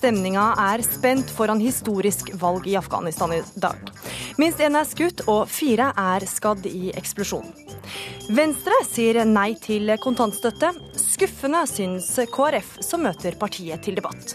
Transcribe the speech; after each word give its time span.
Stemninga 0.00 0.54
er 0.56 0.80
spent 0.80 1.28
foran 1.36 1.60
historisk 1.60 2.30
valg 2.40 2.64
i 2.64 2.72
Afghanistan 2.78 3.34
i 3.36 3.42
dag. 3.60 3.90
Minst 4.40 4.62
én 4.64 4.78
er 4.78 4.86
skutt, 4.88 5.20
og 5.28 5.42
fire 5.52 5.90
er 5.92 6.24
skadd 6.24 6.64
i 6.64 6.88
eksplosjon. 6.96 7.50
Venstre 8.32 8.78
sier 8.88 9.18
nei 9.28 9.50
til 9.60 9.92
kontantstøtte. 10.00 10.70
Skuffende 10.96 11.66
syns 11.68 12.08
KrF, 12.32 12.78
som 12.80 13.04
møter 13.04 13.36
partiet 13.36 13.84
til 13.84 13.98
debatt. 13.98 14.32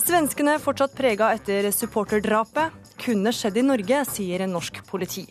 Svenskene 0.00 0.54
fortsatt 0.56 0.96
prega 0.96 1.34
etter 1.36 1.68
supporterdrapet. 1.68 2.72
Kunne 3.04 3.34
skjedd 3.36 3.60
i 3.60 3.66
Norge, 3.68 4.00
sier 4.08 4.46
norsk 4.48 4.80
politi. 4.88 5.26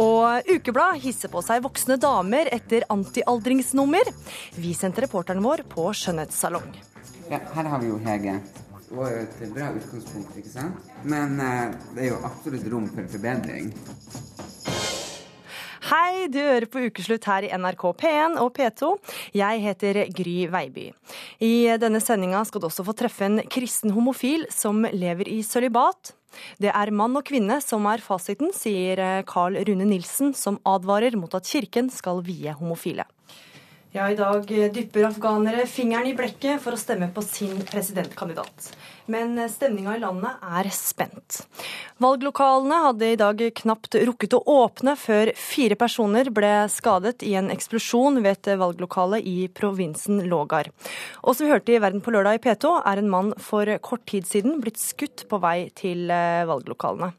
Og 0.00 0.48
Ukeblad 0.48 1.02
hisser 1.04 1.28
på 1.28 1.44
seg 1.44 1.60
voksne 1.68 2.00
damer 2.00 2.48
etter 2.48 2.88
antialdringsnummer. 2.88 4.08
Vi 4.56 4.72
sendte 4.72 5.04
reporteren 5.04 5.44
vår 5.44 5.66
på 5.68 5.90
skjønnhetssalong. 6.00 6.72
Ja, 7.28 7.44
her 7.54 7.72
har 7.74 7.84
vi 7.84 7.92
jo 7.92 8.00
Hege. 8.08 8.40
Var 8.90 9.10
jo 9.12 9.18
et 9.22 9.42
bra 9.54 9.68
utgangspunkt, 9.70 10.34
ikke 10.40 10.50
sant? 10.50 10.86
Men 11.06 11.36
eh, 11.38 11.76
det 11.94 12.08
er 12.08 12.08
jo 12.08 12.22
absolutt 12.26 12.64
rom 12.72 12.88
for 12.90 13.06
forbedring. 13.12 13.68
Hei, 15.90 16.26
du 16.30 16.38
hører 16.38 16.66
på 16.70 16.82
Ukeslutt 16.88 17.28
her 17.30 17.46
i 17.46 17.52
NRK 17.54 17.84
P1 17.98 18.34
og 18.42 18.50
P2. 18.54 18.90
Jeg 19.34 19.62
heter 19.62 20.00
Gry 20.14 20.34
Veiby. 20.50 20.88
I 21.42 21.52
denne 21.82 22.02
sendinga 22.02 22.42
skal 22.46 22.62
du 22.62 22.66
også 22.66 22.86
få 22.86 22.96
treffe 22.98 23.26
en 23.26 23.40
kristen 23.50 23.94
homofil 23.94 24.48
som 24.54 24.82
lever 24.82 25.30
i 25.30 25.40
sølibat. 25.46 26.12
Det 26.62 26.74
er 26.74 26.94
mann 26.94 27.14
og 27.18 27.26
kvinne 27.30 27.60
som 27.62 27.86
er 27.90 28.02
fasiten, 28.02 28.50
sier 28.54 29.22
Carl 29.30 29.58
Rune 29.66 29.86
Nilsen, 29.86 30.34
som 30.34 30.58
advarer 30.66 31.18
mot 31.18 31.34
at 31.38 31.46
kirken 31.46 31.90
skal 31.94 32.22
vie 32.26 32.58
homofile. 32.58 33.06
Ja, 33.90 34.04
I 34.06 34.14
dag 34.14 34.44
dypper 34.46 35.08
afghanere 35.08 35.64
fingeren 35.66 36.06
i 36.06 36.12
blekket 36.14 36.60
for 36.62 36.76
å 36.76 36.78
stemme 36.78 37.08
på 37.10 37.24
sin 37.26 37.56
presidentkandidat. 37.66 38.68
Men 39.10 39.32
stemninga 39.50 39.96
i 39.96 40.02
landet 40.04 40.44
er 40.46 40.68
spent. 40.70 41.40
Valglokalene 41.98 42.78
hadde 42.84 43.08
i 43.10 43.16
dag 43.18 43.42
knapt 43.58 43.96
rukket 44.06 44.36
å 44.38 44.40
åpne 44.52 44.94
før 44.94 45.32
fire 45.34 45.74
personer 45.80 46.30
ble 46.30 46.52
skadet 46.70 47.24
i 47.26 47.32
en 47.40 47.50
eksplosjon 47.50 48.20
ved 48.22 48.36
et 48.36 48.60
valglokale 48.60 49.18
i 49.26 49.48
provinsen 49.50 50.22
Lågar. 50.30 50.70
Og 51.24 51.34
som 51.34 51.48
vi 51.48 51.50
hørte 51.50 51.74
i 51.74 51.82
Verden 51.82 52.06
på 52.06 52.14
lørdag 52.14 52.38
i 52.38 52.42
P2, 52.46 52.76
er 52.86 53.02
en 53.02 53.10
mann 53.10 53.34
for 53.42 53.74
kort 53.82 54.06
tid 54.06 54.30
siden 54.30 54.62
blitt 54.62 54.78
skutt 54.78 55.26
på 55.26 55.42
vei 55.42 55.66
til 55.74 56.06
eh, 56.14 56.46
valglokalene. 56.46 57.10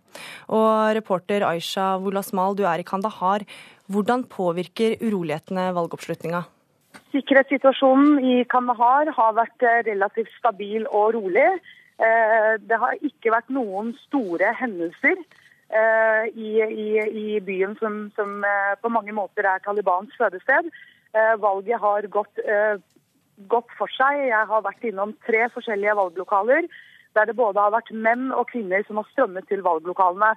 Og 0.55 0.95
reporter 0.95 1.43
Aisha 1.51 1.97
Wulasmal, 1.99 2.55
du 2.55 2.63
er 2.63 2.79
i 2.79 2.87
Kandahar. 2.87 3.43
Hvordan 3.91 4.23
påvirker 4.31 4.95
urolighetene 5.03 5.73
valgoppslutninga? 5.75 6.45
Sikkerhetssituasjonen 7.11 8.19
i 8.23 8.35
Kandahar 8.51 9.09
har 9.15 9.35
vært 9.35 9.65
eh, 9.67 9.81
relativt 9.89 10.31
stabil 10.37 10.85
og 10.87 11.13
rolig. 11.17 11.47
Eh, 12.01 12.53
det 12.63 12.79
har 12.79 13.03
ikke 13.03 13.33
vært 13.33 13.51
noen 13.51 13.91
store 14.05 14.53
hendelser 14.59 15.17
eh, 15.19 16.29
i, 16.31 16.53
i, 16.63 16.87
i 17.23 17.41
byen 17.43 17.75
som, 17.81 18.05
som, 18.15 18.45
på 18.81 18.93
mange 18.93 19.15
måter 19.15 19.47
er 19.47 19.63
Talibans 19.65 20.15
fødested. 20.19 20.71
Valget 21.43 21.75
har 21.83 22.05
gått, 22.07 22.39
gått 23.51 23.73
for 23.75 23.91
seg. 23.91 24.21
Jeg 24.29 24.47
har 24.47 24.61
vært 24.63 24.85
innom 24.87 25.11
tre 25.27 25.41
forskjellige 25.51 25.97
valglokaler 25.99 26.69
der 27.15 27.27
det 27.27 27.35
både 27.35 27.59
har 27.59 27.73
vært 27.73 27.91
menn 27.91 28.29
og 28.31 28.47
kvinner 28.53 28.85
som 28.87 29.01
har 29.01 29.07
strømmet 29.11 29.47
til 29.51 29.63
valglokalene. 29.65 30.29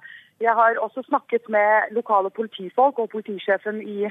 Jeg 0.43 0.51
har 0.57 0.79
også 0.83 1.05
snakket 1.07 1.47
med 1.47 1.95
lokale 1.95 2.29
politifolk 2.35 2.99
og 2.99 3.13
politisjefen 3.13 3.79
i 3.79 4.09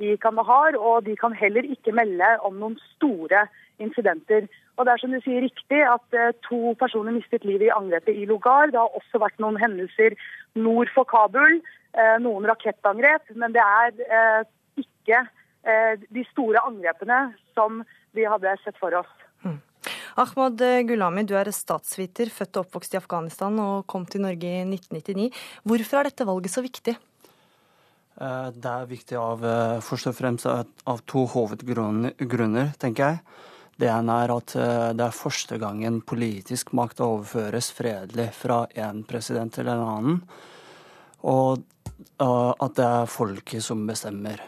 i 0.00 0.16
Kandahar, 0.16 0.76
og 0.78 1.04
de 1.06 1.16
kan 1.18 1.34
heller 1.36 1.66
ikke 1.68 1.94
melde 1.94 2.28
om 2.46 2.56
noen 2.60 2.78
store 2.94 3.46
incidenter. 3.82 4.48
Og 4.76 4.86
det 4.86 4.94
er 4.94 5.02
som 5.02 5.12
du 5.12 5.20
sier 5.22 5.44
riktig 5.44 5.80
at 5.84 6.16
eh, 6.16 6.32
to 6.46 6.72
personer 6.80 7.14
mistet 7.14 7.44
livet 7.44 7.68
i 7.68 7.74
angrepet 7.74 8.16
i 8.16 8.26
Lugar. 8.28 8.72
Det 8.72 8.80
har 8.80 8.96
også 8.98 9.20
vært 9.22 9.40
noen 9.42 9.60
hendelser 9.60 10.16
nord 10.58 10.90
for 10.94 11.08
Kabul, 11.08 11.60
eh, 11.92 12.16
noen 12.24 12.48
rakettangrep. 12.48 13.34
Men 13.36 13.56
det 13.56 13.64
er 13.64 14.04
eh, 14.08 14.42
ikke 14.86 15.26
de 15.62 16.24
store 16.32 16.58
angrepene 16.66 17.36
som 17.54 17.84
vi 18.18 18.24
hadde 18.26 18.50
sett 18.64 18.74
for 18.80 18.90
oss. 18.98 19.12
Mm. 19.46 19.60
Ahmad 20.18 20.58
Gulami, 20.88 21.22
du 21.22 21.36
er 21.38 21.52
statsviter, 21.54 22.32
født 22.34 22.58
og 22.58 22.64
oppvokst 22.64 22.96
i 22.96 22.98
Afghanistan 22.98 23.60
og 23.62 23.86
kom 23.86 24.02
til 24.02 24.24
Norge 24.24 24.42
i 24.42 24.64
1999. 24.66 25.28
Hvorfor 25.62 26.00
er 26.00 26.10
dette 26.10 26.26
valget 26.26 26.50
så 26.56 26.64
viktig? 26.66 26.96
Eh, 28.22 28.48
det 28.54 28.70
er 28.70 28.90
viktig 28.90 29.18
av 29.18 29.42
eh, 29.46 29.80
først 29.82 30.10
og 30.12 30.14
fremst 30.14 30.46
av 30.46 31.02
to 31.10 31.24
hovedgrunner, 31.32 32.70
tenker 32.78 33.02
jeg. 33.08 33.18
Det 33.82 33.88
ene 33.90 34.18
er 34.22 34.34
at 34.36 34.54
eh, 34.54 34.90
det 34.94 35.08
er 35.08 35.16
første 35.16 35.58
gangen 35.58 36.00
politisk 36.06 36.70
makt 36.78 37.02
overføres 37.02 37.72
fredelig 37.74 38.28
fra 38.36 38.62
en 38.86 39.02
president 39.08 39.54
til 39.56 39.70
en 39.72 39.84
annen. 39.88 40.22
Og 41.26 41.68
at 42.22 42.74
det 42.78 42.84
er 42.86 43.10
folket 43.10 43.62
som 43.64 43.82
bestemmer. 43.86 44.40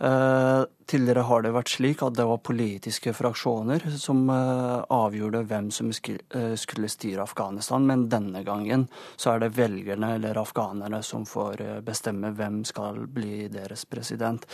Eh, 0.00 0.62
tidligere 0.86 1.22
har 1.24 1.42
det 1.42 1.54
vært 1.56 1.70
slik 1.72 2.02
at 2.04 2.18
det 2.18 2.26
var 2.28 2.42
politiske 2.44 3.14
fraksjoner 3.16 3.86
som 3.96 4.26
eh, 4.28 4.82
avgjorde 4.92 5.40
hvem 5.48 5.70
som 5.72 5.88
eh, 5.88 6.52
skulle 6.60 6.90
styre 6.92 7.24
Afghanistan, 7.24 7.86
men 7.88 8.04
denne 8.12 8.42
gangen 8.44 8.86
så 9.16 9.32
er 9.32 9.46
det 9.46 9.54
velgerne 9.56 10.14
eller 10.18 10.36
afghanerne 10.36 11.00
som 11.02 11.24
får 11.24 11.64
bestemme 11.86 12.34
hvem 12.36 12.62
skal 12.68 13.06
bli 13.08 13.48
deres 13.48 13.86
president. 13.88 14.44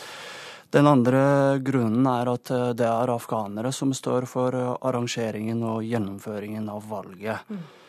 Den 0.73 0.87
andre 0.87 1.59
grunnen 1.61 2.07
er 2.07 2.31
at 2.33 2.49
det 2.79 2.87
er 2.87 3.11
afghanere 3.13 3.75
som 3.77 3.91
står 3.93 4.25
for 4.31 4.57
arrangeringen 4.57 5.61
og 5.69 5.83
gjennomføringen 5.85 6.71
av 6.73 6.87
valget. 6.89 7.51
Mm. 7.51 7.82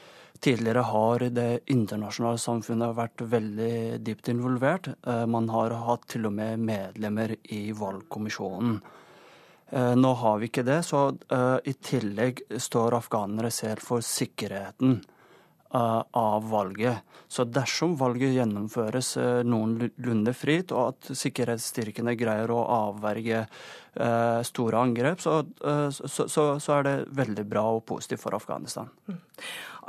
Tidligere 0.43 0.83
har 0.83 1.23
det 1.31 1.59
internasjonale 1.71 2.39
samfunnet 2.41 2.97
vært 2.97 3.21
veldig 3.31 4.01
dypt 4.03 4.27
involvert. 4.33 4.89
Eh, 5.07 5.23
man 5.25 5.47
har 5.53 5.71
hatt 5.87 6.09
til 6.11 6.27
og 6.27 6.33
med 6.35 6.59
medlemmer 6.59 7.31
i 7.55 7.61
valgkommisjonen. 7.71 8.81
Eh, 9.71 9.93
nå 9.95 10.11
har 10.19 10.41
vi 10.41 10.49
ikke 10.51 10.65
det, 10.67 10.81
så 10.83 11.05
eh, 11.31 11.57
i 11.71 11.73
tillegg 11.79 12.43
står 12.59 12.97
afghanere 12.99 13.53
selv 13.55 13.87
for 13.87 14.03
sikkerheten 14.03 14.99
av 15.73 16.49
valget. 16.51 17.01
Så 17.27 17.47
dersom 17.49 17.95
valget 17.97 18.35
gjennomføres 18.35 19.15
noenlunde 19.49 20.33
fritt, 20.37 20.69
og 20.71 20.93
at 20.93 21.13
sikkerhetsstyrkene 21.17 22.13
greier 22.19 22.53
å 22.53 22.59
avverge 22.75 23.47
store 24.45 24.81
angrep, 24.85 25.21
så, 25.21 25.39
så, 25.93 26.27
så, 26.29 26.45
så 26.61 26.75
er 26.77 26.85
det 26.87 26.95
veldig 27.17 27.45
bra 27.49 27.65
og 27.73 27.85
positivt 27.89 28.21
for 28.21 28.37
Afghanistan. 28.37 28.89
Mm. 29.09 29.17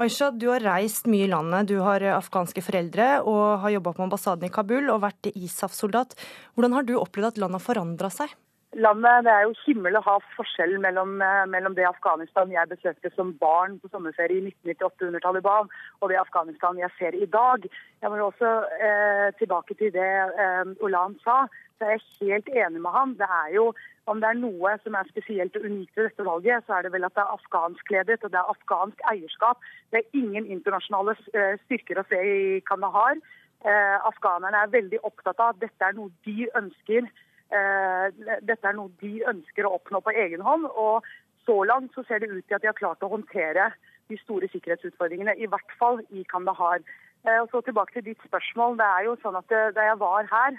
Aisha, 0.03 0.31
du 0.35 0.49
har 0.51 0.65
reist 0.65 1.07
mye 1.07 1.29
i 1.29 1.31
landet. 1.31 1.69
Du 1.71 1.77
har 1.85 2.03
afghanske 2.17 2.65
foreldre 2.67 3.21
og 3.23 3.61
har 3.63 3.77
jobba 3.77 3.93
på 3.95 4.03
ambassaden 4.09 4.49
i 4.49 4.53
Kabul 4.53 4.89
og 4.91 5.05
vært 5.05 5.29
ISAF-soldat. 5.31 6.17
Hvordan 6.57 6.75
har 6.75 6.89
du 6.89 6.97
opplevd 6.99 7.35
at 7.35 7.45
landet 7.45 7.61
har 7.61 7.69
forandra 7.69 8.11
seg? 8.11 8.33
Landet, 8.77 9.25
Det 9.25 9.33
er 9.33 9.43
jo 9.47 9.55
himmel 9.67 9.97
og 9.97 10.05
hav 10.05 10.23
forskjell 10.37 10.81
mellom, 10.81 11.23
eh, 11.23 11.47
mellom, 11.47 11.75
det 11.75 11.87
Afghanistan 11.87 12.51
jeg 12.51 12.69
besøkte 12.69 13.11
som 13.15 13.39
barn 13.39 13.79
på 13.79 13.89
sommerferie 13.89 14.41
i 14.41 14.47
1998 14.51 15.07
under 15.07 15.21
Taliban, 15.21 15.71
og 16.01 16.09
det 16.09 16.19
Afghanistan 16.19 16.79
jeg 16.79 16.91
ser 16.99 17.15
i 17.15 17.27
dag. 17.27 17.69
Jeg 18.03 18.11
må 18.11 18.17
også 18.19 18.51
eh, 18.89 19.29
tilbake 19.39 19.75
til 19.75 19.93
det 19.93 20.13
eh, 20.45 20.65
Olan 20.83 21.15
sa. 21.25 21.47
Så 21.79 21.85
er 21.85 21.91
jeg 21.91 22.07
helt 22.21 22.49
enig 22.49 22.81
med 22.83 22.91
ham. 22.91 23.15
Det 23.15 23.29
er 23.45 23.55
jo 23.55 23.73
om 24.07 24.21
det 24.21 24.29
er 24.29 24.41
noe 24.41 24.75
som 24.85 24.97
er 24.99 25.09
spesielt 25.09 25.57
og 25.57 25.65
unikt 25.65 25.97
ved 25.97 26.09
dette 26.09 26.25
valget, 26.27 26.65
så 26.67 26.77
er 26.77 26.83
det 26.83 26.93
vel 26.93 27.07
at 27.07 27.15
det 27.17 27.23
er 27.23 27.35
afghanskledet 27.37 28.25
og 28.25 28.33
det 28.33 28.41
er 28.41 28.51
afghansk 28.53 29.05
eierskap. 29.13 29.63
Det 29.91 30.03
er 30.03 30.19
ingen 30.21 30.47
internasjonale 30.47 31.17
eh, 31.33 31.55
styrker 31.65 32.03
å 32.03 32.07
se 32.11 32.21
i 32.21 32.61
Kandahar. 32.69 33.17
Eh, 33.65 33.97
afghanerne 34.11 34.61
er 34.61 34.75
veldig 34.75 35.01
opptatt 35.09 35.41
av 35.41 35.55
at 35.55 35.63
dette 35.63 35.89
er 35.89 35.97
noe 35.97 36.13
de 36.27 36.51
ønsker. 36.61 37.09
Eh, 37.55 38.37
dette 38.43 38.69
er 38.69 38.77
noe 38.77 38.93
de 39.01 39.23
ønsker 39.31 39.67
å 39.67 39.77
oppnå 39.79 40.03
på 40.05 40.15
egen 40.25 40.45
hånd. 40.45 40.67
Og 40.75 41.07
så 41.47 41.57
langt 41.69 41.95
så 41.95 42.05
ser 42.09 42.23
det 42.23 42.33
ut 42.33 42.45
til 42.47 42.59
at 42.59 42.63
de 42.65 42.71
har 42.71 42.79
klart 42.79 43.05
å 43.05 43.13
håndtere 43.13 43.71
de 44.13 44.19
store 44.21 44.49
sikkerhetsutfordringene, 44.53 45.37
i 45.41 45.49
hvert 45.49 45.79
fall 45.79 46.03
i 46.13 46.27
Kandahar. 46.29 46.83
Og 47.25 47.47
så 47.49 47.63
tilbake 47.65 47.95
til 47.95 48.05
ditt 48.11 48.25
spørsmål. 48.27 48.77
Det 48.77 48.85
er 48.85 49.07
jo 49.07 49.15
sånn 49.23 49.39
at 49.39 49.49
Da 49.49 49.87
jeg 49.87 49.97
var 49.97 50.27
her 50.29 50.59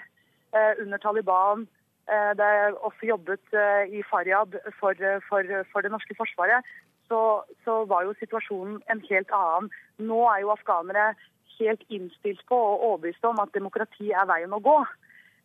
under 0.82 0.98
Taliban 0.98 1.68
Eh, 2.06 2.32
da 2.38 2.46
jeg 2.54 2.74
også 2.86 3.06
jobbet 3.08 3.54
eh, 3.60 3.94
i 3.98 4.02
Faryab 4.06 4.52
for, 4.78 4.94
for, 5.28 5.42
for 5.72 5.82
det 5.82 5.90
norske 5.90 6.14
forsvaret, 6.14 6.62
så, 7.10 7.42
så, 7.64 7.80
var 7.90 8.04
jo 8.06 8.14
situasjonen 8.20 8.76
en 8.92 9.02
helt 9.08 9.32
annen. 9.34 9.72
Nå 9.98 10.20
er 10.30 10.44
jo 10.44 10.52
afghanere 10.54 11.08
helt 11.56 11.82
innstilt 11.90 12.44
på 12.46 12.58
og 12.58 12.84
overbevist 12.88 13.26
om 13.26 13.42
at 13.42 13.54
demokrati 13.58 14.12
er 14.14 14.28
veien 14.30 14.54
å 14.54 14.62
gå. 14.62 14.76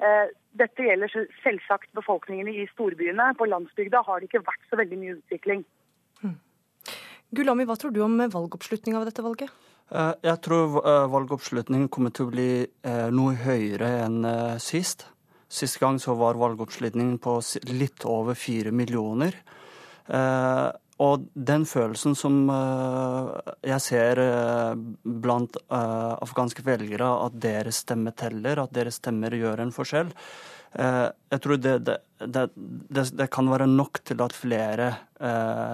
Eh, 0.02 0.32
dette 0.58 0.86
gjelder 0.86 1.12
selvsagt 1.44 1.92
befolkningene 1.98 2.54
i 2.64 2.68
storbyene. 2.74 3.32
På 3.38 3.48
landsbygda 3.50 4.02
har 4.08 4.20
det 4.20 4.30
ikke 4.30 4.44
vært 4.48 4.66
så 4.70 4.80
veldig 4.80 5.00
mye 5.00 5.18
utvikling. 5.20 5.64
Hmm. 6.24 6.40
Gulami, 7.32 7.68
hva 7.70 7.78
tror 7.80 7.94
du 7.96 8.02
om 8.04 8.18
valgoppslutninga 8.20 9.00
ved 9.00 9.12
dette 9.12 9.26
valget? 9.26 9.54
Jeg 9.92 10.40
tror 10.40 10.78
valgoppslutningen 11.12 11.90
kommer 11.92 12.14
til 12.16 12.30
å 12.30 12.32
bli 12.32 12.52
noe 13.12 13.34
høyere 13.36 13.90
enn 14.06 14.24
sist. 14.64 15.04
Sist 15.52 15.82
gang 15.82 15.98
så 16.00 16.16
var 16.16 16.40
valgoppslutningen 16.40 17.18
på 17.20 17.34
litt 17.76 18.06
over 18.08 18.38
fire 18.40 18.72
millioner. 18.72 19.36
Eh, 21.02 21.08
og 21.08 21.28
den 21.34 21.66
følelsen 21.66 22.16
som 22.16 22.44
jeg 23.66 23.82
ser 23.82 24.22
blant 25.04 25.58
afghanske 25.70 26.66
velgere, 26.66 27.10
at 27.26 27.38
deres 27.42 27.82
stemme 27.86 28.14
teller, 28.14 28.62
at 28.62 28.74
deres 28.74 29.02
stemmer 29.02 29.34
gjør 29.34 29.66
en 29.66 29.74
forskjell, 29.74 30.12
jeg 30.72 31.40
tror 31.44 31.58
det, 31.60 31.74
det, 31.84 31.98
det, 32.24 32.46
det 33.20 33.26
kan 33.34 33.50
være 33.52 33.66
nok 33.68 34.00
til 34.08 34.22
at 34.24 34.32
flere 34.32 34.86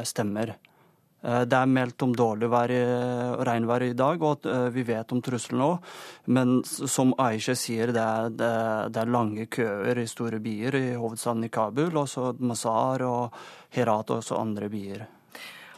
stemmer. 0.09 0.55
Eh, 1.27 1.43
det 1.49 1.57
er 1.57 1.71
meldt 1.71 2.03
om 2.05 2.13
dårlig 2.15 2.49
vær 2.51 2.73
og 3.37 3.43
regnvær 3.47 3.85
i 3.87 3.95
dag, 3.97 4.21
og 4.21 4.37
at 4.37 4.73
vi 4.75 4.85
vet 4.87 5.11
om 5.13 5.21
trusselen 5.23 5.65
òg. 5.65 5.91
Men 6.33 6.61
som 6.65 7.13
Aisha 7.21 7.55
sier, 7.57 7.93
det 7.95 8.03
er, 8.03 8.31
det 8.37 9.01
er, 9.01 9.13
lange 9.13 9.47
køer 9.51 9.97
i 10.01 10.07
store 10.09 10.41
byer, 10.43 10.79
i 10.79 10.95
hovedstaden 10.95 11.47
i 11.47 11.51
Kabul, 11.53 11.95
også 11.97 12.35
Mazar 12.39 13.05
og 13.07 13.37
Herat 13.75 14.11
og 14.11 14.21
også 14.21 14.39
andre 14.39 14.69
byer. 14.71 15.05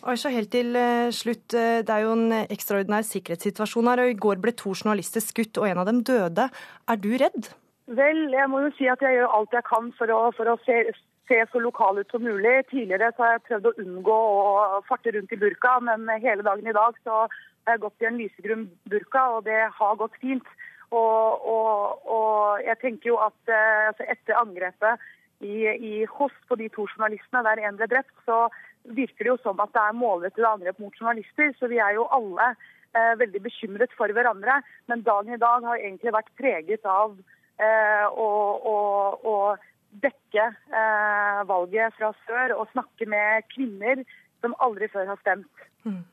Aisha, 0.08 0.32
helt 0.32 0.52
til 0.54 0.76
eh, 0.80 1.10
slutt. 1.16 1.48
Det 1.52 1.92
er 1.92 2.06
jo 2.06 2.14
en 2.16 2.32
ekstraordinær 2.46 3.08
sikkerhetssituasjon 3.08 3.90
her, 3.92 4.04
og 4.04 4.14
i 4.14 4.20
går 4.26 4.40
ble 4.44 4.54
to 4.56 4.72
journalister 4.76 5.24
skutt, 5.24 5.60
og 5.60 5.68
en 5.68 5.82
av 5.82 5.90
dem 5.90 6.04
døde. 6.08 6.48
Er 6.88 7.02
du 7.02 7.12
redd? 7.20 7.52
Vel, 7.90 8.28
jeg 8.32 8.50
må 8.52 8.62
jo 8.62 8.72
si 8.78 8.88
at 8.92 9.02
jeg 9.02 9.18
gjør 9.18 9.36
alt 9.36 9.56
jeg 9.56 9.66
kan 9.66 9.92
for 9.98 10.14
å, 10.14 10.20
for 10.38 10.52
å 10.52 10.58
se, 10.62 10.82
se 11.30 11.40
så 11.52 11.62
lokal 11.62 12.02
ut 12.02 12.12
som 12.14 12.22
mulig. 12.22 12.56
Tidligere 12.70 13.12
så 13.16 13.26
har 13.26 13.36
jeg 13.36 13.46
prøvd 13.48 13.70
å 13.70 13.76
unngå 13.84 14.18
å 14.40 14.82
farte 14.90 15.14
rundt 15.16 15.34
i 15.34 15.40
burka, 15.42 15.76
men 15.88 16.06
hele 16.22 16.46
dagen 16.46 16.70
i 16.70 16.76
dag 16.76 16.98
så 17.04 17.24
har 17.26 17.76
jeg 17.76 17.84
gått 17.86 18.06
i 18.06 18.10
en 18.10 18.20
lysegrunn 18.22 18.68
burka, 18.94 19.24
og 19.36 19.48
det 19.50 19.62
har 19.80 20.02
gått 20.02 20.18
fint. 20.22 20.46
Og, 20.90 21.50
og, 21.54 22.06
og 22.10 22.62
jeg 22.66 22.78
tenker 22.82 23.12
jo 23.12 23.18
at 23.22 23.52
eh, 23.54 23.90
altså 23.92 24.08
etter 24.10 24.38
angrepet 24.40 25.10
i, 25.40 25.56
i 25.68 26.06
Hoss 26.12 26.36
på 26.48 26.58
de 26.60 26.68
to 26.74 26.86
journalistene, 26.88 27.44
der 27.46 27.62
én 27.68 27.80
ble 27.80 27.88
drept, 27.92 28.16
så 28.26 28.48
virker 28.84 29.26
det 29.26 29.32
jo 29.34 29.40
som 29.44 29.60
at 29.64 29.72
det 29.76 29.82
er 29.82 29.98
målrettede 29.98 30.50
angrep 30.50 30.80
mot 30.82 30.96
journalister. 31.00 31.54
Så 31.60 31.70
vi 31.72 31.80
er 31.84 31.96
jo 31.98 32.08
alle 32.16 32.52
eh, 32.52 33.16
veldig 33.20 33.42
bekymret 33.48 33.94
for 33.98 34.12
hverandre. 34.16 34.60
Men 34.92 35.06
dagen 35.08 35.36
i 35.36 35.42
dag 35.42 35.66
har 35.68 35.82
egentlig 35.82 36.16
vært 36.16 36.32
preget 36.40 36.88
av 36.90 37.18
eh, 37.60 38.06
å, 38.08 38.30
å, 38.74 38.78
å 39.24 39.36
dekke 40.04 40.46
eh, 40.54 41.42
valget 41.50 41.96
fra 41.98 42.14
sør 42.26 42.56
og 42.60 42.72
snakke 42.74 43.10
med 43.10 43.48
kvinner 43.56 44.04
som 44.44 44.56
aldri 44.64 44.88
før 44.92 45.10
har 45.12 45.20
stemt. 45.24 45.68
Mm. 45.84 46.04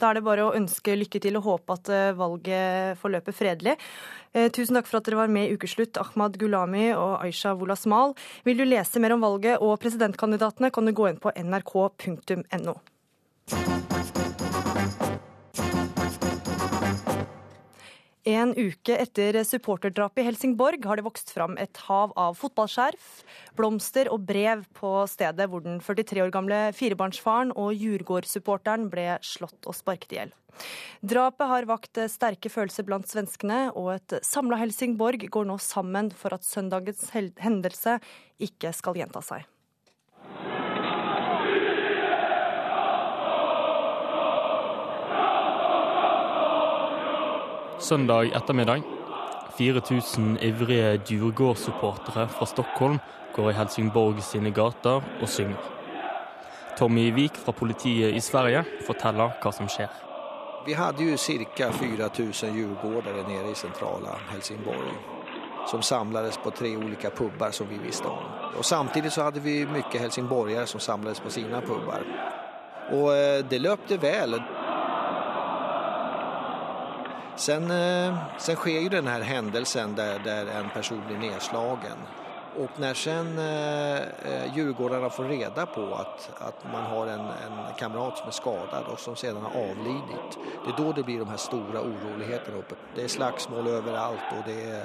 Da 0.00 0.10
er 0.10 0.18
det 0.18 0.24
bare 0.26 0.46
å 0.46 0.54
ønske 0.56 0.96
lykke 0.98 1.20
til 1.22 1.38
og 1.40 1.46
håpe 1.48 1.78
at 1.78 1.90
eh, 1.92 2.12
valget 2.18 3.00
forløper 3.02 3.36
fredelig. 3.36 3.76
Eh, 4.34 4.48
tusen 4.54 4.78
takk 4.78 4.90
for 4.90 5.00
at 5.00 5.08
dere 5.08 5.22
var 5.22 5.32
med 5.32 5.48
i 5.48 5.58
Ukeslutt, 5.58 6.00
Ahmad 6.00 6.38
Gulami 6.40 6.90
og 6.92 7.20
Aisha 7.24 7.54
Wolasmal. 7.58 8.16
Vil 8.46 8.58
du 8.60 8.66
lese 8.66 9.02
mer 9.02 9.16
om 9.16 9.24
valget 9.24 9.62
og 9.62 9.78
presidentkandidatene, 9.82 10.72
kan 10.74 10.86
du 10.88 10.94
gå 10.96 11.10
inn 11.10 11.22
på 11.22 11.34
nrk.no. 11.44 12.78
En 18.24 18.54
uke 18.56 18.94
etter 18.96 19.36
supporterdrapet 19.44 20.22
i 20.22 20.24
Helsingborg 20.24 20.86
har 20.88 20.96
det 20.96 21.04
vokst 21.04 21.28
fram 21.34 21.58
et 21.60 21.76
hav 21.84 22.14
av 22.16 22.38
fotballskjerf, 22.40 23.18
blomster 23.58 24.08
og 24.08 24.24
brev 24.24 24.62
på 24.72 24.92
stedet 25.12 25.44
hvor 25.52 25.60
den 25.60 25.76
43 25.84 26.22
år 26.24 26.32
gamle 26.32 26.60
firebarnsfaren 26.72 27.52
og 27.52 27.76
Djurgård-supporteren 27.76 28.88
ble 28.88 29.18
slått 29.20 29.68
og 29.68 29.76
sparket 29.76 30.16
i 30.16 30.20
hjel. 30.22 30.32
Drapet 31.04 31.50
har 31.50 31.68
vakt 31.68 32.00
sterke 32.08 32.48
følelser 32.48 32.88
blant 32.88 33.10
svenskene, 33.10 33.66
og 33.76 33.98
et 33.98 34.16
samla 34.24 34.56
Helsingborg 34.62 35.26
går 35.28 35.50
nå 35.50 35.58
sammen 35.60 36.08
for 36.14 36.32
at 36.32 36.48
søndagens 36.48 37.10
hendelse 37.12 37.98
ikke 38.40 38.72
skal 38.72 39.02
gjenta 39.02 39.20
seg. 39.26 39.44
Søndag 47.84 48.32
ettermiddag. 48.36 48.82
4000 49.58 50.38
ivrige 50.42 51.00
Djurgård-supportere 51.06 52.28
fra 52.28 52.46
Stockholm 52.46 52.98
går 53.34 53.50
i 53.50 53.52
Helsingborg 53.52 54.22
sine 54.22 54.50
gater 54.50 55.04
og 55.20 55.28
synger. 55.28 55.60
Tommy 56.78 57.14
Vik 57.14 57.36
fra 57.36 57.52
politiet 57.52 58.16
i 58.16 58.20
Sverige 58.20 58.64
forteller 58.86 59.36
hva 59.42 59.52
som 59.52 59.68
skjer. 59.68 59.92
Vi 60.66 60.72
hadde 60.72 61.04
jo 61.04 61.16
ca. 61.16 61.68
4000 61.72 62.56
djurgårdere 62.56 63.28
nede 63.28 63.52
i 63.52 63.54
sentrale 63.54 64.16
Helsingborg. 64.30 64.96
Som 65.66 65.82
samles 65.82 66.38
på 66.38 66.50
tre 66.50 66.76
ulike 66.76 67.10
puber 67.10 67.50
som 67.50 67.68
vi 67.68 67.78
visste 67.84 68.08
om. 68.08 68.24
Og 68.56 68.64
Samtidig 68.64 69.12
så 69.12 69.28
hadde 69.28 69.44
vi 69.44 69.66
mye 69.66 70.00
helsingborgere 70.00 70.66
som 70.66 70.80
samles 70.80 71.20
på 71.20 71.30
sine 71.30 71.60
puber. 71.60 72.00
Og 72.92 73.16
eh, 73.16 73.44
det 73.50 73.60
løpte 73.60 74.00
vel. 74.00 74.40
Sen, 77.36 77.70
eh, 77.70 78.14
sen 78.38 78.56
sker 78.56 78.80
ju 78.80 78.88
den 78.88 79.06
här 79.06 79.20
händelsen 79.20 79.94
där, 79.94 80.18
där 80.18 80.46
en 80.46 80.70
person 80.70 81.02
blir 81.06 81.18
nedslagen. 81.18 81.98
Och 82.56 82.80
när 82.80 82.94
sen 82.94 83.38
eh, 83.38 83.96
eh, 83.96 84.56
djurgårdarna 84.56 85.10
får 85.10 85.24
reda 85.24 85.66
på 85.66 85.94
att, 85.94 86.30
att 86.38 86.72
man 86.72 86.82
har 86.82 87.06
en, 87.06 87.20
en 87.20 87.74
kamrat 87.78 88.18
som 88.18 88.28
är 88.28 88.32
skadad 88.32 88.84
och 88.92 89.00
som 89.00 89.16
sedan 89.16 89.42
har 89.42 89.60
avlidit, 89.60 90.38
det 90.64 90.70
är 90.72 90.86
då 90.86 90.92
det 90.92 91.02
blir 91.02 91.18
de 91.18 91.28
här 91.28 91.36
stora 91.36 91.80
oroligheterna. 91.80 92.62
Det 92.94 93.02
är 93.02 93.08
slagsmål 93.08 93.66
överallt 93.66 94.24
och 94.38 94.42
det 94.46 94.70
är, 94.70 94.84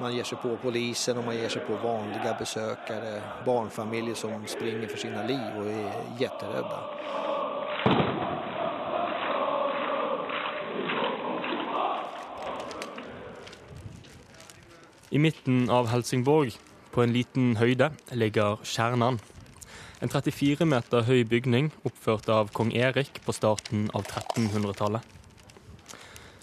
man 0.00 0.16
ger 0.16 0.24
sig 0.24 0.38
på 0.38 0.56
polisen 0.56 1.18
och 1.18 1.24
man 1.24 1.36
ger 1.36 1.48
sig 1.48 1.62
på 1.62 1.74
vanliga 1.74 2.36
besökare, 2.38 3.22
barnfamiljer 3.44 4.14
som 4.14 4.46
springer 4.46 4.88
för 4.88 4.98
sina 4.98 5.22
liv 5.22 5.58
och 5.58 5.66
är 5.66 5.92
jätterädda. 6.18 6.78
I 15.10 15.18
midten 15.18 15.70
av 15.70 15.86
Helsingborg, 15.86 16.56
på 16.90 17.02
en 17.04 17.12
liten 17.14 17.52
høyde, 17.60 17.92
ligger 18.10 18.58
Kjernan. 18.66 19.20
En 20.02 20.10
34 20.10 20.66
meter 20.66 21.04
høy 21.06 21.20
bygning 21.30 21.68
oppført 21.86 22.26
av 22.32 22.48
kong 22.56 22.72
Erik 22.74 23.20
på 23.22 23.34
starten 23.36 23.84
av 23.94 24.02
1300-tallet. 24.08 25.04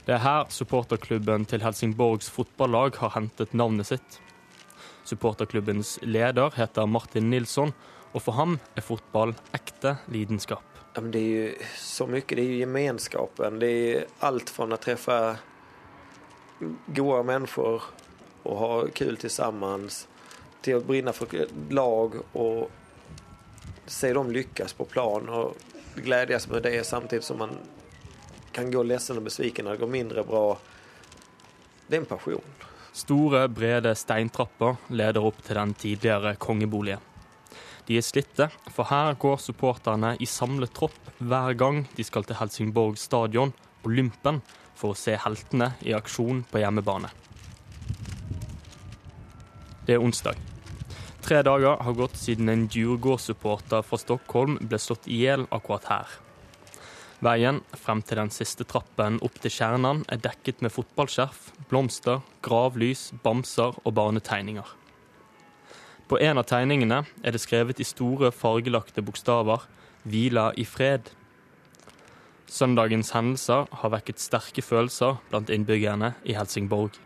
Det 0.08 0.16
er 0.16 0.24
her 0.24 0.48
supporterklubben 0.52 1.44
til 1.52 1.64
Helsingborgs 1.64 2.30
fotballag 2.32 2.96
har 3.02 3.12
hentet 3.18 3.52
navnet 3.52 3.90
sitt. 3.92 4.20
Supporterklubbens 5.04 5.98
leder 6.08 6.56
heter 6.56 6.88
Martin 6.88 7.28
Nilsson, 7.34 7.74
og 8.16 8.24
for 8.24 8.38
ham 8.40 8.56
er 8.78 8.86
fotball 8.88 9.34
ekte 9.52 9.98
lidenskap. 10.08 10.64
Det 10.96 11.20
er 11.20 11.28
jo 11.28 11.68
så 11.82 12.08
mye. 12.08 12.24
Det 12.24 12.40
er 12.40 12.52
jo 12.54 12.64
gemenskapen. 12.64 13.60
Det 13.60 13.74
er 13.74 14.08
alt 14.24 14.54
fra 14.54 14.70
å 14.72 14.80
treffe 14.80 15.20
gode 16.96 17.20
mennesker 17.28 17.92
og 18.44 18.58
ha 18.60 18.72
kul 18.96 19.18
tillsammans 19.20 20.04
til 20.64 20.80
å 20.80 20.86
brinne 20.86 21.14
for 21.16 21.32
lag 21.76 22.18
og 22.40 22.70
se 23.86 24.14
dem 24.16 24.32
lykkes 24.32 24.76
på 24.78 24.88
plan 24.92 25.30
og 25.30 25.56
glädjas 25.96 26.48
med 26.50 26.64
det 26.64 26.84
samtidig 26.88 27.24
som 27.24 27.38
man 27.44 27.58
kan 28.54 28.72
gå 28.72 28.84
ledsen 28.84 29.20
og 29.20 29.28
besviken 29.28 29.66
når 29.66 29.76
det 29.76 29.84
går 29.84 29.92
mindre 29.92 30.24
bra. 30.28 30.44
Det 31.88 31.98
er 31.98 32.04
en 32.04 32.10
passion. 32.10 32.54
Store, 32.94 33.48
brede 33.50 33.96
steintrapper 33.98 34.78
leder 34.94 35.26
opp 35.26 35.42
til 35.44 35.58
den 35.58 35.74
tidligere 35.74 36.36
kongeboligen. 36.38 37.02
De 37.88 37.98
er 38.00 38.06
slitte, 38.06 38.48
for 38.72 38.88
her 38.88 39.18
går 39.20 39.42
supporterne 39.44 40.14
i 40.24 40.28
samlet 40.30 40.72
tropp 40.78 41.10
hver 41.20 41.58
gang 41.60 41.82
de 41.98 42.06
skal 42.08 42.24
til 42.24 42.38
Helsingborg 42.40 42.96
stadion, 43.02 43.52
Olympen, 43.84 44.40
for 44.78 44.94
å 44.94 44.98
se 44.98 45.18
heltene 45.20 45.74
i 45.84 45.92
aksjon 45.98 46.46
på 46.48 46.62
hjemmebane. 46.64 47.10
Det 49.86 49.98
er 49.98 50.04
onsdag. 50.04 50.38
Tre 51.24 51.42
dager 51.44 51.80
har 51.84 51.96
gått 51.96 52.16
siden 52.20 52.50
en 52.52 52.68
Djurgård-supporter 52.68 53.84
fra 53.84 53.98
Stockholm 54.00 54.58
ble 54.60 54.80
slått 54.80 55.08
i 55.08 55.22
hjel 55.24 55.46
akkurat 55.56 55.88
her. 55.92 56.14
Veien 57.24 57.62
frem 57.80 58.02
til 58.04 58.20
den 58.20 58.32
siste 58.36 58.66
trappen 58.68 59.22
opp 59.24 59.38
til 59.44 59.54
kjernen 59.54 60.02
er 60.12 60.20
dekket 60.24 60.64
med 60.64 60.74
fotballskjerf, 60.76 61.54
blomster, 61.72 62.20
gravlys, 62.44 63.12
bamser 63.24 63.78
og 63.84 63.96
barnetegninger. 63.96 64.68
På 66.12 66.20
en 66.20 66.40
av 66.40 66.48
tegningene 66.48 67.06
er 67.24 67.36
det 67.36 67.42
skrevet 67.44 67.80
i 67.80 67.88
store, 67.88 68.32
fargelagte 68.32 69.02
bokstaver 69.02 69.64
'Hvila 70.04 70.52
i 70.60 70.66
fred'. 70.68 71.12
Søndagens 72.48 73.12
hendelser 73.16 73.68
har 73.72 73.90
vekket 73.90 74.20
sterke 74.20 74.62
følelser 74.62 75.16
blant 75.30 75.50
innbyggerne 75.50 76.14
i 76.26 76.36
Helsingborg. 76.36 77.00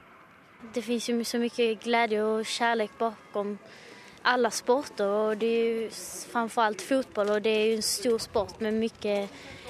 Det 0.74 0.82
finns 0.82 1.10
ju 1.10 1.24
så 1.24 1.38
mycket 1.38 1.84
glädje 1.84 2.24
och 2.24 2.46
kärlek 2.46 2.92
bakom 2.98 3.58
alla 4.22 4.52
sporter 4.52 5.08
och 5.08 5.38
det 5.38 5.46
är 5.46 5.66
ju 5.66 5.90
framförallt 6.32 6.82
fotboll 6.82 7.30
och 7.30 7.42
det 7.42 7.50
är 7.50 7.66
ju 7.66 7.76
en 7.76 7.82
stor 7.82 8.20
sport 8.20 8.60
med 8.60 8.74
mycket, 8.74 9.30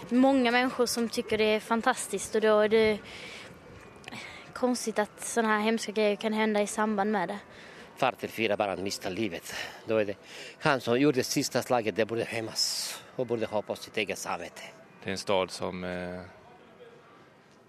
många 0.09 0.51
människor 0.51 0.85
som 0.85 1.09
tycker 1.09 1.37
det 1.37 1.43
är 1.43 1.59
fantastiskt 1.59 2.35
och 2.35 2.41
då 2.41 2.59
är 2.59 2.69
det 2.69 2.99
konstigt 4.53 4.99
att 4.99 5.25
sådana 5.25 5.53
här 5.53 5.63
hemska 5.63 5.91
grejer 5.91 6.15
kan 6.15 6.33
hända 6.33 6.61
i 6.61 6.67
samband 6.67 7.11
med 7.11 7.29
det. 7.29 7.39
far 7.97 8.11
till 8.11 8.29
fyra 8.29 8.57
barn 8.57 8.83
mista 8.83 9.09
livet. 9.09 9.53
Då 9.85 9.97
är 9.97 10.05
det 10.05 10.15
han 10.59 10.81
som 10.81 10.99
gjorde 10.99 11.19
det 11.19 11.23
sista 11.23 11.61
slaget, 11.61 11.95
det 11.95 12.05
borde 12.05 12.25
skämmas 12.25 12.95
och 13.15 13.27
borde 13.27 13.45
ha 13.45 13.61
på 13.61 13.75
sitt 13.75 13.97
eget 13.97 14.17
samvete. 14.17 14.61
Det 15.03 15.09
är 15.09 15.11
en 15.11 15.17
stad 15.17 15.51
som, 15.51 15.83
eh, 15.83 16.21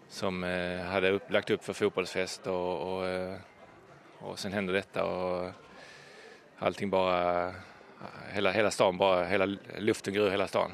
som 0.08 0.44
eh, 0.44 0.80
hade 0.80 1.10
upp, 1.10 1.30
lagt 1.30 1.50
upp 1.50 1.64
för 1.64 1.72
fotbollsfest 1.72 2.46
och, 2.46 2.98
och, 2.98 3.06
eh, 3.06 3.36
sen 4.36 4.52
hände 4.52 4.72
detta 4.72 5.04
och 5.04 5.50
allting 6.58 6.90
bara, 6.90 7.52
hela, 8.32 8.50
hela 8.52 8.70
stan 8.70 8.98
bara, 8.98 9.24
hela 9.24 9.56
luften 9.78 10.14
gror 10.14 10.30
hela 10.30 10.48
stan. 10.48 10.70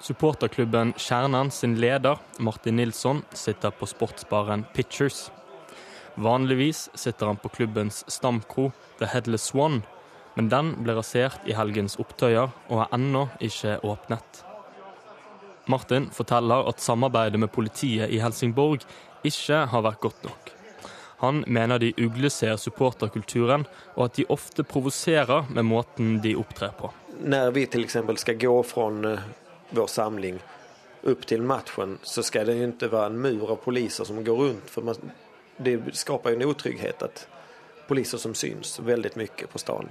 Supporterklubben 0.00 0.92
Kjernan 0.96 1.50
sin 1.50 1.80
leder, 1.80 2.18
Martin 2.38 2.76
Nilsson, 2.76 3.22
sitter 3.30 3.70
på 3.70 3.86
sportsbaren 3.86 4.64
Pitchers. 4.74 5.30
Vanligvis 6.14 6.90
sitter 6.94 7.26
han 7.26 7.36
på 7.36 7.48
klubbens 7.48 8.10
stamkro 8.10 8.72
The 8.98 9.04
Headless 9.04 9.54
One, 9.54 9.82
men 10.34 10.48
den 10.48 10.74
ble 10.82 10.96
rasert 10.98 11.46
i 11.46 11.54
helgens 11.54 11.96
opptøyer 12.02 12.50
og 12.68 12.80
er 12.82 12.96
ennå 12.98 13.28
ikke 13.40 13.78
åpnet. 13.86 14.51
Martin 15.66 16.08
forteller 16.10 16.68
at 16.68 16.80
samarbeidet 16.80 17.40
med 17.40 17.52
politiet 17.52 18.10
i 18.10 18.18
Helsingborg 18.22 18.82
ikke 19.26 19.64
har 19.70 19.84
vært 19.86 20.00
godt 20.02 20.24
nok. 20.26 20.52
Han 21.22 21.44
mener 21.46 21.78
de 21.78 21.92
ugleser 22.02 22.56
supporterkulturen, 22.58 23.66
og 23.94 24.08
at 24.08 24.16
de 24.18 24.26
ofte 24.28 24.64
provoserer 24.66 25.46
med 25.54 25.68
måten 25.68 26.16
de 26.24 26.34
opptrer 26.34 26.74
på. 26.74 26.90
Når 27.22 27.52
vi 27.54 27.68
f.eks. 27.68 28.00
skal 28.24 28.40
gå 28.42 28.56
fra 28.66 28.88
eh, 29.12 29.28
vår 29.70 29.86
samling 29.86 30.40
opp 31.06 31.26
til 31.26 31.42
matchen 31.46 31.96
så 32.02 32.22
skal 32.26 32.46
det 32.46 32.56
jo 32.58 32.70
ikke 32.70 32.90
være 32.92 33.10
en 33.12 33.20
mur 33.22 33.54
av 33.54 33.60
poliser 33.62 34.06
som 34.06 34.22
går 34.24 34.38
rundt. 34.38 34.70
for 34.70 34.94
det 35.62 35.78
skaper 35.94 36.30
jo 36.30 36.40
en 36.40 36.48
otrygghet 36.48 37.02
at 37.02 37.26
poliser 37.88 38.18
som 38.18 38.34
syns 38.34 38.78
veldig 38.80 39.14
mye 39.16 39.48
på 39.50 39.58
stan. 39.58 39.90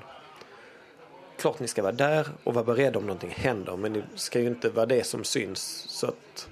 Klart 1.41 1.59
ni 1.59 1.67
ska 1.67 1.81
vara 1.81 1.91
där 1.91 2.27
och 2.43 2.53
vara 2.53 2.65
beredda 2.65 2.99
om 2.99 3.05
någonting 3.05 3.33
händer 3.37 3.75
men 3.75 3.93
det 3.93 4.03
ska 4.15 4.39
ju 4.39 4.47
inte 4.47 4.69
vara 4.69 4.85
det 4.85 5.03
som 5.03 5.23
syns 5.23 5.85
så 5.89 6.07
att 6.07 6.49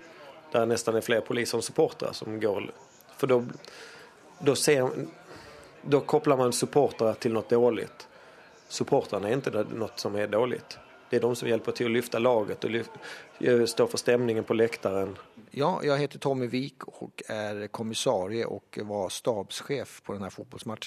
det 0.52 0.66
nästan 0.66 0.96
är 0.96 1.02
fler 1.02 1.22
poliser 1.22 1.58
än 1.58 1.62
supportrar 1.62 2.14
som 2.14 2.40
går. 2.40 2.72
För 3.18 3.28
då, 3.28 3.46
då, 4.40 4.56
ser, 4.56 4.90
då 5.82 6.00
kopplar 6.00 6.38
man 6.38 6.54
supportrar 6.54 7.14
till 7.14 7.34
något 7.34 7.50
dåligt. 7.50 8.08
Supportrarna 8.68 9.30
är 9.30 9.34
inte 9.34 9.66
något 9.74 10.00
som 10.00 10.16
är 10.16 10.28
dåligt. 10.28 10.78
Det 11.10 11.16
är 11.16 11.22
de 11.22 11.36
som 11.36 11.50
hjälper 11.50 11.72
till 11.72 11.86
att 11.86 11.92
lyfta 11.92 12.20
laget 12.20 12.64
lyfta, 12.72 13.68
stå 13.68 13.88
för 13.88 13.98
stämningen 13.98 14.44
på 14.44 14.54
läktaren. 14.54 15.18
Ja, 15.52 15.82
jag 15.84 15.98
heter 15.98 16.20
Tommy 16.20 16.48
Wik 16.48 16.84
och 16.84 17.24
är 17.28 17.68
kommissarie 17.68 18.46
och 18.46 18.80
var 18.82 19.10
stabschef 19.10 20.02
på 20.06 20.14
den 20.14 20.22
här 20.22 20.30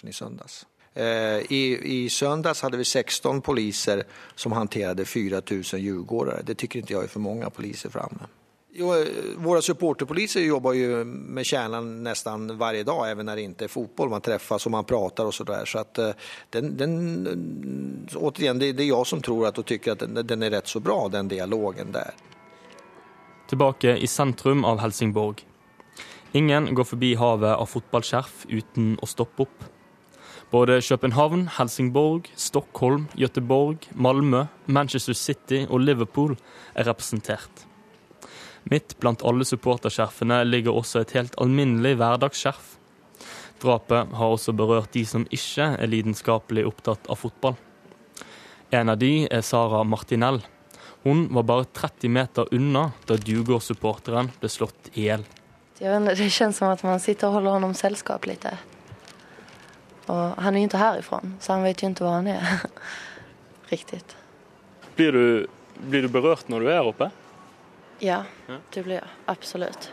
i 0.08 0.12
söndags. 0.12 0.66
Eh, 0.94 1.04
I, 1.52 1.78
I 1.82 2.08
söndags 2.10 2.62
hade 2.62 2.76
vi 2.76 2.84
16 2.84 3.40
poliser 3.40 4.04
som 4.34 4.52
hanterade 4.52 5.04
4 5.04 5.42
000 5.50 5.62
djurgårdare. 5.62 6.42
Det 6.44 6.54
tycker 6.54 6.78
inte 6.78 6.92
jag 6.92 7.04
är 7.04 7.08
för 7.08 7.20
många 7.20 7.50
poliser 7.50 7.90
framme. 7.90 8.18
Jo, 8.74 8.94
eh, 8.94 9.06
våra 9.36 9.62
supporterpoliser 9.62 10.40
jobbar 10.40 10.72
ju 10.72 11.04
med 11.04 11.46
kärnan 11.46 12.02
nästan 12.02 12.58
varje 12.58 12.82
dag, 12.82 13.10
även 13.10 13.26
när 13.26 13.36
det 13.36 13.42
inte 13.42 13.64
är 13.64 13.68
fotboll. 13.68 14.08
Man 14.08 14.20
träffas 14.20 14.66
och 14.66 14.72
man 14.72 14.84
pratar 14.84 15.24
och 15.24 15.34
sådär. 15.34 15.64
Så 15.64 15.78
att 15.78 15.98
eh, 15.98 16.10
den, 16.50 16.76
den, 16.76 18.08
återigen, 18.14 18.58
det, 18.58 18.72
det 18.72 18.82
är 18.82 18.88
jag 18.88 19.06
som 19.06 19.22
tror 19.22 19.46
att 19.46 19.58
och 19.58 19.66
tycker 19.66 19.92
att 19.92 19.98
den, 19.98 20.26
den 20.26 20.42
är 20.42 20.50
rätt 20.50 20.68
så 20.68 20.80
bra, 20.80 21.08
den 21.08 21.28
dialogen 21.28 21.92
där. 21.92 22.10
Tilbake 23.48 23.96
i 23.96 24.06
sentrum 24.06 24.64
av 24.64 24.78
Helsingborg. 24.78 25.36
Ingen 26.32 26.74
går 26.74 26.84
forbi 26.84 27.14
havet 27.14 27.56
av 27.56 27.66
fotballskjerf 27.66 28.46
uten 28.48 28.98
å 29.02 29.06
stoppe 29.06 29.42
opp. 29.42 29.64
Både 30.52 30.82
København, 30.84 31.46
Helsingborg, 31.48 32.28
Stockholm, 32.36 33.06
Göteborg, 33.16 33.88
Malmö, 33.94 34.46
Manchester 34.66 35.14
City 35.16 35.64
og 35.68 35.80
Liverpool 35.80 36.36
er 36.74 36.84
representert. 36.84 37.64
Midt 38.68 38.98
blant 39.00 39.24
alle 39.24 39.46
supporterskjerfene 39.48 40.42
ligger 40.44 40.76
også 40.76 41.00
et 41.02 41.14
helt 41.16 41.34
alminnelig 41.40 41.96
hverdagsskjerf. 41.96 42.74
Drapet 43.62 44.12
har 44.12 44.34
også 44.34 44.52
berørt 44.52 44.92
de 44.92 45.06
som 45.08 45.24
ikke 45.30 45.70
er 45.78 45.88
lidenskapelig 45.88 46.66
opptatt 46.68 47.08
av 47.08 47.16
fotball. 47.22 47.56
En 48.72 48.92
av 48.92 49.00
de 49.00 49.24
er 49.30 49.40
Sara 49.40 49.80
Martinell. 49.84 50.42
Hun 51.02 51.24
var 51.32 51.48
bare 51.48 51.64
30 51.64 52.12
meter 52.12 52.52
unna 52.52 52.90
da 53.08 53.16
Dugård-supporteren 53.16 54.28
ble 54.36 54.52
slått 54.52 54.92
i 54.92 55.08
hjel. 55.08 55.24
Det 55.80 55.88
kjennes 56.28 56.60
som 56.60 56.68
at 56.68 56.84
man 56.84 57.00
sitter 57.00 57.30
og 57.30 57.40
holder 57.40 57.56
hånd 57.56 57.70
om 57.70 57.74
selskap 57.74 58.28
litt. 58.28 58.44
Og 60.06 60.42
han 60.42 60.54
er 60.54 60.64
jo 60.64 60.68
ikke 60.70 60.82
herifrån, 60.82 61.36
så 61.40 61.52
han 61.52 61.64
vet 61.66 61.82
jo 61.82 61.90
ikke 61.92 62.04
var 62.04 62.20
han 62.20 62.30
er. 62.32 62.66
Riktigt. 63.72 64.16
Blir 64.96 65.12
du, 65.12 65.46
blir 65.74 66.02
du 66.02 66.08
berørt 66.12 66.48
når 66.52 66.60
du 66.60 66.70
er 66.72 66.86
oppe? 66.86 67.10
Ja, 68.02 68.24
det 68.74 68.82
blir 68.82 68.98
jeg. 68.98 69.10
Absolutt. 69.30 69.92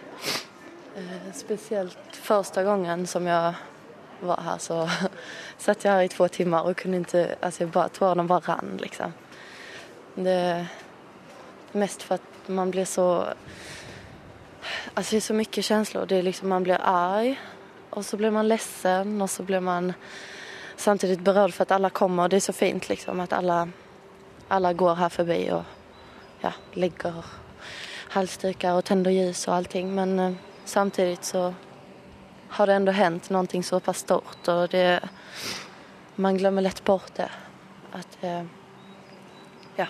Spesielt 1.38 2.18
første 2.18 2.64
gangen 2.66 3.06
som 3.08 3.28
jeg 3.30 3.54
var 4.26 4.42
her, 4.44 4.58
så 4.58 4.82
satt 5.64 5.86
jeg 5.86 5.94
her 5.94 6.08
i 6.08 6.12
två 6.12 6.28
timmar 6.28 6.64
och 6.64 6.78
kunde 6.78 6.98
inte, 6.98 7.36
alltså 7.42 7.68
bara, 7.68 7.90
tårarna 7.90 8.24
bara 8.24 8.40
rann 8.40 8.78
liksom. 8.82 9.14
Det 10.16 10.68
mest 11.72 12.02
för 12.04 12.16
att 12.16 12.48
man 12.48 12.72
blir 12.72 12.86
så, 12.86 13.26
alltså 14.94 15.12
det 15.12 15.18
är 15.18 15.22
så 15.22 15.34
mycket 15.34 15.66
känslor. 15.66 16.06
Det 16.06 16.16
är 16.16 16.24
liksom, 16.24 16.50
man 16.50 16.64
blir 16.64 16.78
arg 16.84 17.40
och 17.90 18.06
så 18.06 18.18
blir 18.18 18.32
man 18.32 18.48
ledsen 18.48 19.22
og 19.22 19.30
så 19.30 19.44
blir 19.44 19.60
man 19.60 19.94
samtidig 20.78 21.20
berørt 21.24 21.54
for 21.54 21.68
at 21.68 21.72
alle 21.72 21.90
kommer. 21.90 22.24
Og 22.24 22.30
Det 22.30 22.38
er 22.38 22.48
så 22.48 22.54
fint 22.54 22.90
liksom 22.90 23.20
at 23.20 23.34
alle, 23.34 23.72
alle 24.50 24.74
går 24.74 24.96
her 24.96 25.10
forbi 25.10 25.50
og 25.52 25.64
ja, 26.44 26.52
legger 26.74 27.26
halsduker 28.10 28.78
og 28.78 28.86
tenner 28.86 29.12
ljus 29.12 29.48
og 29.48 29.56
allting. 29.56 29.94
Men 29.96 30.20
eh, 30.20 30.34
samtidig 30.66 31.18
så 31.22 31.54
har 32.50 32.68
det 32.68 32.74
ändå 32.74 32.92
hänt 32.92 33.30
någonting 33.30 33.64
så 33.64 33.80
pass 33.80 33.98
stort 33.98 34.48
och 34.48 34.68
det, 34.68 35.00
man 36.16 36.38
glömmer 36.38 36.62
lätt 36.62 36.84
bort 36.84 37.16
det. 37.16 37.30
Att, 37.92 38.18
eh, 38.22 38.44
ja, 39.76 39.88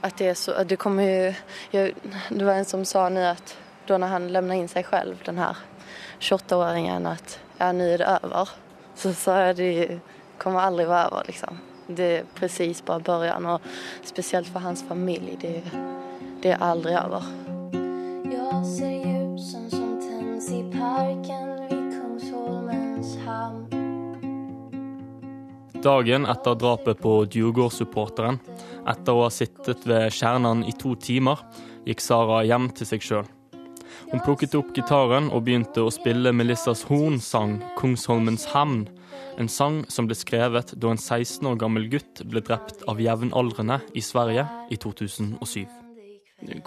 att 0.00 0.16
det 0.16 0.26
er 0.26 0.34
så, 0.34 0.64
det 0.64 0.76
kommer 0.76 1.02
ju, 1.02 1.34
jag, 1.70 1.94
det 2.28 2.44
var 2.44 2.52
en 2.52 2.64
som 2.64 2.84
sa 2.84 3.08
nu 3.08 3.24
att 3.24 3.56
då 3.86 3.98
när 3.98 4.06
han 4.06 4.28
lämnade 4.28 4.60
in 4.60 4.68
sig 4.68 4.84
själv, 4.84 5.22
den 5.24 5.38
här 5.38 5.56
28-åringen, 6.20 7.06
at 7.08 7.38
ja, 7.58 7.72
nå 7.72 7.84
er 7.84 8.02
det 8.02 8.08
over. 8.20 8.52
Så 8.96 9.12
sa 9.16 9.38
jeg 9.48 9.56
det 9.60 10.00
kommer 10.40 10.66
aldri 10.66 10.86
å 10.86 10.92
være 10.92 11.12
over, 11.12 11.28
liksom. 11.28 11.60
Det 11.90 12.08
er 12.20 12.26
presis 12.36 12.82
bare 12.86 13.02
begynnelsen, 13.02 13.46
og 13.50 14.06
spesielt 14.06 14.50
for 14.52 14.62
hans 14.62 14.84
familie. 14.86 15.36
Det, 15.40 15.62
det 16.44 16.54
er 16.54 16.62
aldri 16.62 16.94
over. 17.00 17.26
Jeg 18.30 18.60
ser 18.68 18.94
ljusen 19.08 19.66
som 19.72 19.96
tennes 20.02 20.50
i 20.54 20.62
parken 20.74 21.48
ved 21.64 21.90
Kungsholmens 21.96 23.16
havn. 23.24 23.66
Dagen 25.80 26.28
etter 26.28 26.60
drapet 26.60 27.00
på 27.00 27.16
Djurgård-supporteren, 27.32 28.38
etter 28.88 29.16
å 29.16 29.24
ha 29.24 29.32
sittet 29.32 29.88
ved 29.88 30.12
kjernen 30.12 30.64
i 30.68 30.76
to 30.76 30.92
timer, 31.00 31.40
gikk 31.88 32.04
Sara 32.04 32.42
hjem 32.44 32.68
til 32.76 32.92
seg 32.92 33.06
sjøl. 33.06 33.28
Hun 34.10 34.22
plukket 34.26 34.56
opp 34.58 34.72
gitaren 34.74 35.28
og 35.30 35.44
begynte 35.46 35.84
å 35.86 35.90
spille 35.94 36.32
Melissas 36.34 36.80
Horn-sang 36.88 37.60
Kongsholmens 37.78 38.48
hamn', 38.50 38.88
en 39.38 39.48
sang 39.48 39.84
som 39.86 40.08
ble 40.10 40.16
skrevet 40.18 40.72
da 40.82 40.90
en 40.90 40.98
16 40.98 41.46
år 41.46 41.60
gammel 41.60 41.86
gutt 41.92 42.24
ble 42.26 42.42
drept 42.42 42.82
av 42.90 42.98
jevnaldrende 42.98 43.78
i 43.94 44.02
Sverige 44.02 44.48
i 44.74 44.80
2007. 44.82 45.62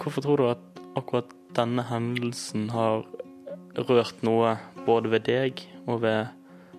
Hvorfor 0.00 0.24
tror 0.24 0.40
du 0.40 0.46
at 0.48 0.82
akkurat 0.96 1.36
denne 1.54 1.84
hendelsen 1.84 2.70
har 2.72 3.04
rørt 3.76 4.24
noe 4.24 4.56
både 4.86 5.12
ved 5.12 5.28
deg 5.28 5.60
og 5.84 6.00
ved 6.06 6.32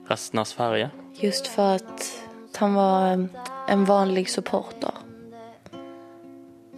resten 0.10 0.41
av 0.41 0.50
Sverige? 0.50 0.89
Just 1.22 1.48
for 1.48 1.77
at 1.77 2.10
han 2.57 2.74
var 2.74 3.27
en 3.69 3.86
vanlig 3.86 4.31
supporter. 4.34 4.98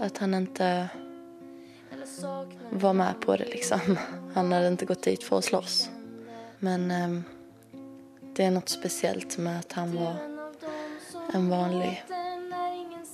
At 0.04 0.20
han 0.20 0.36
ikke 0.44 0.90
var 2.72 2.94
med 2.94 3.20
på 3.22 3.38
det, 3.38 3.46
liksom. 3.46 3.98
Han 4.34 4.52
hadde 4.52 4.74
ikke 4.74 4.92
gått 4.94 5.04
dit 5.04 5.24
for 5.24 5.42
å 5.42 5.46
slåss. 5.46 5.90
Men 6.60 6.92
um, 6.92 7.18
det 8.36 8.48
er 8.48 8.56
noe 8.56 8.70
spesielt 8.70 9.38
med 9.38 9.60
at 9.66 9.78
han 9.80 9.94
var 9.98 10.18
en 11.34 11.50
vanlig 11.50 11.94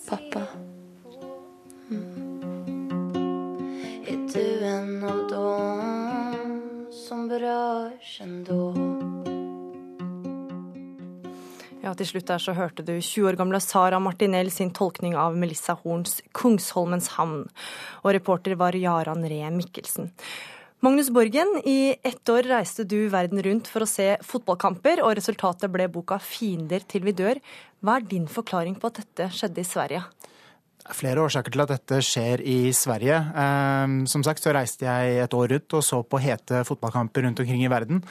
pappa. 0.08 0.48
Mm. 1.90 2.34
du 4.34 4.66
en 4.66 5.04
av 5.04 5.28
dem 5.30 6.88
som 6.92 7.28
berørs 7.28 8.22
ändå. 8.22 8.83
Ja, 11.84 11.92
til 12.00 12.08
slutt 12.08 12.30
der 12.30 12.40
så 12.40 12.54
hørte 12.56 12.84
du 12.88 12.94
20 12.96 13.26
år 13.28 13.36
gamle 13.36 13.60
Sara 13.60 13.98
Martinell 14.00 14.48
sin 14.56 14.70
tolkning 14.72 15.18
av 15.20 15.36
Melissa 15.36 15.74
Horns 15.82 16.22
'Kongsholmens 16.32 17.10
havn'. 17.18 17.50
Og 18.06 18.14
reporter 18.16 18.56
var 18.56 18.72
Jaran 18.72 19.28
Ree 19.28 19.50
Mikkelsen. 19.52 20.14
Magnus 20.80 21.10
Borgen, 21.10 21.60
i 21.66 21.96
ett 22.02 22.24
år 22.30 22.48
reiste 22.48 22.88
du 22.88 23.10
verden 23.10 23.44
rundt 23.44 23.68
for 23.68 23.84
å 23.84 23.88
se 23.88 24.16
fotballkamper, 24.24 25.04
og 25.04 25.18
resultatet 25.20 25.72
ble 25.72 25.90
boka 25.90 26.20
'Fiender 26.20 26.88
til 26.88 27.04
vi 27.04 27.12
dør'. 27.12 27.42
Hva 27.84 27.98
er 27.98 28.08
din 28.08 28.28
forklaring 28.28 28.80
på 28.80 28.88
at 28.88 29.04
dette 29.04 29.28
skjedde 29.36 29.60
i 29.60 29.68
Sverige? 29.68 30.04
Er 30.84 30.98
flere 31.00 31.22
årsaker 31.24 31.54
til 31.54 31.62
at 31.64 31.72
dette 31.72 31.98
skjer 32.04 32.42
i 32.44 32.58
Sverige. 32.76 33.16
Ehm, 33.40 34.02
som 34.10 34.24
sagt 34.26 34.44
så 34.44 34.52
reiste 34.52 34.84
jeg 34.84 35.22
et 35.24 35.36
år 35.38 35.54
rundt 35.54 35.76
og 35.78 35.84
så 35.86 36.02
på 36.04 36.20
hete 36.20 36.66
fotballkamper 36.68 37.24
rundt 37.24 37.40
omkring 37.40 37.62
i 37.64 37.70
verden. 37.72 38.02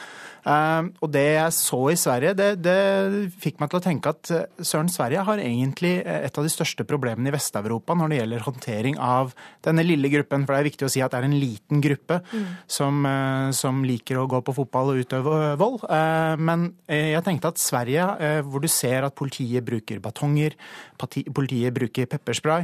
Ehm, 0.48 0.88
og 1.04 1.10
det 1.12 1.26
jeg 1.36 1.52
så 1.52 1.80
i 1.92 1.98
Sverige, 2.00 2.32
det, 2.38 2.48
det 2.64 3.28
fikk 3.42 3.60
meg 3.60 3.68
til 3.68 3.78
å 3.78 3.84
tenke 3.84 4.14
at 4.14 4.30
eh, 4.32 4.62
søren, 4.64 4.88
Sverige 4.88 5.24
har 5.28 5.42
egentlig 5.42 5.98
eh, 6.00 6.24
et 6.24 6.40
av 6.40 6.46
de 6.48 6.52
største 6.54 6.86
problemene 6.88 7.28
i 7.28 7.34
Vest-Europa 7.34 7.94
når 7.98 8.08
det 8.08 8.20
gjelder 8.22 8.46
håndtering 8.48 8.96
av 8.96 9.36
denne 9.68 9.84
lille 9.84 10.08
gruppen. 10.14 10.48
For 10.48 10.56
det 10.56 10.62
er 10.62 10.70
viktig 10.70 10.88
å 10.88 10.90
si 10.96 11.04
at 11.04 11.12
det 11.12 11.20
er 11.20 11.28
en 11.28 11.36
liten 11.36 11.84
gruppe 11.84 12.22
mm. 12.24 12.48
som, 12.78 13.04
eh, 13.04 13.50
som, 13.58 13.84
liker 13.84 14.16
å 14.22 14.26
gå 14.30 14.40
på 14.46 14.56
fotball 14.62 14.94
og 14.94 15.04
utøve 15.04 15.36
vold. 15.60 15.84
Ehm, 15.92 16.40
men 16.48 16.66
jeg 16.88 17.20
tenkte 17.28 17.52
at 17.52 17.60
Sverige, 17.60 18.08
hvor 18.48 18.62
du 18.64 18.68
ser 18.70 19.04
at 19.04 19.14
politiet 19.18 19.64
bruker 19.66 20.00
batonger, 20.02 20.56
politiet 20.96 21.74
bruker 21.74 22.08
pepperspray 22.08 22.61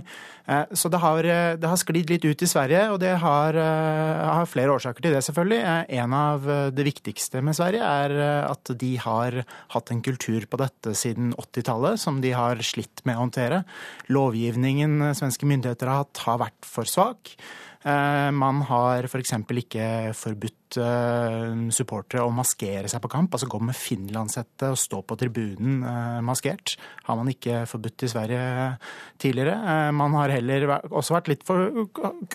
Så 0.72 0.88
det 0.88 1.00
har, 1.02 1.26
det 1.60 1.68
har 1.68 1.76
sklidd 1.76 2.08
litt 2.08 2.24
ut 2.24 2.42
i 2.42 2.48
Sverige, 2.48 2.86
og 2.94 3.02
det 3.02 3.10
har, 3.20 3.56
har 3.58 4.48
flere 4.48 4.72
årsaker 4.72 5.04
til 5.04 5.12
det, 5.12 5.20
selvfølgelig. 5.26 5.58
En 5.98 6.14
av 6.16 6.46
det 6.72 6.86
viktigste 6.86 7.42
med 7.44 7.56
Sverige 7.58 7.84
er 7.84 8.14
eh, 8.16 8.48
at 8.48 8.72
de 8.80 8.90
har 9.02 9.40
hatt 9.74 9.92
en 9.92 10.02
kultur 10.04 10.46
på 10.50 10.60
dette 10.60 10.94
siden 10.98 11.32
80-tallet 11.38 12.00
som 12.00 12.20
de 12.24 12.34
har 12.36 12.60
slitt 12.66 13.04
med 13.08 13.18
å 13.18 13.24
håndtere. 13.26 13.62
Lovgivningen 14.12 15.12
svenske 15.18 15.48
myndigheter 15.48 15.90
har 15.90 16.04
hatt, 16.04 16.22
har 16.26 16.42
vært 16.46 16.68
for 16.68 16.88
svak. 16.88 17.34
Eh, 17.86 18.30
man 18.34 18.62
har 18.68 19.08
f.eks. 19.08 19.34
For 19.48 19.62
ikke 19.62 19.88
forbudt 20.18 20.67
uh, 20.76 21.68
supportere 21.72 22.26
å 22.26 22.32
maskere 22.34 22.90
seg 22.90 23.00
på 23.00 23.10
kamp. 23.12 23.32
Altså 23.32 23.48
gå 23.50 23.60
med 23.64 23.76
finlandshette 23.76 24.72
og 24.74 24.80
stå 24.80 25.00
på 25.08 25.16
tribunen 25.20 25.80
uh, 25.86 26.18
maskert. 26.24 26.74
Har 27.08 27.18
man 27.18 27.30
ikke 27.32 27.62
forbudt 27.70 28.04
i 28.04 28.10
Sverige 28.12 28.42
tidligere. 29.22 29.56
Uh, 29.62 29.90
man 29.96 30.16
har 30.18 30.34
heller 30.36 30.68
også 30.90 31.16
vært 31.16 31.30
litt 31.32 31.46
for 31.48 31.70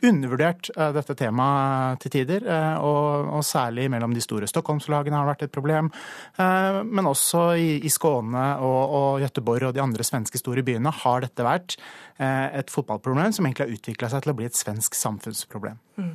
undervurdert 0.03 0.71
dette 0.95 1.15
temaet 1.19 2.01
til 2.03 2.15
tider. 2.17 2.47
Og, 2.81 3.29
og, 3.37 3.43
særlig 3.45 3.89
mellom 3.91 4.13
de 4.15 4.23
store 4.23 4.47
Stockholmslagene 4.49 5.17
har 5.19 5.27
vært 5.27 5.45
et 5.45 5.53
problem. 5.53 5.89
Men 6.37 7.09
også 7.09 7.43
i, 7.59 7.75
i 7.85 7.91
Skåne 7.91 8.43
og, 8.63 8.95
og 8.97 9.23
Göteborg 9.23 9.69
og 9.69 9.75
de 9.75 9.83
andre 9.83 10.05
svenske 10.07 10.39
store 10.39 10.63
byene 10.65 10.91
har 11.03 11.23
dette 11.25 11.45
vært 11.45 11.77
et 12.17 12.71
fotballproblem 12.73 13.35
som 13.35 13.45
egentlig 13.45 13.67
har 13.67 13.75
utvikla 13.77 14.09
seg 14.11 14.23
til 14.23 14.33
å 14.33 14.37
bli 14.39 14.47
et 14.49 14.57
svensk 14.57 14.97
samfunnsproblem. 14.97 15.79
Mm. 15.99 16.13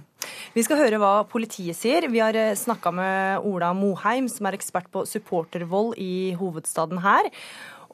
Vi 0.56 0.64
skal 0.66 0.80
høre 0.80 0.98
hva 1.00 1.12
politiet 1.28 1.76
sier. 1.78 2.08
Vi 2.10 2.22
har 2.22 2.36
eh, 2.38 2.56
snakka 2.58 2.92
med 2.94 3.46
Ola 3.46 3.70
Moheim, 3.76 4.28
som 4.32 4.48
er 4.48 4.58
ekspert 4.58 4.88
på 4.94 5.04
supportervold 5.08 5.98
i 6.02 6.34
hovedstaden 6.38 7.02
her. 7.04 7.30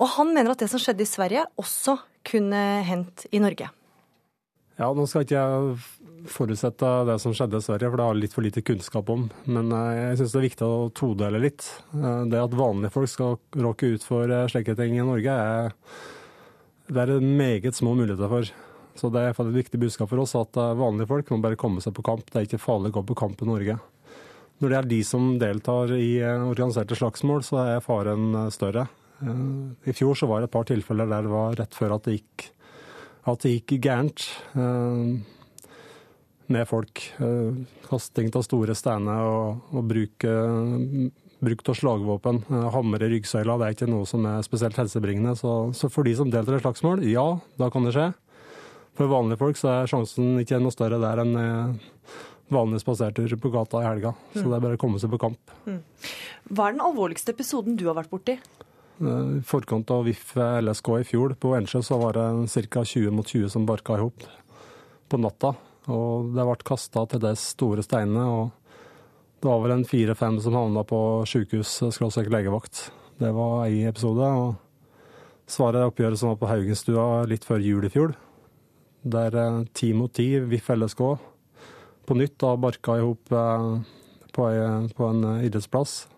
Og 0.00 0.11
han 0.16 0.33
mener 0.35 0.54
at 0.54 0.62
det 0.62 0.71
som 0.73 0.81
skjedde 0.83 1.04
i 1.04 1.11
Sverige, 1.11 1.45
også 1.61 1.99
kunne 2.26 2.62
hendt 2.87 3.26
i 3.35 3.43
Norge. 3.43 3.69
Ja, 4.81 4.88
nå 4.90 5.04
skal 5.07 5.26
ikke 5.26 5.38
jeg 5.38 5.76
forutsette 6.33 6.90
det 7.07 7.19
som 7.23 7.35
skjedde 7.37 7.61
i 7.61 7.66
Sverige, 7.66 7.90
for 7.90 8.00
det 8.00 8.07
har 8.07 8.16
jeg 8.16 8.23
litt 8.25 8.35
for 8.35 8.47
lite 8.47 8.64
kunnskap 8.64 9.12
om. 9.12 9.28
Men 9.45 9.71
eh, 9.76 10.02
jeg 10.09 10.23
syns 10.23 10.35
det 10.35 10.40
er 10.40 10.49
viktig 10.49 10.66
å 10.66 10.90
todele 10.97 11.43
litt. 11.45 11.69
Eh, 11.95 12.21
det 12.33 12.43
at 12.43 12.59
vanlige 12.59 12.95
folk 12.97 13.12
skal 13.12 13.38
råke 13.66 13.95
ut 13.95 14.07
for 14.07 14.33
slike 14.50 14.76
ting 14.78 14.97
i 14.99 15.07
Norge, 15.07 15.35
er, 15.35 15.75
det 16.89 17.04
er 17.04 17.19
meget 17.21 17.76
små 17.76 17.95
muligheter 17.99 18.32
for. 18.32 18.54
Så 18.95 19.11
det 19.11 19.25
er 19.25 19.35
et 19.35 19.54
viktig 19.54 19.80
budskap 19.83 20.11
for 20.11 20.23
oss 20.23 20.37
at 20.39 20.57
eh, 20.61 20.76
vanlige 20.78 21.11
folk 21.11 21.33
må 21.33 21.41
bare 21.43 21.59
komme 21.59 21.83
seg 21.83 21.97
på 21.97 22.04
kamp. 22.07 22.28
Det 22.30 22.41
er 22.41 22.49
ikke 22.49 22.63
farlig 22.63 22.93
å 22.93 23.00
gå 23.00 23.04
på 23.11 23.19
kamp 23.25 23.43
i 23.43 23.49
Norge. 23.49 23.78
Når 24.63 24.71
det 24.71 24.78
er 24.78 24.91
de 24.93 25.00
som 25.07 25.33
deltar 25.41 25.95
i 25.99 26.11
eh, 26.23 26.47
organiserte 26.47 26.99
slagsmål, 26.99 27.43
så 27.47 27.61
er 27.65 27.85
faren 27.85 28.30
eh, 28.45 28.52
større. 28.54 28.89
I 29.25 29.93
fjor 29.95 30.19
så 30.19 30.26
var 30.28 30.43
det 30.43 30.50
et 30.50 30.52
par 30.52 30.67
tilfeller 30.69 31.07
der 31.09 31.25
det 31.25 31.30
var 31.33 31.54
rett 31.57 31.76
før 31.78 31.95
at 31.95 32.04
det 32.04 32.17
gikk, 32.17 32.43
at 33.30 33.45
det 33.45 33.52
gikk 33.54 33.76
gærent 33.87 34.25
med 36.50 36.67
folk. 36.69 37.00
Kasting 37.87 38.28
av 38.35 38.43
store 38.45 38.75
steiner 38.76 39.23
og, 39.25 39.71
og 39.71 39.87
bruk, 39.89 40.26
bruk 41.47 41.65
av 41.71 41.78
slagvåpen. 41.78 42.43
Hammer 42.75 43.07
i 43.07 43.13
ryggsøyla 43.15 43.57
det 43.63 43.71
er 43.71 43.78
ikke 43.78 43.89
noe 43.95 44.11
som 44.11 44.26
er 44.28 44.45
spesielt 44.45 44.83
helsebringende. 44.83 45.39
Så, 45.41 45.54
så 45.78 45.89
for 45.95 46.04
de 46.04 46.19
som 46.19 46.35
deltar 46.35 46.59
i 46.59 46.65
slagsmål, 46.67 47.07
ja, 47.09 47.28
da 47.63 47.71
kan 47.73 47.87
det 47.87 47.95
skje. 47.97 48.11
For 48.95 49.11
vanlige 49.11 49.41
folk 49.41 49.59
så 49.59 49.73
er 49.73 49.91
sjansen 49.91 50.39
ikke 50.43 50.61
noe 50.63 50.75
større 50.75 51.00
der 51.02 51.23
enn 51.25 51.35
eh, 51.41 52.19
vanlig 52.54 52.83
spasertur 52.83 53.35
på 53.41 53.50
gata 53.54 53.83
i 53.83 53.89
helga. 53.89 54.15
Så 54.35 54.45
mm. 54.45 54.49
det 54.50 54.57
er 54.57 54.65
bare 54.67 54.78
å 54.78 54.83
komme 54.85 55.00
seg 55.02 55.11
på 55.15 55.21
kamp. 55.25 55.54
Mm. 55.67 55.80
Hva 56.50 56.69
er 56.69 56.76
den 56.76 56.85
alvorligste 56.85 57.35
episoden 57.35 57.78
du 57.80 57.87
har 57.89 57.99
vært 57.99 58.13
borti? 58.13 58.37
Eh, 59.02 59.30
I 59.41 59.45
forkant 59.47 59.91
av 59.91 60.07
VIF 60.07 60.35
LSK 60.39 60.91
i 61.00 61.07
fjor 61.09 61.35
på 61.41 61.54
Ensjø 61.59 61.83
så 61.87 61.99
var 62.02 62.19
det 62.19 62.67
ca. 62.71 62.85
20 62.85 63.15
mot 63.15 63.26
20 63.26 63.54
som 63.57 63.67
barka 63.67 63.99
i 63.99 64.04
hop 64.04 64.26
på 65.11 65.21
natta. 65.21 65.54
Og 65.91 66.30
det 66.37 66.45
ble 66.47 66.61
kasta 66.65 67.04
til 67.11 67.23
de 67.25 67.33
store 67.39 67.85
steinene. 67.85 68.25
og 68.25 68.52
Det 69.41 69.50
var 69.50 69.65
vel 69.65 69.78
en 69.78 69.89
fire-fem 69.89 70.39
som 70.41 70.54
havna 70.57 70.85
på 70.87 71.00
sjukehus, 71.28 71.80
skråstrek 71.93 72.30
legevakt. 72.33 72.91
Det 73.19 73.33
var 73.35 73.67
én 73.67 73.89
episode. 73.91 74.23
og 74.23 74.54
Svaret 75.50 75.83
er 75.83 75.91
oppgjøret 75.91 76.19
som 76.19 76.30
var 76.30 76.39
på 76.41 76.49
Haugenstua 76.49 77.26
litt 77.28 77.45
før 77.45 77.61
jul 77.61 77.85
i 77.85 77.93
fjor 77.93 78.15
der 79.04 79.36
eh, 79.36 79.60
ti 79.73 79.93
mot 79.93 80.12
ti, 80.12 80.38
VIF 80.38 80.71
LSK, 80.75 81.02
på 82.04 82.17
nytt 82.17 82.38
da 82.40 82.56
barka 82.56 82.99
i 82.99 83.04
hop 83.04 83.32
eh, 83.32 83.69
på, 84.34 84.49
på, 84.97 85.10
en 85.10 85.25
idrettsplass. 85.45 86.08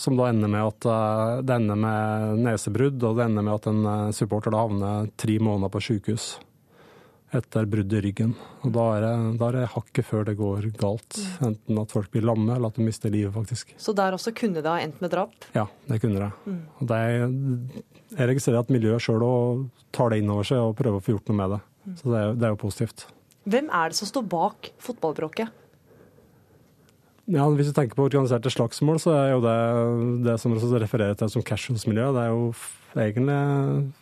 Som 0.00 0.16
da 0.16 0.30
ender 0.30 0.48
med 0.48 0.64
at 0.64 0.88
eh, 0.88 1.40
det 1.44 1.56
ender 1.56 1.80
med 1.80 2.44
nesebrudd, 2.44 3.00
og 3.02 3.18
det 3.18 3.26
ender 3.26 3.48
med 3.48 3.56
at 3.56 3.72
en 3.72 4.14
supporter 4.16 4.54
da 4.54 4.62
havner 4.64 5.10
tre 5.20 5.40
måneder 5.40 5.72
på 5.72 5.84
sykehus 5.88 6.36
etter 7.30 7.66
brudd 7.70 7.92
i 7.94 8.00
ryggen. 8.02 8.32
Og 8.66 8.72
da 8.74 8.84
er, 8.96 9.04
det, 9.04 9.12
da 9.38 9.48
er 9.48 9.58
det 9.60 9.70
hakket 9.74 10.06
før 10.06 10.24
det 10.26 10.34
går 10.38 10.66
galt. 10.80 11.18
Enten 11.46 11.78
at 11.78 11.92
folk 11.94 12.10
blir 12.10 12.26
lamme, 12.26 12.56
eller 12.56 12.72
at 12.72 12.78
de 12.78 12.86
mister 12.86 13.12
livet, 13.12 13.32
faktisk. 13.34 13.74
Så 13.78 13.94
der 13.96 14.16
også 14.16 14.34
kunne 14.36 14.62
det 14.62 14.70
ha 14.70 14.80
endt 14.82 14.98
med 15.02 15.12
drap? 15.14 15.36
Ja, 15.54 15.68
det 15.86 16.00
kunne 16.02 16.24
det. 16.24 16.30
Mm. 16.50 16.60
Og 16.80 16.90
det 16.90 16.98
er, 17.06 17.26
jeg 18.16 18.30
registrerer 18.32 18.64
at 18.64 18.72
miljøet 18.74 19.04
sjøl 19.04 19.26
tar 19.94 20.10
det 20.10 20.22
inn 20.22 20.32
over 20.32 20.48
seg 20.48 20.62
og 20.64 20.74
prøver 20.78 20.98
å 20.98 21.04
få 21.04 21.14
gjort 21.14 21.30
noe 21.30 21.40
med 21.42 21.54
det. 21.54 21.60
Så 21.98 22.12
det 22.12 22.18
er, 22.20 22.36
det 22.36 22.46
er, 22.46 22.52
jo 22.54 22.60
positivt. 22.60 23.06
Hvem 23.50 23.70
er 23.72 23.90
det 23.90 23.98
som 23.98 24.08
står 24.10 24.28
bak 24.30 24.70
fotballbråket? 24.82 25.56
Ja, 27.30 27.46
Hvis 27.54 27.70
du 27.70 27.74
tenker 27.76 27.94
på 27.94 28.08
organiserte 28.08 28.50
slagsmål, 28.50 28.98
så 28.98 29.14
er 29.14 29.28
jo 29.34 29.42
det 29.44 29.58
det 30.26 30.36
som 30.42 30.54
refererer 30.54 31.14
til 31.14 31.30
som 31.30 31.44
casuals-miljø. 31.46 32.10
Det 32.16 32.24
er 32.24 32.32
jo 32.32 32.48
egentlig 32.98 33.92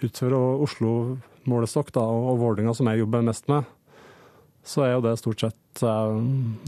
utover 0.00 0.62
Oslo-målestokk 0.64 1.92
og 2.00 2.38
Vålerenga, 2.40 2.74
som 2.76 2.88
jeg 2.88 3.02
jobber 3.02 3.26
mest 3.26 3.48
med, 3.52 3.68
så 4.64 4.84
er 4.84 4.94
jo 4.94 5.02
det 5.04 5.16
stort 5.20 5.42
sett 5.44 5.82
eh, 5.84 6.20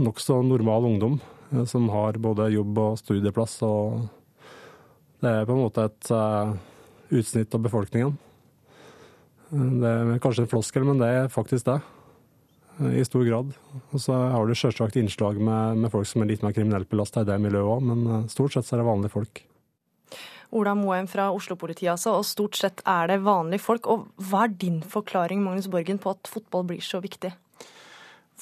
nokså 0.02 0.40
normal 0.46 0.88
ungdom 0.88 1.18
eh, 1.52 1.64
som 1.68 1.88
har 1.92 2.20
både 2.20 2.50
jobb 2.52 2.80
og 2.80 2.98
studieplass. 3.00 3.58
og 3.66 4.08
Det 5.22 5.32
er 5.32 5.48
på 5.48 5.56
en 5.56 5.62
måte 5.62 5.86
et 5.86 6.12
uh, 6.12 6.54
utsnitt 7.12 7.54
av 7.54 7.62
befolkningen. 7.62 8.16
Det 9.52 9.88
er 9.88 10.20
kanskje 10.22 10.46
en 10.46 10.48
floskel, 10.48 10.84
men 10.88 11.00
det 11.02 11.10
er 11.12 11.32
faktisk 11.32 11.66
det. 11.68 11.80
I 12.80 13.04
stor 13.04 13.24
grad. 13.26 13.50
Og 13.92 14.00
så 14.00 14.16
har 14.32 14.48
du 14.48 14.54
selvsagt 14.56 14.96
innslag 14.96 15.36
med, 15.36 15.82
med, 15.82 15.92
folk 15.92 16.08
som 16.08 16.24
er 16.24 16.30
litt 16.30 16.44
mer 16.44 16.54
kriminelt 16.56 16.88
belasta 16.88 17.20
i 17.20 17.28
det 17.28 17.36
miljøet 17.42 17.68
òg, 17.68 17.82
men 17.84 18.06
eh, 18.08 18.22
stort 18.32 18.56
sett 18.56 18.64
så 18.64 18.78
er 18.78 18.80
det 18.80 18.88
vanlige 18.88 19.12
folk. 19.12 19.42
Ola 20.56 20.72
Moheim 20.76 21.06
fra 21.08 21.30
Oslo-politiet 21.32 21.92
altså, 21.94 22.16
og 22.18 22.26
stort 22.28 22.56
sett 22.60 22.80
er 22.88 23.12
det 23.12 23.20
vanlige 23.24 23.64
folk. 23.64 23.88
Og 23.92 24.08
hva 24.28 24.46
er 24.46 24.56
din 24.56 24.80
forklaring 24.84 25.44
Magnus 25.44 25.68
Borgen, 25.72 26.00
på 26.00 26.12
at 26.12 26.32
fotball 26.32 26.66
blir 26.72 26.80
så 26.84 27.00
viktig? 27.04 27.32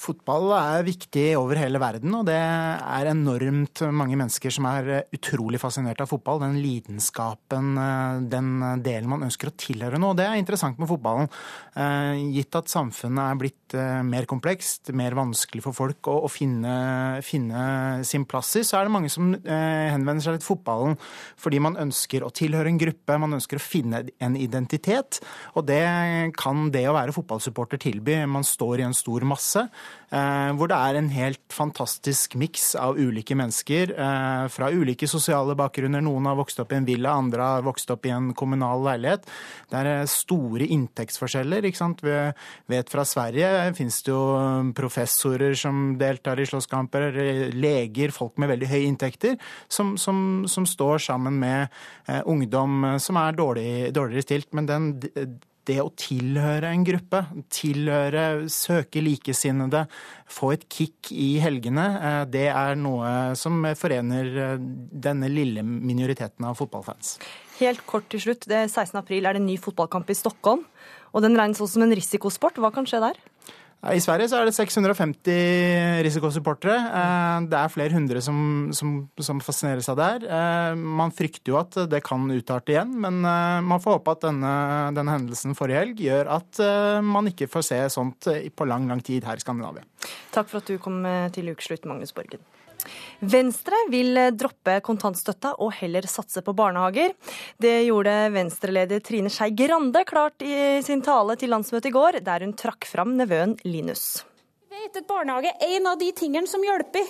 Fotball 0.01 0.47
er 0.55 0.85
viktig 0.87 1.27
over 1.37 1.59
hele 1.61 1.77
verden, 1.81 2.13
og 2.17 2.23
det 2.25 2.33
er 2.33 3.09
enormt 3.11 3.83
mange 3.93 4.15
mennesker 4.17 4.53
som 4.53 4.65
er 4.65 5.03
utrolig 5.13 5.59
fascinert 5.61 5.99
av 6.01 6.09
fotball. 6.09 6.39
Den 6.41 6.55
lidenskapen, 6.57 7.75
eh, 7.77 8.21
den 8.31 8.81
delen 8.81 9.11
man 9.11 9.27
ønsker 9.27 9.51
å 9.51 9.53
tilhøre 9.53 9.99
nå. 10.01 10.15
Det 10.17 10.25
er 10.25 10.39
interessant 10.41 10.79
med 10.81 10.89
fotballen. 10.89 11.29
Eh, 11.75 12.17
gitt 12.33 12.57
at 12.57 12.71
samfunnet 12.71 13.21
er 13.27 13.37
blitt 13.43 13.75
eh, 13.77 14.01
mer 14.01 14.25
komplekst, 14.25 14.89
mer 14.97 15.13
vanskelig 15.13 15.61
for 15.67 15.77
folk 15.77 16.09
å, 16.09 16.25
finne, 16.33 17.21
finne 17.21 18.01
sin 18.07 18.25
plass 18.25 18.55
i, 18.57 18.65
så 18.65 18.79
er 18.79 18.89
det 18.89 18.95
mange 18.95 19.11
som 19.13 19.29
henvender 19.45 20.23
seg 20.23 20.39
til 20.39 20.55
fotballen 20.55 20.97
fordi 21.39 21.59
man 21.61 21.77
ønsker 21.79 22.25
å 22.25 22.31
tilhøre 22.33 22.71
en 22.71 22.79
gruppe, 22.81 23.19
man 23.21 23.37
ønsker 23.37 23.59
å 23.59 23.63
finne 23.63 24.01
en 24.17 24.35
identitet. 24.39 25.21
Og 25.53 25.67
det 25.69 25.85
kan 26.39 26.69
det 26.73 26.87
å 26.89 26.97
være 26.97 27.13
fotballsupporter 27.15 27.81
tilby. 27.81 28.17
Man 28.25 28.47
står 28.47 28.81
i 28.81 28.87
en 28.89 28.97
stor 28.97 29.25
masse. 29.29 29.67
Eh, 30.11 30.49
hvor 30.59 30.67
det 30.67 30.75
er 30.75 30.97
en 30.99 31.07
helt 31.13 31.53
fantastisk 31.55 32.33
miks 32.35 32.73
av 32.75 32.97
ulike 32.99 33.35
mennesker 33.39 33.93
eh, 33.95 34.47
fra 34.51 34.67
ulike 34.67 35.07
sosiale 35.07 35.55
bakgrunner. 35.55 36.03
Noen 36.03 36.25
har 36.27 36.35
vokst 36.35 36.59
opp 36.59 36.73
i 36.73 36.79
en 36.81 36.87
villa, 36.87 37.13
andre 37.15 37.45
har 37.47 37.63
vokst 37.63 37.93
opp 37.95 38.09
i 38.09 38.11
en 38.11 38.33
kommunal 38.35 38.83
leilighet. 38.89 39.23
Det 39.71 39.79
er 39.79 39.89
eh, 39.93 40.09
store 40.11 40.67
inntektsforskjeller. 40.75 41.63
ikke 41.63 41.79
sant? 41.79 42.03
Vi 42.03 42.17
vet 42.73 42.91
fra 42.91 43.05
Sverige 43.07 43.71
finnes 43.77 44.01
det 44.03 44.11
jo 44.11 44.25
professorer 44.75 45.55
som 45.55 45.93
deltar 46.01 46.41
i 46.43 46.47
slåsskamper, 46.49 47.07
leger, 47.55 48.11
folk 48.11 48.35
med 48.41 48.51
veldig 48.51 48.67
høye 48.67 48.89
inntekter, 48.89 49.37
som, 49.71 49.93
som, 50.01 50.43
som 50.51 50.67
står 50.67 51.05
sammen 51.07 51.39
med 51.39 51.71
ungdom 52.27 52.97
som 52.99 53.19
er 53.21 53.37
dårlig, 53.37 53.71
dårligere 53.95 54.27
stilt. 54.27 54.51
Men 54.57 54.67
den 54.67 54.91
det 55.71 55.79
å 55.83 55.89
tilhøre 55.97 56.69
en 56.75 56.83
gruppe, 56.87 57.23
tilhøre, 57.53 58.25
søke 58.51 59.03
likesinnede, 59.03 59.85
få 60.31 60.53
et 60.55 60.67
kick 60.71 61.11
i 61.15 61.33
helgene, 61.43 61.87
eh, 61.99 62.23
det 62.31 62.47
er 62.51 62.79
noe 62.79 63.33
som 63.39 63.63
forener 63.79 64.31
eh, 64.45 64.57
denne 65.07 65.31
lille 65.31 65.63
minoriteten 65.65 66.47
av 66.47 66.59
fotballfans. 66.59 67.15
Helt 67.61 67.83
kort 67.89 68.09
til 68.11 68.23
slutt. 68.23 68.47
Det 68.49 68.65
16. 68.67 68.97
april 68.99 69.27
er 69.27 69.37
det 69.37 69.43
en 69.43 69.49
ny 69.51 69.57
fotballkamp 69.61 70.09
i 70.09 70.17
Stockholm. 70.17 70.65
Og 71.11 71.23
den 71.25 71.35
regnes 71.37 71.59
også 71.59 71.77
som 71.77 71.85
en 71.85 71.95
risikosport. 71.95 72.57
Hva 72.61 72.71
kan 72.73 72.87
skje 72.89 73.01
der? 73.03 73.19
I 73.81 73.97
Sverige 73.97 74.27
så 74.29 74.37
er 74.37 74.45
det 74.45 74.53
650 74.53 76.03
risikosupportere. 76.05 76.75
Eh, 76.77 77.47
det 77.49 77.57
er 77.57 77.71
flere 77.73 77.95
hundre 77.95 78.21
som, 78.21 78.69
som, 78.77 78.91
som 79.17 79.41
fascineres 79.41 79.89
av 79.89 79.97
det. 79.97 80.27
Eh, 80.29 80.77
man 80.77 81.13
frykter 81.17 81.49
jo 81.49 81.57
at 81.57 81.79
det 81.89 82.03
kan 82.05 82.29
utarte 82.29 82.75
igjen, 82.75 82.93
men 83.01 83.25
eh, 83.25 83.57
man 83.65 83.81
får 83.81 83.97
håpe 83.97 84.13
at 84.13 84.27
denne, 84.27 84.53
denne 84.93 85.17
hendelsen 85.17 85.57
forrige 85.57 85.81
helg 85.81 86.05
gjør 86.05 86.29
at 86.37 86.61
man 87.01 87.31
ikke 87.31 87.49
får 87.49 87.65
se 87.71 87.81
sånt 87.95 88.29
på 88.29 88.69
lang, 88.69 88.85
lang 88.91 89.01
tid 89.05 89.25
her 89.25 89.39
i 89.39 89.41
Skandinavia. 89.41 89.85
Takk 90.35 90.51
for 90.51 90.61
at 90.61 90.69
du 90.69 90.77
kom 90.81 91.01
til 91.33 91.49
ukeslutt, 91.49 91.89
Magnus 91.89 92.13
Borgen. 92.13 92.43
Venstre 93.19 93.77
vil 93.93 94.17
droppe 94.37 94.79
kontantstøtta 94.85 95.53
og 95.61 95.73
heller 95.79 96.07
satse 96.09 96.43
på 96.45 96.55
barnehager. 96.57 97.13
Det 97.61 97.75
gjorde 97.85 98.15
Venstre-leder 98.35 99.03
Trine 99.05 99.31
Skei 99.33 99.51
Grande 99.57 100.03
klart 100.07 100.41
i 100.45 100.81
sin 100.85 101.03
tale 101.05 101.37
til 101.39 101.53
landsmøtet 101.53 101.91
i 101.91 101.95
går, 101.95 102.19
der 102.25 102.45
hun 102.45 102.55
trakk 102.57 102.87
fram 102.89 103.15
nevøen 103.19 103.57
Linus. 103.67 104.23
Vi 104.71 104.79
vet 104.81 105.01
at 105.01 105.07
barnehage 105.09 105.51
er 105.53 105.77
en 105.77 105.91
av 105.91 105.99
de 105.99 106.09
tingene 106.15 106.49
som 106.49 106.63
hjelper. 106.65 107.07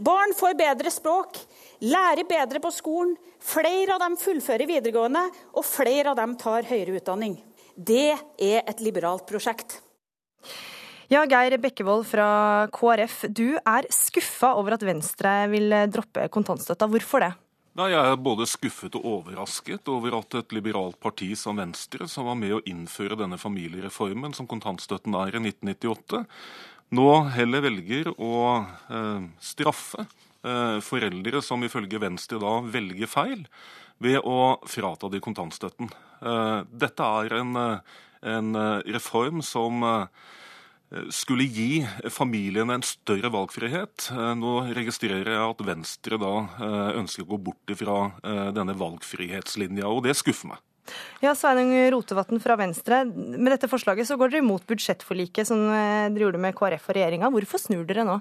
Barn 0.00 0.32
får 0.32 0.54
bedre 0.56 0.90
språk, 0.92 1.36
lærer 1.84 2.24
bedre 2.28 2.60
på 2.64 2.70
skolen, 2.72 3.16
flere 3.40 3.96
av 3.96 4.00
dem 4.00 4.16
fullfører 4.20 4.68
videregående, 4.68 5.26
og 5.52 5.66
flere 5.66 6.14
av 6.14 6.16
dem 6.16 6.38
tar 6.40 6.64
høyere 6.68 6.96
utdanning. 7.00 7.34
Det 7.76 8.14
er 8.40 8.62
et 8.64 8.80
liberalt 8.80 9.26
prosjekt. 9.28 9.76
Ja, 11.10 11.24
Geir 11.26 11.56
Bekkevold 11.58 12.04
fra 12.06 12.68
KrF, 12.70 13.24
du 13.34 13.56
er 13.58 13.86
skuffa 13.90 14.52
over 14.54 14.76
at 14.76 14.84
Venstre 14.86 15.32
vil 15.50 15.74
droppe 15.90 16.28
kontantstøtta. 16.30 16.86
Hvorfor 16.86 17.24
det? 17.24 17.32
Nei, 17.80 17.88
Jeg 17.90 18.12
er 18.12 18.16
både 18.18 18.46
skuffet 18.46 18.94
og 18.94 19.08
overrasket 19.08 19.90
over 19.90 20.20
at 20.20 20.36
et 20.38 20.54
liberalt 20.54 21.00
parti 21.02 21.32
som 21.34 21.58
Venstre, 21.58 22.06
som 22.06 22.30
var 22.30 22.38
med 22.38 22.54
å 22.54 22.62
innføre 22.62 23.18
denne 23.18 23.40
familiereformen 23.42 24.38
som 24.38 24.46
kontantstøtten 24.46 25.18
er 25.18 25.34
i 25.34 25.42
1998, 25.42 26.22
nå 26.94 27.10
heller 27.34 27.66
velger 27.66 28.14
å 28.14 28.34
eh, 28.62 29.28
straffe 29.42 30.06
eh, 30.06 30.78
foreldre 30.78 31.42
som 31.42 31.62
ifølge 31.66 31.98
Venstre 32.02 32.38
da 32.38 32.60
velger 32.62 33.10
feil, 33.10 33.46
ved 33.98 34.22
å 34.22 34.60
frata 34.62 35.10
de 35.10 35.18
kontantstøtten. 35.22 35.90
Eh, 36.22 36.58
dette 36.70 37.14
er 37.22 37.40
en, 37.42 37.56
eh, 37.66 37.96
en 38.30 38.54
eh, 38.54 38.92
reform 38.98 39.42
som 39.42 39.82
eh, 39.82 40.28
skulle 41.14 41.46
gi 41.46 41.84
familiene 42.10 42.74
en 42.78 42.84
større 42.86 43.30
valgfrihet. 43.32 44.08
Eh, 44.10 44.32
nå 44.38 44.54
registrerer 44.74 45.28
jeg 45.36 45.44
at 45.44 45.62
Venstre 45.66 46.18
da 46.20 46.32
eh, 46.58 46.98
ønsker 47.00 47.24
å 47.24 47.30
gå 47.30 47.38
bort 47.50 47.74
fra 47.78 48.00
eh, 48.24 48.48
denne 48.56 48.74
valgfrihetslinja, 48.78 49.86
og 49.86 50.04
det 50.08 50.16
skuffer 50.18 50.54
meg. 50.54 50.64
Ja, 51.22 51.36
Sveinung 51.38 51.70
Rotevatn 51.94 52.40
fra 52.42 52.56
Venstre. 52.58 53.04
Med 53.06 53.52
dette 53.52 53.70
forslaget 53.70 54.08
så 54.08 54.16
går 54.18 54.32
dere 54.32 54.42
imot 54.42 54.66
budsjettforliket 54.66 55.46
som 55.46 55.62
dere 55.68 56.24
gjorde 56.24 56.40
med 56.42 56.56
KrF 56.58 56.88
og 56.90 56.96
regjeringa. 56.96 57.30
Hvorfor 57.30 57.62
snur 57.62 57.84
dere 57.86 58.06
nå? 58.08 58.16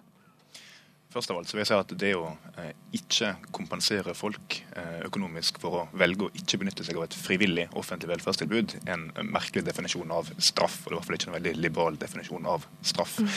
Først 1.10 1.32
av 1.34 1.39
alt 1.39 1.50
så 1.50 1.58
vil 1.58 1.63
jeg 1.63 1.69
si 1.72 1.74
at 1.74 1.93
Det 2.04 2.10
å 2.13 2.28
eh, 2.62 2.74
ikke 2.93 3.32
kompensere 3.56 4.13
folk 4.17 4.60
eh, 4.78 5.00
økonomisk 5.08 5.58
for 5.62 5.80
å 5.80 5.86
velge 5.98 6.28
å 6.28 6.34
ikke 6.38 6.60
benytte 6.62 6.86
seg 6.86 7.00
av 7.00 7.08
et 7.08 7.17
frivillig 7.17 7.65
offentlig 7.80 8.12
velferdstilbud, 8.12 8.76
er 8.84 8.93
en 8.93 9.32
merkelig 9.34 9.65
definisjon 9.65 10.13
av 10.13 10.30
straff. 10.38 10.84
og 10.84 10.91
Det 10.91 10.91
er 10.91 10.93
i 10.93 11.00
hvert 11.00 11.10
fall 11.10 11.17
ikke 11.17 11.32
en 11.32 11.38
veldig 11.39 11.56
liberal 11.58 11.98
definisjon 11.98 12.45
av 12.54 12.69
straff. 12.86 13.17
Mm. 13.26 13.34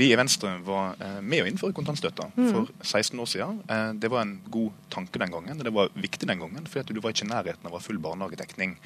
Vi 0.00 0.08
i 0.08 0.16
Venstre 0.16 0.54
var 0.64 0.96
eh, 0.96 1.20
med 1.20 1.44
å 1.44 1.50
innføre 1.50 1.76
kontantstøtta 1.76 2.30
mm. 2.32 2.50
for 2.54 2.72
16 2.88 3.20
år 3.20 3.30
siden. 3.34 3.62
Eh, 3.68 3.86
det 4.00 4.12
var 4.12 4.24
en 4.24 4.38
god 4.48 4.80
tanke 4.96 5.20
den 5.20 5.36
gangen, 5.36 5.60
og 5.60 5.68
det 5.68 5.76
var 5.76 5.92
viktig 6.00 6.28
den 6.30 6.40
gangen, 6.40 6.72
fordi 6.72 6.96
du 6.96 7.04
var 7.04 7.12
ikke 7.12 7.28
i 7.28 7.34
nærheten 7.34 7.68
av 7.68 7.74
å 7.74 7.82
ha 7.82 7.84
full 7.84 8.00
barnehagedekning. 8.00 8.78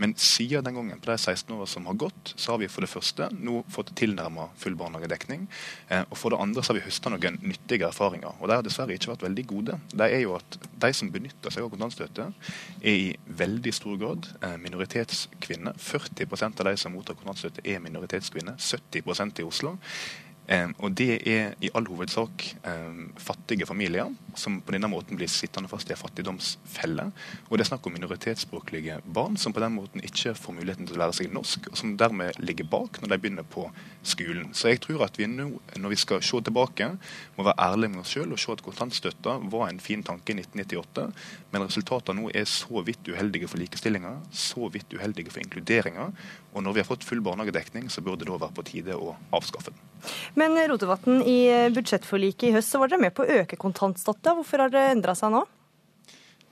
Men 0.00 0.14
siden 0.16 0.64
den 0.64 0.74
gangen, 0.74 1.00
på 1.00 1.10
de 1.10 1.18
16 1.18 1.52
årene 1.52 1.68
som 1.68 1.86
har 1.90 1.96
gått, 2.00 2.32
så 2.36 2.54
har 2.54 2.60
vi 2.62 2.68
for 2.72 2.84
det 2.84 2.88
første 2.88 3.26
nå 3.36 3.58
fått 3.68 3.92
tilnærma 4.00 4.46
full 4.60 4.76
barnehagedekning. 4.80 5.42
Eh, 5.92 6.06
og 6.06 6.16
for 6.16 6.32
det 6.32 6.38
andre 6.40 6.64
så 6.64 6.72
har 6.72 6.78
vi 6.78 6.86
høsta 6.86 7.12
noen 7.12 7.36
nyttige 7.44 7.84
erfaringer. 7.90 8.38
Og 8.40 8.48
de 8.48 8.56
har 8.56 8.64
dessverre 8.64 8.96
ikke 8.96 9.12
vært 9.12 9.26
veldig 9.26 9.44
gode. 9.50 9.76
De 9.92 10.06
er 10.06 10.24
jo 10.24 10.38
at 10.38 10.56
de 10.86 10.92
som 10.96 11.12
benytter 11.12 11.52
seg 11.52 11.66
av 11.66 11.74
kontantstøtte, 11.74 12.30
er 12.80 12.96
i 12.96 13.12
veldig 13.42 13.74
stor 13.76 14.00
grad 14.00 14.30
eh, 14.40 14.56
minoritetskvinner. 14.64 15.76
40% 15.90 16.64
av 16.64 16.70
de 16.70 16.74
som 16.80 16.96
mottar 16.96 17.20
kontantstøtte, 17.20 17.66
er 17.68 17.84
minoritetskvinner. 17.84 18.56
70% 18.56 19.44
i 19.44 19.48
Oslo. 19.50 19.76
Um, 20.50 20.72
og 20.82 20.96
det 20.98 21.20
er 21.30 21.52
i 21.62 21.68
all 21.78 21.86
hovedsak 21.86 22.42
fattige 23.22 23.68
familier 23.68 24.08
som 24.38 24.60
på 24.64 24.74
denne 24.74 24.90
måten 24.90 25.18
blir 25.18 25.30
sittende 25.30 25.70
fast 25.70 25.90
i 25.90 25.94
en 25.94 26.00
fattigdomsfelle. 26.00 27.06
Og 27.48 27.56
det 27.56 27.64
er 27.64 27.70
snakk 27.70 27.86
om 27.88 27.94
minoritetsspråklige 27.96 29.00
barn 29.04 29.38
som 29.40 29.54
på 29.56 29.62
den 29.62 29.74
måten 29.76 30.04
ikke 30.06 30.34
får 30.38 30.56
muligheten 30.58 30.88
til 30.88 30.98
å 30.98 31.02
lære 31.04 31.16
seg 31.18 31.32
norsk, 31.34 31.70
og 31.72 31.78
som 31.80 31.96
dermed 32.00 32.38
ligger 32.42 32.68
bak 32.70 33.00
når 33.02 33.14
de 33.14 33.20
begynner 33.22 33.48
på 33.48 33.66
skolen. 34.06 34.50
Så 34.56 34.72
jeg 34.72 34.82
tror 34.84 35.06
at 35.06 35.18
vi 35.20 35.28
nå, 35.30 35.48
når 35.76 35.94
vi 35.94 36.00
skal 36.00 36.24
se 36.24 36.42
tilbake, 36.46 36.90
må 37.36 37.46
være 37.46 37.68
ærlige 37.70 37.94
med 37.94 38.04
oss 38.04 38.14
sjøl 38.14 38.34
og 38.34 38.40
se 38.42 38.54
at 38.54 38.64
kontantstøtta 38.66 39.36
var 39.52 39.68
en 39.68 39.82
fin 39.82 40.04
tanke 40.06 40.34
i 40.34 40.40
1998, 40.40 41.08
men 41.50 41.66
resultatene 41.66 42.20
nå 42.20 42.30
er 42.36 42.48
så 42.48 42.84
vidt 42.86 43.08
uheldige 43.10 43.50
for 43.50 43.62
likestillinga, 43.62 44.16
så 44.32 44.70
vidt 44.72 44.94
uheldige 44.94 45.32
for 45.32 45.42
inkluderinga. 45.42 46.10
Og 46.54 46.64
når 46.66 46.74
vi 46.74 46.82
har 46.82 46.88
fått 46.88 47.06
full 47.06 47.22
barnehagedekning, 47.24 47.88
så 47.90 48.02
burde 48.02 48.24
det 48.24 48.30
da 48.30 48.40
være 48.40 48.56
på 48.56 48.66
tide 48.66 48.96
å 48.98 49.14
avskaffe 49.36 49.72
den. 49.72 49.86
Men 50.38 50.56
Rotevatn, 50.70 51.20
i 51.28 51.68
budsjettforliket 51.74 52.48
i 52.48 52.52
høst 52.54 52.72
så 52.72 52.80
var 52.80 52.90
dere 52.90 53.02
med 53.02 53.14
på 53.16 53.24
å 53.24 53.40
øke 53.40 53.58
kontantstøtta. 53.60 54.19
Hvorfor 54.22 54.66
har 54.66 54.72
det 54.72 54.84
endra 54.92 55.16
seg 55.18 55.32
nå? 55.34 55.44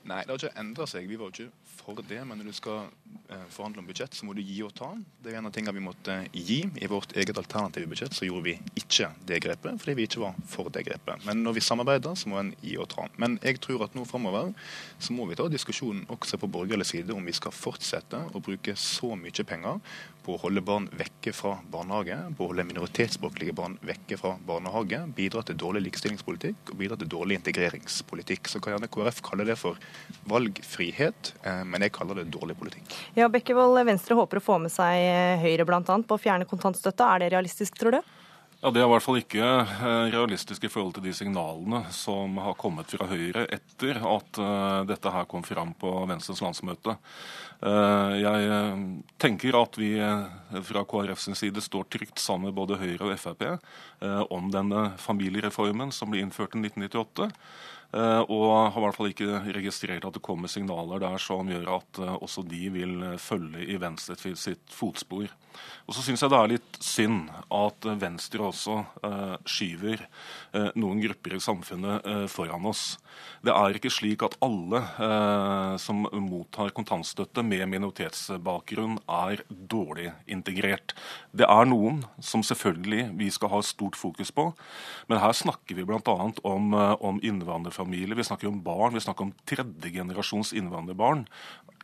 Nei, 0.09 0.23
det 0.23 0.31
har 0.31 0.39
ikke 0.39 0.59
endra 0.61 0.87
seg. 0.89 1.05
Vi 1.09 1.17
var 1.19 1.29
jo 1.29 1.45
ikke 1.49 1.69
for 1.79 2.01
det. 2.07 2.19
Men 2.25 2.39
når 2.39 2.49
du 2.49 2.55
skal 2.57 2.87
eh, 3.29 3.45
forhandle 3.53 3.81
om 3.83 3.87
budsjett, 3.89 4.15
så 4.15 4.27
må 4.27 4.35
du 4.37 4.41
gi 4.43 4.59
og 4.65 4.73
ta. 4.77 4.91
Det 5.21 5.31
er 5.31 5.39
en 5.39 5.49
av 5.49 5.53
tingene 5.55 5.75
vi 5.75 5.83
måtte 5.83 6.15
gi. 6.33 6.59
I 6.81 6.89
vårt 6.89 7.15
eget 7.17 7.37
alternative 7.37 7.89
budsjett 7.89 8.15
så 8.17 8.27
gjorde 8.27 8.47
vi 8.49 8.55
ikke 8.79 9.11
det 9.29 9.41
grepet, 9.45 9.79
fordi 9.81 9.97
vi 9.99 10.07
ikke 10.09 10.23
var 10.23 10.37
for 10.49 10.71
det 10.73 10.85
grepet. 10.87 11.25
Men 11.27 11.43
når 11.45 11.59
vi 11.59 11.65
samarbeider, 11.65 12.17
så 12.19 12.31
må 12.31 12.41
en 12.41 12.53
gi 12.63 12.75
og 12.81 12.89
ta. 12.93 13.07
Men 13.21 13.39
jeg 13.45 13.61
tror 13.63 13.85
at 13.87 13.97
nå 13.97 14.05
framover 14.09 14.53
så 14.99 15.15
må 15.15 15.27
vi 15.29 15.37
ta 15.39 15.49
diskusjonen 15.51 16.05
også 16.11 16.39
på 16.41 16.51
borgerlig 16.51 16.89
side 16.89 17.15
om 17.15 17.25
vi 17.25 17.35
skal 17.35 17.55
fortsette 17.55 18.21
å 18.33 18.43
bruke 18.43 18.75
så 18.79 19.15
mye 19.19 19.45
penger 19.47 19.81
på 20.29 20.35
å 20.37 20.41
holde 20.43 20.61
barn 20.61 20.85
vekke 20.93 21.31
fra 21.33 21.55
barnehage, 21.73 22.17
på 22.37 22.45
å 22.45 22.51
holde 22.51 22.67
minoritetsspråklige 22.69 23.55
barn 23.57 23.79
vekke 23.85 24.17
fra 24.19 24.35
barnehage, 24.45 25.01
bidra 25.17 25.41
til 25.47 25.57
dårlig 25.57 25.87
likestillingspolitikk 25.87 26.73
og 26.73 26.77
bidra 26.77 26.99
til 27.01 27.09
dårlig 27.09 27.39
integreringspolitikk. 27.39 28.51
Så 28.51 28.61
kan 28.61 28.75
gjerne 28.75 28.91
KrF 28.93 29.23
kalle 29.25 29.47
det 29.49 29.57
for 29.57 29.79
valgfrihet. 30.29 31.33
Eh, 31.41 31.63
men 31.65 31.87
jeg 31.87 31.95
kaller 31.97 32.21
det 32.21 32.29
dårlig 32.35 32.59
politikk. 32.61 32.93
Ja, 33.17 33.29
Bekkevold, 33.33 33.81
Venstre 33.89 34.17
håper 34.19 34.37
å 34.37 34.45
få 34.45 34.59
med 34.61 34.73
seg 34.73 35.01
eh, 35.01 35.41
Høyre 35.41 35.65
bl.a. 35.65 35.81
på 35.81 36.19
å 36.19 36.21
fjerne 36.21 36.49
kontantstøtta. 36.49 37.09
Er 37.15 37.25
det 37.25 37.33
realistisk, 37.33 37.79
tror 37.81 37.97
du? 37.97 38.01
Ja, 38.59 38.71
Det 38.75 38.81
er 38.81 38.89
i 38.89 38.91
hvert 38.91 39.05
fall 39.05 39.17
ikke 39.21 39.39
eh, 39.39 40.09
realistisk 40.11 40.65
i 40.67 40.69
forhold 40.71 40.97
til 40.97 41.05
de 41.05 41.13
signalene 41.15 41.79
som 41.95 42.33
har 42.43 42.57
kommet 42.59 42.91
fra 42.91 43.07
Høyre 43.07 43.45
etter 43.55 44.01
at 44.03 44.39
dette 44.89 45.13
her 45.15 45.29
kom 45.31 45.45
fram 45.47 45.71
på 45.79 45.93
Venstres 46.09 46.41
landsmøte. 46.43 46.97
Jeg 47.59 48.59
tenker 49.19 49.55
at 49.59 49.79
vi 49.79 49.89
fra 50.63 50.83
KrF 50.87 51.19
sin 51.19 51.35
side 51.35 51.63
står 51.63 51.87
trygt 51.91 52.19
sammen 52.23 52.47
med 52.47 52.55
både 52.55 52.77
Høyre 52.79 53.09
og 53.09 53.19
Frp 53.19 53.43
om 54.31 54.47
denne 54.51 54.85
familiereformen 54.99 55.91
som 55.95 56.11
ble 56.11 56.23
innført 56.23 56.55
i 56.55 56.63
1998. 56.63 57.27
Eh, 57.89 58.21
og 58.29 58.69
har 58.69 58.77
i 58.77 58.83
hvert 58.83 58.97
fall 58.99 59.09
ikke 59.09 59.39
registrert 59.55 60.05
at 60.05 60.13
det 60.13 60.21
kommer 60.21 60.51
signaler 60.51 61.01
der 61.01 61.17
som 61.21 61.47
gjør 61.49 61.71
at 61.79 62.01
eh, 62.03 62.17
også 62.21 62.43
de 62.45 62.67
vil 62.75 62.99
eh, 63.01 63.17
følge 63.17 63.65
i 63.65 63.79
Venstre 63.81 64.35
sitt 64.37 64.69
fotspor. 64.69 65.31
Og 65.89 65.95
så 65.97 66.03
syns 66.05 66.21
jeg 66.21 66.29
det 66.29 66.37
er 66.37 66.51
litt 66.51 66.77
synd 66.85 67.31
at 67.51 67.85
Venstre 67.99 68.43
også 68.45 68.75
skyver 69.49 70.03
noen 70.77 71.01
grupper 71.01 71.33
i 71.35 71.39
samfunnet 71.41 72.05
foran 72.31 72.67
oss. 72.69 72.83
Det 73.43 73.51
er 73.51 73.75
ikke 73.75 73.91
slik 73.91 74.23
at 74.23 74.37
alle 74.45 74.79
som 75.81 76.05
mottar 76.29 76.69
kontantstøtte 76.77 77.43
med 77.43 77.65
minoritetsbakgrunn, 77.73 78.99
er 79.09 79.41
dårlig 79.49 80.13
integrert. 80.29 80.93
Det 81.33 81.49
er 81.49 81.67
noen 81.67 82.03
som 82.21 82.45
selvfølgelig 82.45 83.09
vi 83.19 83.31
skal 83.33 83.51
ha 83.57 83.63
stort 83.65 83.99
fokus 83.99 84.31
på, 84.31 84.51
men 85.09 85.23
her 85.25 85.35
snakker 85.35 85.81
vi 85.81 85.87
bl.a. 85.89 86.17
om, 86.53 86.71
om 86.77 87.19
innvandrere 87.25 87.78
familier, 87.79 88.17
vi 88.19 88.27
snakker 88.27 88.51
om 88.51 88.59
barn, 88.63 88.93
vi 88.95 89.03
snakker 89.03 89.27
om 89.27 89.33
tredjegenerasjons 89.49 90.53
innvandrerbarn. 90.59 91.25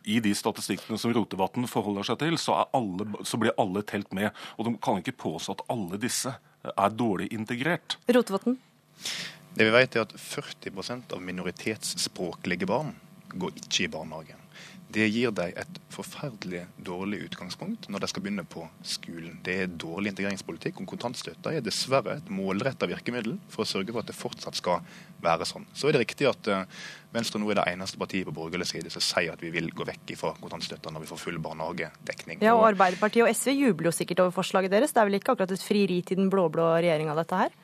I 0.06 0.20
de 0.22 0.30
statistikkene 0.38 1.00
som 1.02 1.14
Rotevatn 1.16 1.66
forholder 1.66 2.06
seg 2.06 2.20
til, 2.20 2.36
så, 2.38 2.60
alle, 2.76 3.08
så, 3.26 3.40
blir 3.42 3.56
alle 3.58 3.82
telt 3.86 4.12
med. 4.14 4.30
Og 4.54 4.68
de 4.68 4.76
kan 4.82 5.00
ikke 5.00 5.16
påstå 5.24 5.56
at 5.56 5.64
alle 5.72 5.98
disse 6.02 6.36
er 6.66 6.94
dårlig 6.94 7.32
integrert. 7.34 7.98
Rotevatn? 8.06 8.54
Det 9.56 9.66
vi 9.66 9.72
vet 9.72 9.96
er 9.96 10.04
at 10.04 10.14
40% 10.20 11.14
av 11.16 11.22
minoritetsspråklige 11.24 12.68
barn 12.68 12.92
går 13.34 13.54
ikke 13.64 13.86
i 13.86 13.92
barnehagen. 13.92 14.42
Det 14.92 15.06
gir 15.10 15.32
dem 15.34 15.50
et 15.58 15.78
forferdelig 15.90 16.62
dårlig 16.86 17.24
utgangspunkt 17.26 17.88
når 17.90 18.04
de 18.04 18.08
skal 18.10 18.22
begynne 18.22 18.44
på 18.48 18.62
skolen. 18.86 19.40
Det 19.44 19.56
er 19.64 19.72
dårlig 19.72 20.12
integreringspolitikk, 20.12 20.78
og 20.80 20.90
kontantstøtta 20.92 21.52
er 21.56 21.64
dessverre 21.64 22.18
et 22.20 22.30
målretta 22.32 22.88
virkemiddel 22.90 23.34
for 23.52 23.64
å 23.64 23.68
sørge 23.68 23.90
for 23.90 24.04
at 24.04 24.12
det 24.12 24.16
fortsatt 24.16 24.58
skal 24.58 24.84
være 25.24 25.48
sånn. 25.48 25.66
Så 25.74 25.88
er 25.88 25.96
det 25.96 26.04
riktig 26.04 26.28
at 26.30 26.50
uh, 26.52 26.64
Venstre 27.16 27.40
nå 27.42 27.50
er 27.50 27.60
det 27.60 27.66
eneste 27.72 27.98
partiet 28.00 28.28
på 28.28 28.36
borgerlig 28.36 28.68
side 28.70 28.92
som 28.92 29.02
sier 29.02 29.34
at 29.34 29.42
vi 29.42 29.50
vil 29.54 29.72
gå 29.74 29.86
vekk 29.88 30.14
fra 30.20 30.34
kontantstøtta 30.38 30.92
når 30.94 31.06
vi 31.06 31.10
får 31.10 31.22
full 31.24 31.42
barnehagedekning. 31.42 32.42
Ja, 32.44 32.54
og 32.54 32.68
Arbeiderpartiet 32.70 33.26
og 33.26 33.32
SV 33.32 33.56
jubler 33.56 33.90
jo 33.90 33.96
sikkert 33.96 34.22
over 34.24 34.36
forslaget 34.38 34.74
deres. 34.74 34.94
Det 34.94 35.02
er 35.02 35.10
vel 35.10 35.18
ikke 35.18 35.34
akkurat 35.34 35.56
et 35.56 35.64
frieri 35.64 36.02
til 36.06 36.20
den 36.20 36.30
blå-blå 36.32 36.76
regjeringa, 36.78 37.16
dette 37.18 37.46
her? 37.46 37.62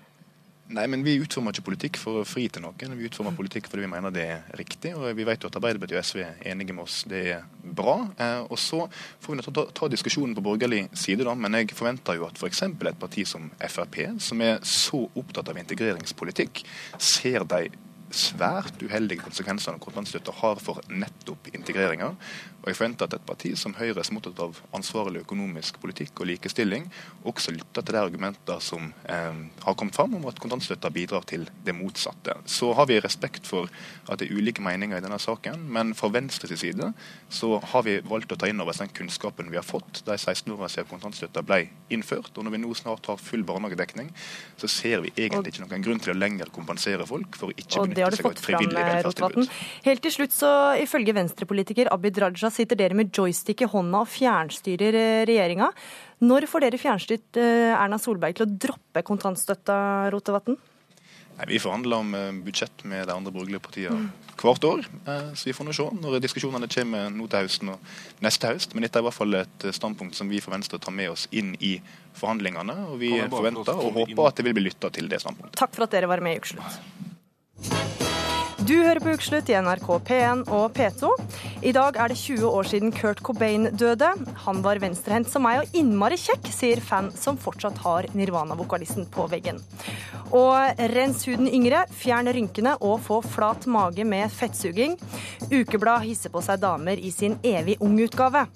Nei, 0.72 0.86
men 0.88 1.02
Vi 1.04 1.18
utformer 1.20 1.52
ikke 1.52 1.66
politikk 1.66 1.98
for 2.00 2.20
å 2.20 2.26
fri 2.26 2.46
til 2.48 2.62
noen. 2.64 2.94
Vi 2.96 3.08
utformer 3.08 3.34
politikk 3.36 3.66
fordi 3.68 3.84
vi 3.84 3.90
mener 3.92 4.14
det 4.14 4.24
er 4.30 4.56
riktig. 4.56 4.94
og 4.96 5.10
Vi 5.16 5.26
vet 5.26 5.42
jo 5.42 5.50
at 5.50 5.58
Arbeiderpartiet 5.58 5.98
og 5.98 6.06
SV 6.06 6.22
er 6.22 6.52
enige 6.52 6.72
med 6.72 6.84
oss. 6.84 7.02
Det 7.08 7.22
er 7.34 7.44
bra. 7.62 7.98
Eh, 8.16 8.40
og 8.48 8.58
Så 8.58 8.86
får 9.20 9.36
vi 9.36 9.42
ta, 9.42 9.66
ta, 9.74 9.88
diskusjonen 9.88 10.34
på 10.34 10.44
borgerlig 10.44 10.88
side, 10.94 11.24
da. 11.24 11.34
Men 11.34 11.58
jeg 11.58 11.74
forventer 11.76 12.16
jo 12.16 12.26
at 12.26 12.38
f.eks. 12.38 12.62
et 12.62 12.98
parti 12.98 13.26
som 13.26 13.50
Frp, 13.60 13.98
som 14.18 14.40
er 14.40 14.60
så 14.62 15.04
opptatt 15.14 15.48
av 15.48 15.58
integreringspolitikk, 15.58 16.64
ser 16.98 17.44
de 17.44 17.68
svært 18.16 18.80
uheldige 18.84 19.24
konsekvensene 19.24 19.80
kontantstøtta 19.82 20.34
har 20.42 20.60
for 20.62 20.80
nettopp 20.92 21.50
integreringa. 21.52 22.12
Og 22.62 22.68
jeg 22.70 22.78
forventer 22.78 23.08
at 23.08 23.16
et 23.16 23.24
parti 23.26 23.52
som 23.58 23.74
Høyre, 23.74 24.04
som 24.06 24.16
er 24.16 24.22
opptatt 24.22 24.42
av 24.44 24.60
ansvarlig 24.78 25.24
økonomisk 25.24 25.80
politikk 25.82 26.22
og 26.22 26.28
likestilling, 26.30 26.86
også 27.26 27.54
lytter 27.56 27.82
til 27.82 27.96
de 27.96 28.02
argumenter 28.02 28.62
som 28.62 28.92
eh, 29.10 29.40
har 29.64 29.78
kommet 29.78 29.98
fram 29.98 30.14
om 30.18 30.28
at 30.30 30.38
kontantstøtta 30.42 30.92
bidrar 30.94 31.26
til 31.28 31.48
det 31.66 31.74
motsatte. 31.74 32.36
Så 32.46 32.70
har 32.78 32.86
vi 32.90 33.00
respekt 33.02 33.48
for 33.50 33.70
at 34.06 34.20
det 34.20 34.28
er 34.28 34.38
ulike 34.38 34.62
meninger 34.62 35.00
i 35.00 35.04
denne 35.04 35.18
saken, 35.22 35.66
men 35.74 35.94
fra 35.98 36.12
Venstres 36.14 36.54
side 36.62 36.92
så 37.32 37.56
har 37.72 37.84
vi 37.86 37.96
valgt 38.04 38.34
å 38.34 38.38
ta 38.38 38.48
inn 38.50 38.60
over 38.60 38.74
oss 38.74 38.82
den 38.82 38.92
kunnskapen 38.92 39.48
vi 39.52 39.58
har 39.58 39.64
fått 39.66 40.02
de 40.06 40.16
16 40.18 40.52
årene 40.52 40.68
siden 40.72 40.88
kontantstøtta 40.90 41.42
ble 41.46 41.62
innført. 41.92 42.30
Og 42.36 42.44
når 42.44 42.56
vi 42.56 42.60
nå 42.62 42.72
snart 42.76 43.08
har 43.08 43.20
full 43.20 43.44
barnehagedekning, 43.48 44.10
så 44.60 44.70
ser 44.70 45.04
vi 45.06 45.12
egentlig 45.16 45.54
ikke 45.54 45.64
noen 45.64 45.86
grunn 45.86 46.02
til 46.02 46.14
å 46.14 46.18
lenger 46.18 46.52
kompensere 46.54 47.06
folk 47.08 47.38
for 47.40 47.50
å 47.50 47.56
ikke 47.56 47.86
benytte 47.86 48.18
seg 48.18 48.28
av 48.28 48.36
et 48.36 48.44
frivillig 48.44 48.86
velferdstilbud. 48.88 49.52
Helt 49.88 50.04
til 50.04 50.16
slutt, 50.18 50.36
så 50.36 50.50
ifølge 50.82 51.16
venstrepolitiker 51.16 51.92
Abid 51.94 52.20
Raja 52.22 52.52
sitter 52.52 52.78
dere 52.78 52.98
med 52.98 53.12
joystick 53.16 53.64
i 53.64 53.70
hånda 53.72 54.04
og 54.04 54.12
fjernstyrer 54.12 54.98
eh, 54.98 55.22
regjeringa. 55.28 55.72
Når 56.22 56.46
får 56.50 56.66
dere 56.66 56.78
fjernstyrt 56.78 57.40
eh, 57.40 57.72
Erna 57.72 57.98
Solberg 57.98 58.36
til 58.38 58.46
å 58.46 58.52
droppe 58.66 59.02
kontantstøtta, 59.08 59.78
Rotevatn? 60.12 60.60
Vi 61.48 61.58
forhandler 61.62 62.02
om 62.04 62.14
eh, 62.14 62.28
budsjett 62.44 62.84
med 62.88 63.06
de 63.08 63.14
andre 63.16 63.32
borgerlige 63.34 63.62
partiene 63.64 64.10
hvert 64.42 64.64
år. 64.66 64.80
Så 65.38 65.46
vi 65.46 65.54
får 65.54 65.66
nå 65.68 65.74
se 65.76 65.84
når 66.00 66.16
diskusjonene 66.24 66.66
kommer 66.72 67.12
nå 67.14 67.28
til 67.30 67.44
høsten 67.46 67.70
og 67.74 67.92
neste 68.24 68.50
høst. 68.50 68.74
Men 68.74 68.86
dette 68.86 68.98
er 68.98 69.04
i 69.04 69.06
hvert 69.06 69.18
fall 69.18 69.38
et 69.38 69.66
standpunkt 69.76 70.18
som 70.18 70.30
vi 70.32 70.40
for 70.42 70.54
Venstre 70.54 70.80
tar 70.82 70.94
med 70.96 71.12
oss 71.12 71.28
inn 71.30 71.54
i 71.62 71.76
forhandlingene. 72.18 72.74
Og 72.90 72.98
vi 73.02 73.12
forventer 73.30 73.78
og 73.78 74.00
håper 74.00 74.26
at 74.26 74.40
det 74.40 74.48
vil 74.48 74.58
bli 74.58 74.66
lytta 74.66 74.90
til 74.94 75.10
det 75.12 75.22
standpunktet. 75.22 75.60
Takk 75.62 75.78
for 75.78 75.86
at 75.86 75.94
dere 75.94 76.10
var 76.10 76.24
med 76.24 76.40
i 76.40 76.42
Ukeslutt. 76.42 77.91
Du 78.72 78.78
hører 78.80 79.02
på 79.04 79.12
Ukeslutt 79.12 79.50
i 79.52 79.56
NRK 79.60 79.88
P1 80.08 80.46
og 80.48 80.70
P2. 80.72 81.10
I 81.60 81.74
dag 81.76 81.96
er 82.00 82.08
det 82.08 82.14
20 82.16 82.46
år 82.48 82.68
siden 82.70 82.92
Kurt 82.96 83.18
Cobain 83.20 83.66
døde. 83.76 84.06
Han 84.46 84.62
var 84.64 84.78
venstrehendt 84.80 85.28
som 85.28 85.44
meg 85.44 85.58
og 85.60 85.74
innmari 85.76 86.16
kjekk, 86.16 86.48
sier 86.48 86.80
fan 86.80 87.10
som 87.12 87.36
fortsatt 87.36 87.82
har 87.84 88.06
Nirvana-vokalisten 88.16 89.04
på 89.12 89.26
veggen. 89.28 89.60
Og 90.32 90.80
rens 90.94 91.26
huden 91.28 91.50
yngre, 91.52 91.82
fjern 91.92 92.32
rynkene 92.32 92.78
og 92.80 93.02
få 93.04 93.18
flat 93.20 93.66
mage 93.68 94.06
med 94.08 94.32
fettsuging. 94.32 94.96
Ukeblad 95.50 96.06
hisser 96.06 96.32
på 96.32 96.40
seg 96.40 96.62
damer 96.64 96.96
i 96.96 97.12
sin 97.12 97.36
evig 97.44 97.76
ung-utgave. 97.84 98.46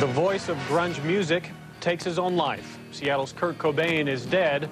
The 0.00 0.08
voice 0.16 0.48
of 0.48 0.56
grunge 0.70 1.04
music 1.04 1.52
takes 1.82 2.08
his 2.08 2.18
own 2.18 2.38
life. 2.38 2.78
Seattle's 2.90 3.36
Kurt 3.36 3.58
Cobain 3.58 4.08
is 4.08 4.24
dead 4.24 4.70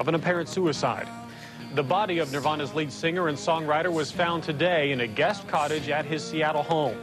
of 0.00 0.08
an 0.08 0.14
apparent 0.14 0.48
suicide. 0.48 1.08
The 1.74 1.82
body 1.82 2.18
of 2.18 2.32
Nirvana's 2.32 2.74
lead 2.74 2.90
singer 2.90 3.28
and 3.28 3.36
songwriter 3.36 3.92
was 3.92 4.10
found 4.10 4.42
today 4.42 4.92
in 4.92 5.00
a 5.00 5.06
guest 5.06 5.46
cottage 5.48 5.88
at 5.88 6.04
his 6.04 6.24
Seattle 6.24 6.62
home. 6.62 6.96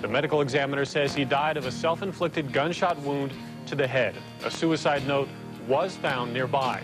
The 0.00 0.08
medical 0.08 0.40
examiner 0.40 0.84
says 0.84 1.14
he 1.14 1.24
died 1.24 1.56
of 1.56 1.66
a 1.66 1.72
self 1.72 2.02
inflicted 2.02 2.52
gunshot 2.52 2.98
wound 3.00 3.32
to 3.66 3.74
the 3.74 3.86
head. 3.86 4.14
A 4.44 4.50
suicide 4.50 5.06
note 5.06 5.28
was 5.66 5.96
found 5.96 6.32
nearby. 6.32 6.82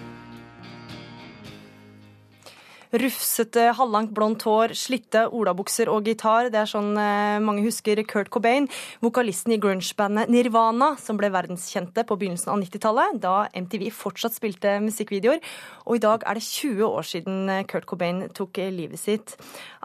Rufsete, 2.89 3.67
halvlangt 3.77 4.15
blondt 4.17 4.47
hår, 4.49 4.73
slitte 4.73 5.27
olabukser 5.37 5.91
og 5.93 6.07
gitar. 6.09 6.49
Det 6.49 6.63
er 6.63 6.71
sånn 6.71 6.95
eh, 6.97 7.37
mange 7.45 7.61
husker 7.67 8.01
Kurt 8.09 8.31
Cobain, 8.33 8.65
vokalisten 9.05 9.53
i 9.53 9.59
grunge-bandet 9.61 10.33
Nirvana, 10.33 10.95
som 10.97 11.19
ble 11.21 11.29
verdenskjente 11.35 12.07
på 12.09 12.17
begynnelsen 12.17 12.55
av 12.55 12.63
90-tallet, 12.63 13.19
da 13.21 13.35
MTV 13.53 13.91
fortsatt 13.93 14.39
spilte 14.39 14.79
musikkvideoer. 14.87 15.43
Og 15.85 15.99
i 15.99 16.03
dag 16.07 16.25
er 16.25 16.41
det 16.41 16.47
20 16.47 16.87
år 16.89 17.09
siden 17.11 17.53
eh, 17.53 17.67
Kurt 17.69 17.89
Cobain 17.91 18.25
tok 18.33 18.63
eh, 18.63 18.73
livet 18.73 19.03
sitt. 19.03 19.37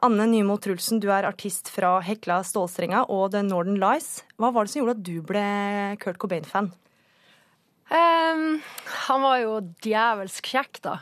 Anne 0.04 0.30
Nymo 0.32 0.56
Trulsen, 0.64 1.04
du 1.04 1.10
er 1.12 1.28
artist 1.28 1.74
fra 1.74 1.98
Hekla 2.08 2.40
Stålstrenga 2.48 3.04
og 3.12 3.34
The 3.36 3.44
Northern 3.44 3.84
Lies. 3.84 4.22
Hva 4.40 4.54
var 4.56 4.64
det 4.64 4.74
som 4.74 4.84
gjorde 4.84 4.98
at 5.00 5.04
du 5.04 5.20
ble 5.28 5.44
Kurt 6.00 6.22
Cobain-fan? 6.24 6.72
Um, 7.94 8.62
han 9.06 9.22
var 9.22 9.38
jo 9.44 9.58
djevelsk 9.86 10.48
kjekk, 10.50 10.80
da. 10.82 10.96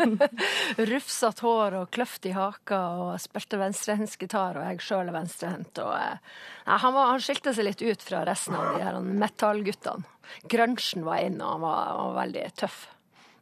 Rufsete 0.90 1.46
hår 1.46 1.78
og 1.78 1.90
kløft 1.96 2.28
i 2.28 2.34
haka 2.36 2.80
og 3.00 3.14
spilte 3.22 3.56
venstrehendsgitar, 3.60 4.58
og 4.60 4.68
jeg 4.68 4.84
sjøl 4.84 5.08
er 5.08 5.16
venstrehendt. 5.16 5.80
Uh, 5.80 6.20
han, 6.68 6.98
han, 6.98 7.24
skilte 7.24 7.54
seg 7.56 7.70
litt 7.70 7.80
ut 7.80 8.04
fra 8.04 8.26
resten 8.28 8.58
av 8.58 8.74
de 8.74 8.84
her 8.84 9.00
metallguttene. 9.00 10.04
Grunchen 10.52 11.08
var 11.08 11.24
inn, 11.24 11.40
og 11.40 11.56
han 11.56 11.64
var, 11.64 11.80
han 11.88 12.10
var 12.10 12.18
veldig 12.20 12.46
tøff. 12.60 12.80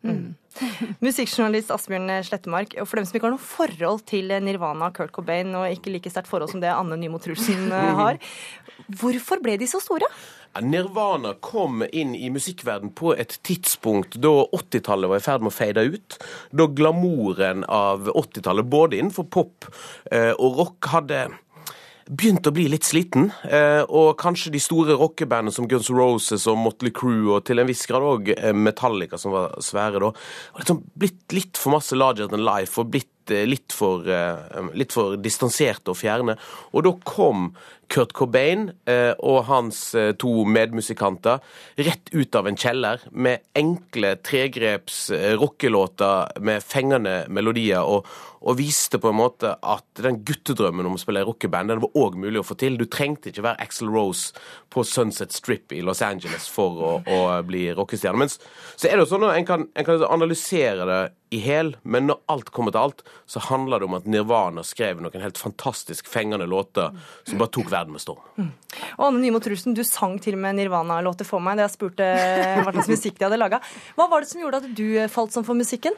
Mm. 0.07 0.37
Musikkjournalist 1.05 1.73
Asbjørn 1.75 2.13
Slettemark, 2.27 2.79
og 2.79 2.87
for 2.87 3.01
dem 3.01 3.09
som 3.09 3.19
ikke 3.19 3.27
har 3.27 3.35
noe 3.35 3.43
forhold 3.43 4.05
til 4.07 4.31
Nirvana 4.47 4.93
og 4.93 4.99
Kurt 5.01 5.15
Cobain, 5.19 5.51
og 5.59 5.67
ikke 5.75 5.97
like 5.97 6.15
sterkt 6.15 6.31
forhold 6.31 6.55
som 6.55 6.63
det 6.63 6.71
Anne 6.71 6.99
Nymo 7.01 7.19
Trulsen 7.23 7.73
eh, 7.75 7.95
har, 8.03 8.23
hvorfor 9.03 9.43
ble 9.43 9.59
de 9.59 9.67
så 9.71 9.83
store? 9.83 10.07
Nirvana 10.61 11.35
kom 11.45 11.85
inn 11.93 12.15
i 12.15 12.31
musikkverden 12.35 12.93
på 12.99 13.13
et 13.15 13.39
tidspunkt 13.47 14.19
da 14.23 14.33
80-tallet 14.57 15.13
var 15.13 15.21
i 15.21 15.25
ferd 15.25 15.45
med 15.45 15.53
å 15.53 15.59
fade 15.59 15.85
ut. 15.93 16.17
Da 16.51 16.67
glamouren 16.67 17.65
av 17.65 18.09
80-tallet, 18.15 18.71
både 18.71 18.99
innenfor 18.99 19.29
pop 19.31 19.69
eh, 20.11 20.33
og 20.33 20.59
rock, 20.63 20.91
hadde 20.95 21.27
begynt 22.09 22.47
å 22.49 22.53
bli 22.55 22.67
litt 22.73 22.87
sliten. 22.89 23.31
Eh, 23.45 23.83
og 23.85 24.17
kanskje 24.21 24.53
de 24.55 24.63
store 24.63 24.97
rockebandene 24.99 25.55
som 25.55 25.69
Guns 25.69 25.91
Roses 25.93 26.49
og 26.51 26.59
Motley 26.61 26.93
Crue, 26.95 27.37
og 27.37 27.45
til 27.49 27.61
en 27.61 27.69
viss 27.69 27.85
grad 27.89 28.07
òg 28.07 28.33
eh, 28.35 28.55
Metallica, 28.57 29.21
som 29.21 29.35
var 29.37 29.59
svære 29.65 30.03
da, 30.03 30.13
har 30.55 30.65
liksom 30.65 30.83
blitt 30.99 31.37
litt 31.37 31.61
for 31.61 31.77
masse 31.77 31.97
larger 31.97 32.31
than 32.31 32.47
life 32.47 32.81
og 32.81 32.93
blitt 32.95 33.13
eh, 33.35 33.47
litt 33.49 33.75
for, 33.75 34.07
eh, 34.09 34.71
litt 34.79 34.95
for 34.95 35.19
distanserte 35.21 35.93
og 35.93 35.99
fjerne. 36.01 36.39
Og 36.73 36.87
da 36.87 36.95
kom 37.09 37.51
Kurt 37.89 38.13
Cobain 38.13 38.67
eh, 38.85 39.15
og 39.25 39.47
hans 39.49 39.81
to 40.21 40.33
medmusikanter 40.45 41.41
rett 41.81 42.11
ut 42.13 42.37
av 42.37 42.51
en 42.51 42.59
kjeller 42.59 43.01
med 43.13 43.47
enkle 43.57 44.15
tregreps 44.21 45.07
rockelåter 45.41 46.41
med 46.45 46.65
fengende 46.65 47.23
melodier, 47.33 47.89
og, 47.89 48.05
og 48.45 48.59
viste 48.61 49.01
på 49.01 49.09
en 49.09 49.19
måte 49.19 49.55
at 49.57 50.03
den 50.05 50.21
guttedrømmen 50.27 50.87
om 50.87 50.99
å 50.99 51.01
spille 51.01 51.25
i 51.25 51.29
rockeband 51.29 51.73
den 51.73 51.83
var 51.83 51.97
òg 51.99 52.19
mulig 52.21 52.43
å 52.43 52.47
få 52.47 52.59
til. 52.61 52.77
Du 52.77 52.85
trengte 52.85 53.33
ikke 53.33 53.47
være 53.49 53.65
Axel 53.65 53.89
Rose 53.95 54.37
på 54.69 54.85
Sunset 54.85 55.33
Strip 55.33 55.73
i 55.73 55.81
Los 55.85 56.05
Angeles 56.05 56.49
for 56.53 56.85
å, 56.85 56.93
å 57.03 57.21
bli 57.49 57.71
rockestjerne. 57.73 58.21
Men 58.21 58.33
så 58.33 58.89
er 58.89 58.99
det 58.99 59.07
jo 59.07 59.13
sånn 59.15 59.31
at 59.31 59.41
en 59.41 59.49
kan, 59.49 59.65
en 59.73 59.89
kan 59.89 60.05
analysere 60.13 60.87
det 60.89 61.01
i 61.35 61.41
hel, 61.45 61.75
men 61.83 62.09
når 62.09 62.21
alt 62.33 62.51
kommer 62.55 62.73
til 62.75 62.89
alt, 62.89 63.03
så 63.29 63.43
handler 63.49 63.81
det 63.81 63.89
om 63.89 63.97
at 63.99 64.07
Nirvana 64.09 64.65
skrev 64.65 65.03
noen 65.05 65.23
helt 65.23 65.41
fantastisk 65.41 66.09
fengende 66.09 66.49
låter 66.49 66.95
som 67.23 67.41
bare 67.41 67.53
tok 67.53 67.71
verden 67.73 67.97
med 67.97 68.03
storm. 68.05 68.53
Og 68.97 69.05
Anne 69.09 69.21
Nymo 69.23 69.41
Trusen, 69.45 69.77
du 69.77 69.85
sang 69.87 70.17
til 70.25 70.39
og 70.39 70.43
med 70.45 70.57
Nirvana-låter 70.59 71.29
for 71.29 71.45
meg 71.45 71.59
da 71.59 71.67
jeg 71.67 71.77
spurte 71.77 72.07
hva 72.09 72.73
slags 72.73 72.93
musikk 72.93 73.19
de 73.19 73.29
hadde 73.29 73.41
laga. 73.41 73.61
Hva 73.99 74.09
var 74.11 74.25
det 74.25 74.31
som 74.33 74.41
gjorde 74.43 74.63
at 74.63 74.71
du 74.73 74.87
falt 75.13 75.37
sånn 75.37 75.47
for 75.49 75.59
musikken? 75.59 75.97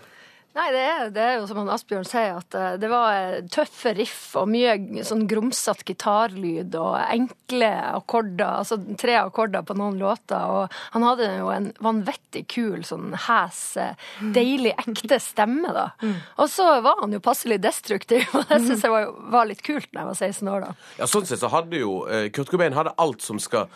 Nei, 0.50 0.64
det 0.74 0.80
er, 0.82 1.10
det 1.14 1.22
er, 1.22 1.34
jo 1.38 1.44
som 1.46 1.60
han 1.60 1.68
Asbjørn 1.70 2.06
sier, 2.08 2.32
at 2.40 2.54
eh, 2.58 2.72
det 2.82 2.88
var 2.90 3.14
eh, 3.14 3.36
tøffe 3.54 3.92
riff 3.94 4.32
og 4.40 4.48
mye 4.50 5.04
sånn 5.06 5.22
grumsete 5.30 5.86
gitarlyd 5.86 6.74
og 6.74 6.96
enkle 7.04 7.68
akkorder, 7.92 8.58
altså 8.64 8.80
tre 8.98 9.14
akkorder 9.20 9.62
på 9.68 9.76
noen 9.78 10.00
låter. 10.00 10.42
Og 10.50 10.74
han 10.96 11.06
hadde 11.06 11.28
jo 11.36 11.52
en 11.54 11.68
vanvittig 11.78 12.42
kul, 12.50 12.82
sånn 12.86 13.14
hes, 13.28 13.60
eh, 13.78 14.10
deilig, 14.34 14.74
ekte 14.82 15.20
stemme, 15.22 15.70
da. 15.76 15.86
Og 16.42 16.50
så 16.50 16.66
var 16.82 16.98
han 17.04 17.14
jo 17.14 17.22
passelig 17.22 17.60
destruktiv, 17.62 18.26
og 18.34 18.50
det 18.50 18.58
syns 18.66 18.82
jeg 18.88 18.94
var, 18.96 19.06
var, 19.30 19.46
litt 19.46 19.62
kult 19.62 19.86
da 19.92 20.02
jeg 20.02 20.10
var 20.10 20.18
16 20.18 20.52
år, 20.56 20.66
da. 20.66 20.74
Ja, 20.98 21.10
sånn 21.14 21.30
sett 21.30 21.44
så 21.44 21.52
hadde 21.54 21.78
jo 21.78 21.94
Kurt 22.34 22.50
Cobain 22.50 22.74
hadde 22.74 22.96
alt 22.98 23.22
som 23.22 23.38
skal 23.38 23.70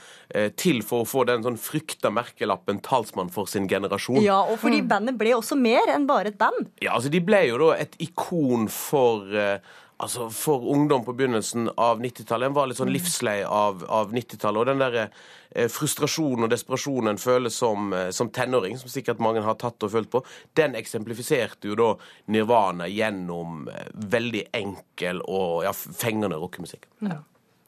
til 0.58 0.80
for 0.82 1.04
å 1.04 1.06
få 1.06 1.22
den 1.28 1.44
sånn 1.46 1.56
frykta 1.60 2.10
merkelappen 2.10 2.80
talsmann 2.82 3.30
for 3.30 3.46
sin 3.50 3.68
generasjon. 3.70 4.18
Ja, 4.24 4.40
og 4.42 4.58
fordi 4.62 4.82
bandet 4.90 5.20
ble 5.20 5.36
også 5.38 5.54
mer 5.58 5.94
enn 5.94 6.08
bare 6.10 6.32
et 6.32 6.40
band. 6.40 6.63
Ja, 6.82 6.94
altså 6.96 7.10
De 7.12 7.20
ble 7.24 7.46
jo 7.48 7.60
da 7.60 7.74
et 7.82 7.96
ikon 8.02 8.68
for 8.72 9.28
uh, 9.30 9.56
altså 9.96 10.30
for 10.30 10.66
ungdom 10.70 11.04
på 11.04 11.12
begynnelsen 11.12 11.70
av 11.76 12.00
90-tallet. 12.02 12.48
En 12.48 12.56
var 12.56 12.68
litt 12.68 12.78
sånn 12.80 12.92
livslei 12.92 13.40
av, 13.46 13.84
av 13.88 14.12
90-tallet. 14.14 14.60
Og 14.60 14.68
den 14.68 14.82
der 14.82 14.96
eh, 15.04 15.68
frustrasjonen 15.72 16.46
og 16.46 16.52
desperasjonen 16.52 17.14
en 17.14 17.20
føler 17.20 17.52
som, 17.54 17.92
eh, 17.96 18.10
som, 18.14 18.30
tenåring, 18.34 18.78
som 18.80 18.92
sikkert 18.92 19.22
mange 19.24 19.44
har 19.44 19.58
tatt 19.60 19.86
og 19.86 19.94
følt 19.94 20.10
på, 20.12 20.24
den 20.58 20.76
eksemplifiserte 20.78 21.70
jo 21.70 21.78
da 21.78 21.90
Nirvana 22.34 22.88
gjennom 22.90 23.68
eh, 23.70 23.86
veldig 24.16 24.48
enkel 24.64 25.22
og 25.24 25.64
ja, 25.68 25.74
fengende 25.74 26.40
rockemusikk. 26.42 26.90
Ja. 27.06 27.22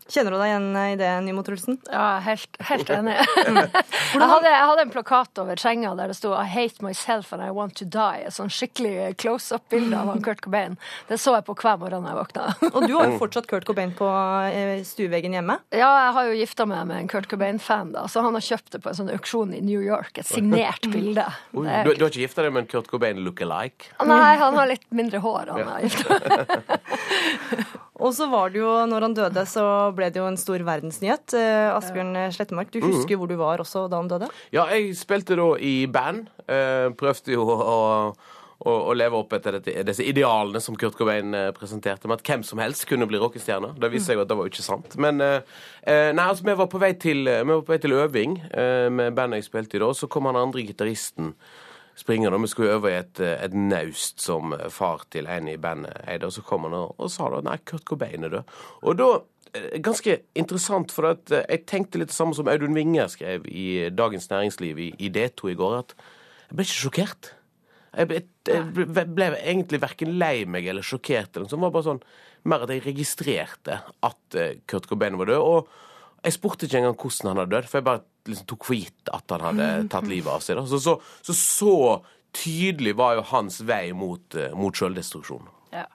Kjenner 0.07 0.31
du 0.31 0.38
deg 0.38 0.51
igjen 0.53 0.66
i 0.79 0.97
det, 1.01 1.09
Nymo 1.27 1.42
Trulsen? 1.42 1.81
Ja, 1.90 2.21
helt, 2.23 2.47
helt 2.69 2.90
enig. 2.95 3.16
jeg, 3.42 4.23
hadde, 4.23 4.53
jeg, 4.53 4.66
hadde, 4.71 4.85
en 4.85 4.92
plakat 4.92 5.40
over 5.42 5.59
senga 5.59 5.97
der 5.99 6.12
det 6.12 6.16
sto 6.19 6.31
'I 6.31 6.47
hate 6.47 6.85
myself 6.85 7.33
and 7.35 7.42
I 7.42 7.51
want 7.51 7.75
to 7.81 7.85
die'. 7.85 8.23
Et 8.29 8.37
sånn 8.37 8.53
skikkelig 8.53 9.16
close 9.19 9.55
up-bilde 9.55 9.99
av 9.99 10.14
Kurt 10.23 10.45
Cobain. 10.47 10.77
Det 11.11 11.19
så 11.19 11.35
jeg 11.35 11.47
på 11.49 11.57
hver 11.59 11.81
morgen 11.83 12.07
jeg 12.07 12.19
våkna. 12.21 12.47
Og 12.77 12.87
du 12.87 12.95
har 12.95 13.11
jo 13.11 13.19
fortsatt 13.19 13.51
Kurt 13.51 13.66
Cobain 13.66 13.90
på 13.99 14.07
eh, 14.53 14.79
stueveggen 14.87 15.35
hjemme? 15.35 15.59
Ja, 15.75 15.90
jeg 16.07 16.14
har 16.19 16.31
jo 16.31 16.38
gifta 16.38 16.69
meg 16.71 16.87
med 16.92 17.03
en 17.03 17.11
Kurt 17.11 17.27
Cobain-fan, 17.33 17.90
da, 17.97 18.07
så 18.07 18.23
han 18.23 18.38
har 18.38 18.47
kjøpt 18.47 18.77
det 18.77 18.83
på 18.85 18.92
en 18.92 18.99
sånn 19.01 19.11
auksjon 19.16 19.57
i 19.59 19.61
New 19.64 19.83
York. 19.83 20.23
Et 20.23 20.29
signert 20.29 20.87
bilde. 20.95 21.27
Du, 21.51 21.66
du, 21.66 21.66
har 21.66 22.12
ikke 22.12 22.29
gifta 22.29 22.47
deg 22.47 22.55
med 22.55 22.66
en 22.66 22.71
Kurt 22.77 22.92
Cobain 22.92 23.19
look-alike? 23.27 23.90
Nei, 24.07 24.37
han 24.38 24.55
har 24.55 24.71
litt 24.71 24.87
mindre 24.95 25.19
hår, 25.25 25.57
han 25.57 25.66
har 25.75 25.83
gifta 25.83 26.14
Og 27.96 28.12
så 28.16 28.28
var 28.28 28.52
det 28.52 28.61
jo, 28.61 28.70
når 28.90 29.06
han 29.06 29.16
døde, 29.16 29.42
så 29.48 29.64
ble 29.96 30.11
det 30.12 30.20
jo 30.20 30.28
en 30.28 30.38
stor 30.40 30.62
verdensnyhet. 30.66 31.32
Eh, 31.38 31.68
Asbjørn 31.72 32.12
Slettemark, 32.35 32.72
du 32.72 32.82
husker 32.85 33.16
mm. 33.16 33.20
hvor 33.20 33.30
du 33.30 33.37
var 33.40 33.62
også 33.62 33.87
da 33.88 34.00
han 34.02 34.11
døde? 34.11 34.28
Ja, 34.54 34.66
jeg 34.74 34.92
spilte 34.98 35.38
da 35.38 35.48
i 35.56 35.74
band. 35.88 36.26
Eh, 36.44 36.90
prøvde 36.98 37.32
jo 37.32 37.46
å, 37.48 37.78
å, 38.12 38.74
å 38.92 38.96
leve 38.96 39.16
opp 39.22 39.32
etter 39.38 39.59
dette, 39.59 39.78
disse 39.88 40.04
idealene 40.04 40.61
som 40.62 40.76
Kurt 40.76 40.98
Cobain 40.98 41.32
eh, 41.37 41.50
presenterte, 41.56 42.11
med 42.11 42.20
at 42.20 42.28
hvem 42.28 42.44
som 42.46 42.61
helst 42.61 42.85
kunne 42.90 43.09
bli 43.09 43.20
rockestjerne. 43.22 43.72
Det 43.80 43.92
viste 43.94 44.12
seg 44.12 44.20
jo 44.20 44.26
at 44.26 44.32
det 44.32 44.38
var 44.40 44.48
jo 44.48 44.52
ikke 44.52 44.68
sant. 44.68 44.98
Men 45.00 45.22
nei, 45.22 46.26
altså, 46.26 46.44
vi 46.44 46.59
var 46.61 46.68
på 46.72 46.82
vei 46.82 46.92
til, 47.00 47.24
på 47.24 47.70
vei 47.70 47.80
til 47.80 47.96
øving 47.96 48.40
med 48.92 49.16
bandet 49.16 49.40
jeg 49.40 49.48
spilte 49.48 49.78
i 49.78 49.82
da, 49.82 49.94
så 49.96 50.09
kom 50.11 50.28
han 50.28 50.38
andre 50.40 50.66
gitaristen 50.68 51.32
springer 51.96 52.30
da. 52.30 52.40
Vi 52.42 52.50
skulle 52.50 52.74
øve 52.76 52.92
i 52.92 52.98
et, 52.98 53.20
et, 53.20 53.54
naust 53.56 54.20
som 54.24 54.54
far 54.72 55.06
til 55.12 55.28
en 55.30 55.48
i 55.48 55.56
bandet 55.61 55.96
eide. 56.06 56.28
Og 56.28 56.35
så 56.37 56.44
kom 56.46 56.68
han 56.68 56.76
og, 56.76 56.94
og 57.00 57.11
sa 57.12 57.30
da 57.32 57.40
nei, 57.46 57.56
Kurt 57.68 57.87
Cobain 57.88 58.26
er 58.26 58.37
død. 58.37 58.52
Og 58.82 58.98
da 59.00 59.09
eh, 59.54 59.78
Ganske 59.85 60.20
interessant, 60.37 60.92
for 60.92 61.11
at 61.14 61.32
eh, 61.32 61.46
jeg 61.54 61.64
tenkte 61.70 62.02
litt 62.02 62.12
det 62.12 62.18
samme 62.18 62.37
som 62.37 62.50
Audun 62.52 62.76
Winger 62.76 63.09
skrev 63.12 63.48
i 63.48 63.88
Dagens 63.94 64.28
Næringsliv 64.32 64.82
i, 64.82 64.92
i 64.98 65.11
D2 65.12 65.54
i 65.54 65.59
går, 65.59 65.78
at 65.80 65.96
jeg 66.46 66.59
ble 66.59 66.68
ikke 66.68 66.82
sjokkert. 66.82 67.32
Jeg 67.96 68.11
ble, 68.11 68.22
jeg 68.50 68.64
ble, 68.76 69.06
ble 69.16 69.30
egentlig 69.40 69.80
verken 69.80 70.18
lei 70.20 70.44
meg 70.44 70.68
eller 70.68 70.85
sjokkert. 70.85 71.38
Det 71.38 71.59
var 71.59 71.72
bare 71.72 71.88
sånn 71.88 72.04
mer 72.46 72.66
at 72.66 72.70
jeg 72.74 72.85
registrerte 72.85 73.80
at 74.06 74.37
eh, 74.38 74.61
Kurt 74.68 74.88
Cobain 74.90 75.16
var 75.18 75.32
død. 75.32 75.40
Og 75.40 76.26
jeg 76.26 76.37
spurte 76.37 76.68
ikke 76.68 76.82
engang 76.82 76.98
hvordan 77.00 77.32
han 77.32 77.40
hadde 77.40 77.56
dødd, 77.56 77.70
for 77.70 77.80
jeg 77.80 77.88
bare 77.88 78.04
liksom 78.31 78.47
tok 78.51 78.69
for 78.69 78.79
gitt 78.79 79.12
at 79.15 79.35
han 79.35 79.45
hadde 79.49 79.69
tatt 79.93 80.09
livet 80.11 80.33
av 80.33 80.45
seg. 80.45 80.62
Så 80.69 80.81
så, 80.83 80.97
så, 81.27 81.37
så, 81.37 81.75
tydelig 82.37 82.93
var 82.99 83.15
jo 83.17 83.23
hans 83.31 83.62
vei 83.65 83.95
mot, 83.97 84.35
uh, 84.37 84.53
mot 84.59 84.77
selvdestruksjon. 84.77 85.47
Ja. 85.73 85.87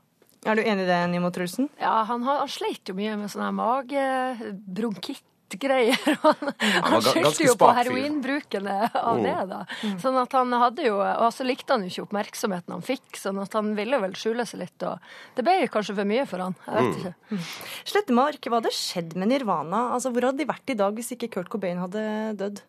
Er 0.42 0.58
du 0.58 0.64
enig 0.64 0.88
i 0.88 0.90
det, 0.90 1.02
Nimo 1.12 1.30
Trulsen? 1.30 1.68
Ja, 1.78 2.00
han, 2.10 2.24
har, 2.26 2.40
han 2.42 2.50
sleit 2.50 2.90
jo 2.90 2.96
mye 2.98 3.14
med 3.20 3.30
sånn 3.30 3.54
magebronkitt 3.60 5.28
greier. 5.60 5.98
Han, 6.22 6.52
han 6.84 7.04
skyldte 7.04 7.46
jo 7.46 7.56
på 7.60 7.70
heroinbrukene 7.76 8.76
av 8.94 9.18
mm. 9.18 9.24
det, 9.26 9.36
da. 9.50 9.60
Mm. 9.84 9.96
Sånn 10.04 10.18
at 10.22 10.34
han 10.36 10.54
hadde 10.62 10.86
jo 10.86 10.98
Og 11.00 11.28
så 11.34 11.46
likte 11.48 11.74
han 11.74 11.86
jo 11.86 11.92
ikke 11.92 12.06
oppmerksomheten 12.06 12.76
han 12.76 12.84
fikk, 12.86 13.18
sånn 13.18 13.40
at 13.42 13.56
han 13.58 13.72
ville 13.78 14.00
vel 14.04 14.14
skjule 14.18 14.46
seg 14.48 14.64
litt. 14.64 14.86
Og 14.88 15.38
det 15.38 15.46
ble 15.48 15.56
kanskje 15.72 15.96
for 15.98 16.10
mye 16.10 16.26
for 16.30 16.46
han. 16.46 16.58
Jeg 16.68 16.76
vet 16.76 16.88
mm. 16.88 16.98
ikke. 17.00 17.14
Mm. 17.32 17.46
Slettemark, 17.94 18.50
hva 18.50 18.62
hadde 18.62 18.74
skjedd 18.76 19.16
med 19.20 19.32
Nirvana? 19.34 19.84
Altså, 19.96 20.14
Hvor 20.14 20.30
hadde 20.30 20.44
de 20.44 20.50
vært 20.52 20.74
i 20.74 20.78
dag 20.84 21.00
hvis 21.00 21.14
ikke 21.16 21.32
Kurt 21.38 21.52
Cobain 21.54 21.82
hadde 21.82 22.04
dødd? 22.40 22.64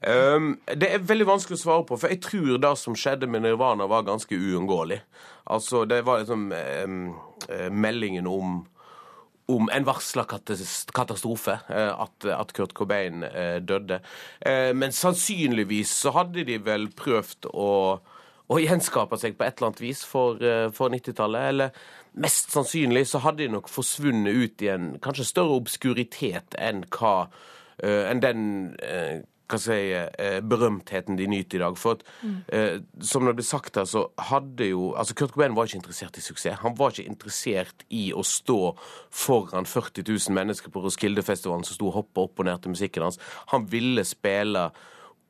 Um, 0.00 0.54
det 0.64 0.94
er 0.94 1.02
veldig 1.04 1.26
vanskelig 1.28 1.58
å 1.58 1.60
svare 1.60 1.84
på, 1.88 1.98
for 2.00 2.08
jeg 2.08 2.22
tror 2.24 2.60
det 2.62 2.72
som 2.80 2.96
skjedde 2.96 3.28
med 3.28 3.44
Nirvana, 3.44 3.88
var 3.90 4.06
ganske 4.08 4.32
uunngåelig. 4.32 5.02
Altså, 5.52 5.84
det 5.84 6.00
var 6.06 6.22
liksom 6.22 6.48
um, 6.52 7.00
meldingen 7.72 8.28
om 8.30 8.62
om 9.50 9.68
en 9.72 9.86
varsla 9.86 10.24
katastrofe, 10.26 11.58
eh, 11.68 11.90
at, 11.90 12.26
at, 12.34 12.52
Kurt 12.56 12.74
Cobain 12.76 13.24
eh, 13.26 13.58
døde. 13.62 14.00
Eh, 14.40 14.70
men 14.76 14.94
sannsynligvis 14.94 15.92
så 16.04 16.14
hadde 16.16 16.46
de 16.48 16.58
vel 16.64 16.88
prøvd 16.96 17.50
å, 17.50 17.70
å 18.50 18.60
gjenskape 18.60 19.18
seg 19.20 19.38
på 19.38 19.46
et 19.46 19.58
eller 19.58 19.70
annet 19.70 19.82
vis 19.84 20.04
for, 20.06 20.40
for 20.76 20.92
90-tallet. 20.94 21.48
Eller 21.54 21.82
mest 22.20 22.54
sannsynlig 22.54 23.06
så 23.10 23.22
hadde 23.24 23.44
de 23.44 23.54
nok 23.56 23.70
forsvunnet 23.70 24.36
ut 24.36 24.66
i 24.66 24.72
en 24.72 24.92
kanskje 25.02 25.28
større 25.28 25.60
obskuritet 25.60 26.58
enn 26.58 26.84
hva 26.90 27.14
enn 27.80 28.20
den 28.20 28.40
hva 29.50 29.58
skal 29.60 29.80
jeg 29.80 30.04
si, 30.10 30.24
eh, 30.24 30.38
berømtheten 30.46 31.18
de 31.18 31.26
nyter 31.30 31.58
i 31.58 31.62
dag. 31.64 31.78
For 31.80 31.98
at, 31.98 32.04
mm. 32.22 32.36
eh, 32.56 32.76
som 33.02 33.26
det 33.26 33.36
ble 33.38 33.46
sagt 33.46 33.80
her, 33.80 33.88
så 33.88 34.06
hadde 34.30 34.70
jo 34.70 34.92
altså 34.98 35.16
Kurt 35.18 35.34
Cobain 35.34 35.56
var 35.56 35.68
ikke 35.68 35.82
interessert 35.82 36.20
i 36.20 36.24
suksess. 36.24 36.62
Han 36.64 36.78
var 36.78 36.94
ikke 36.94 37.10
interessert 37.10 37.84
i 37.90 38.10
å 38.12 38.24
stå 38.26 38.60
foran 39.10 39.68
40 39.68 40.06
000 40.06 40.38
mennesker 40.38 40.72
på 40.72 40.84
Roskildefestivalen 40.84 41.66
som 41.66 41.78
sto 41.78 41.90
og 41.90 42.00
hoppa 42.00 42.26
opp 42.28 42.40
og 42.40 42.48
ned 42.48 42.62
til 42.62 42.74
musikken 42.76 43.06
hans. 43.08 43.20
Han 43.54 43.68
ville 43.70 44.06
spille 44.08 44.70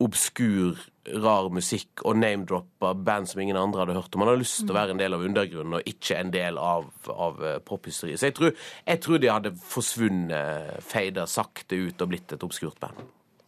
obskur, 0.00 0.78
rar 1.20 1.50
musikk 1.52 2.02
og 2.08 2.16
name-droppa 2.20 2.92
band 3.04 3.28
som 3.28 3.40
ingen 3.42 3.58
andre 3.60 3.82
hadde 3.82 3.96
hørt 3.98 4.14
om. 4.14 4.24
Han 4.24 4.32
hadde 4.32 4.42
lyst 4.42 4.62
til 4.62 4.72
å 4.72 4.74
mm. 4.74 4.80
være 4.80 4.94
en 4.94 5.02
del 5.02 5.16
av 5.16 5.24
undergrunnen 5.26 5.78
og 5.78 5.88
ikke 5.92 6.16
en 6.16 6.32
del 6.32 6.60
av, 6.60 6.88
av 7.12 7.40
eh, 7.44 7.58
pophysteriet. 7.64 8.20
Så 8.20 8.30
jeg 8.30 8.36
tror, 8.38 8.54
jeg 8.86 9.02
tror 9.04 9.20
de 9.20 9.32
hadde 9.32 9.54
forsvunnet, 9.60 10.84
feida 10.88 11.26
sakte 11.28 11.80
ut 11.88 12.04
og 12.04 12.12
blitt 12.12 12.36
et 12.36 12.46
obskurt 12.46 12.80
band. 12.80 13.02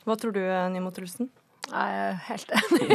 Hva 0.04 0.16
tror 0.18 0.32
du, 0.34 0.42
Nimo 0.74 0.90
Trulsen? 0.90 1.30
Jeg 1.70 1.98
er 2.02 2.16
helt 2.26 2.50
enig. 2.58 2.86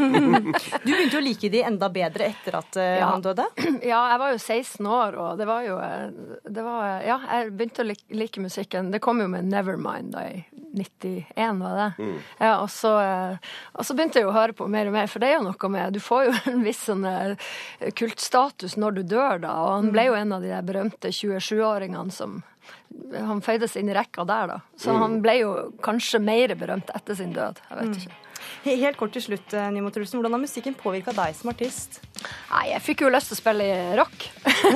du 0.83 0.89
begynte 0.91 1.19
å 1.19 1.23
like 1.23 1.49
de 1.49 1.61
enda 1.65 1.87
bedre 1.93 2.27
etter 2.27 2.57
at 2.59 2.77
uh, 2.77 2.83
ja. 2.83 3.07
han 3.13 3.23
døde? 3.23 3.47
Ja, 3.91 4.01
jeg 4.11 4.19
var 4.21 4.33
jo 4.33 4.41
16 4.41 4.89
år, 4.91 5.17
og 5.21 5.39
det 5.39 5.47
var 5.47 5.63
jo 5.65 5.77
eh, 5.81 6.03
det 6.43 6.65
var, 6.65 6.99
Ja, 7.05 7.17
jeg 7.31 7.53
begynte 7.57 7.85
å 7.85 7.87
like, 7.87 8.05
like, 8.11 8.43
musikken. 8.43 8.91
Det 8.91 9.01
kom 9.03 9.21
jo 9.23 9.29
med 9.31 9.47
Nevermind 9.49 10.11
da 10.13 10.25
i 10.27 10.43
91, 10.77 11.61
var 11.61 11.79
det? 11.79 11.87
Mm. 12.03 12.17
Ja, 12.43 12.51
og 12.59 12.67
så, 12.73 12.91
eh, 13.01 13.55
og 13.73 13.87
så, 13.87 13.95
begynte 13.97 14.21
jeg 14.21 14.29
å 14.29 14.35
høre 14.35 14.57
på 14.57 14.67
mer 14.69 14.91
og 14.91 14.97
mer, 14.97 15.09
for 15.09 15.23
det 15.23 15.31
er 15.31 15.39
jo 15.39 15.47
noe 15.47 15.71
med 15.73 15.95
Du 15.95 16.01
får 16.03 16.27
jo 16.27 16.35
en 16.53 16.67
viss 16.67 16.83
sånn 16.89 17.07
kultstatus 17.97 18.77
når 18.77 18.99
du 18.99 19.01
dør, 19.15 19.41
da, 19.47 19.55
og 19.63 19.73
han 19.77 19.89
ble 19.95 20.09
jo 20.09 20.19
en 20.19 20.37
av 20.37 20.45
de 20.45 20.51
der 20.51 20.67
berømte 20.67 21.13
27-åringene 21.15 22.13
som 22.13 22.41
han 23.13 23.41
føydes 23.43 23.77
inn 23.79 23.89
i 23.89 23.95
rekka 23.95 24.25
der, 24.27 24.53
da. 24.53 24.61
Så 24.79 24.91
mm. 24.93 25.01
han 25.01 25.19
ble 25.23 25.35
jo 25.39 25.51
kanskje 25.85 26.19
mer 26.23 26.53
berømt 26.59 26.91
etter 26.95 27.17
sin 27.17 27.33
død. 27.35 27.61
Jeg 27.69 27.79
vet 27.79 27.91
mm. 27.93 27.99
ikke. 28.01 28.23
Helt 28.65 28.97
kort 28.99 29.13
til 29.15 29.23
slutt, 29.23 29.53
eh, 29.53 29.69
Nimo 29.71 29.91
Trulsen. 29.93 30.17
Hvordan 30.19 30.33
har 30.35 30.41
musikken 30.41 30.75
påvirka 30.75 31.13
deg 31.15 31.35
som 31.37 31.51
artist? 31.51 31.99
Nei, 32.49 32.63
jeg 32.71 32.81
fikk 32.83 33.03
jo 33.03 33.11
lyst 33.13 33.29
til 33.31 33.37
å 33.37 33.39
spille 33.39 33.65
i 33.67 33.95
rock. 33.99 34.25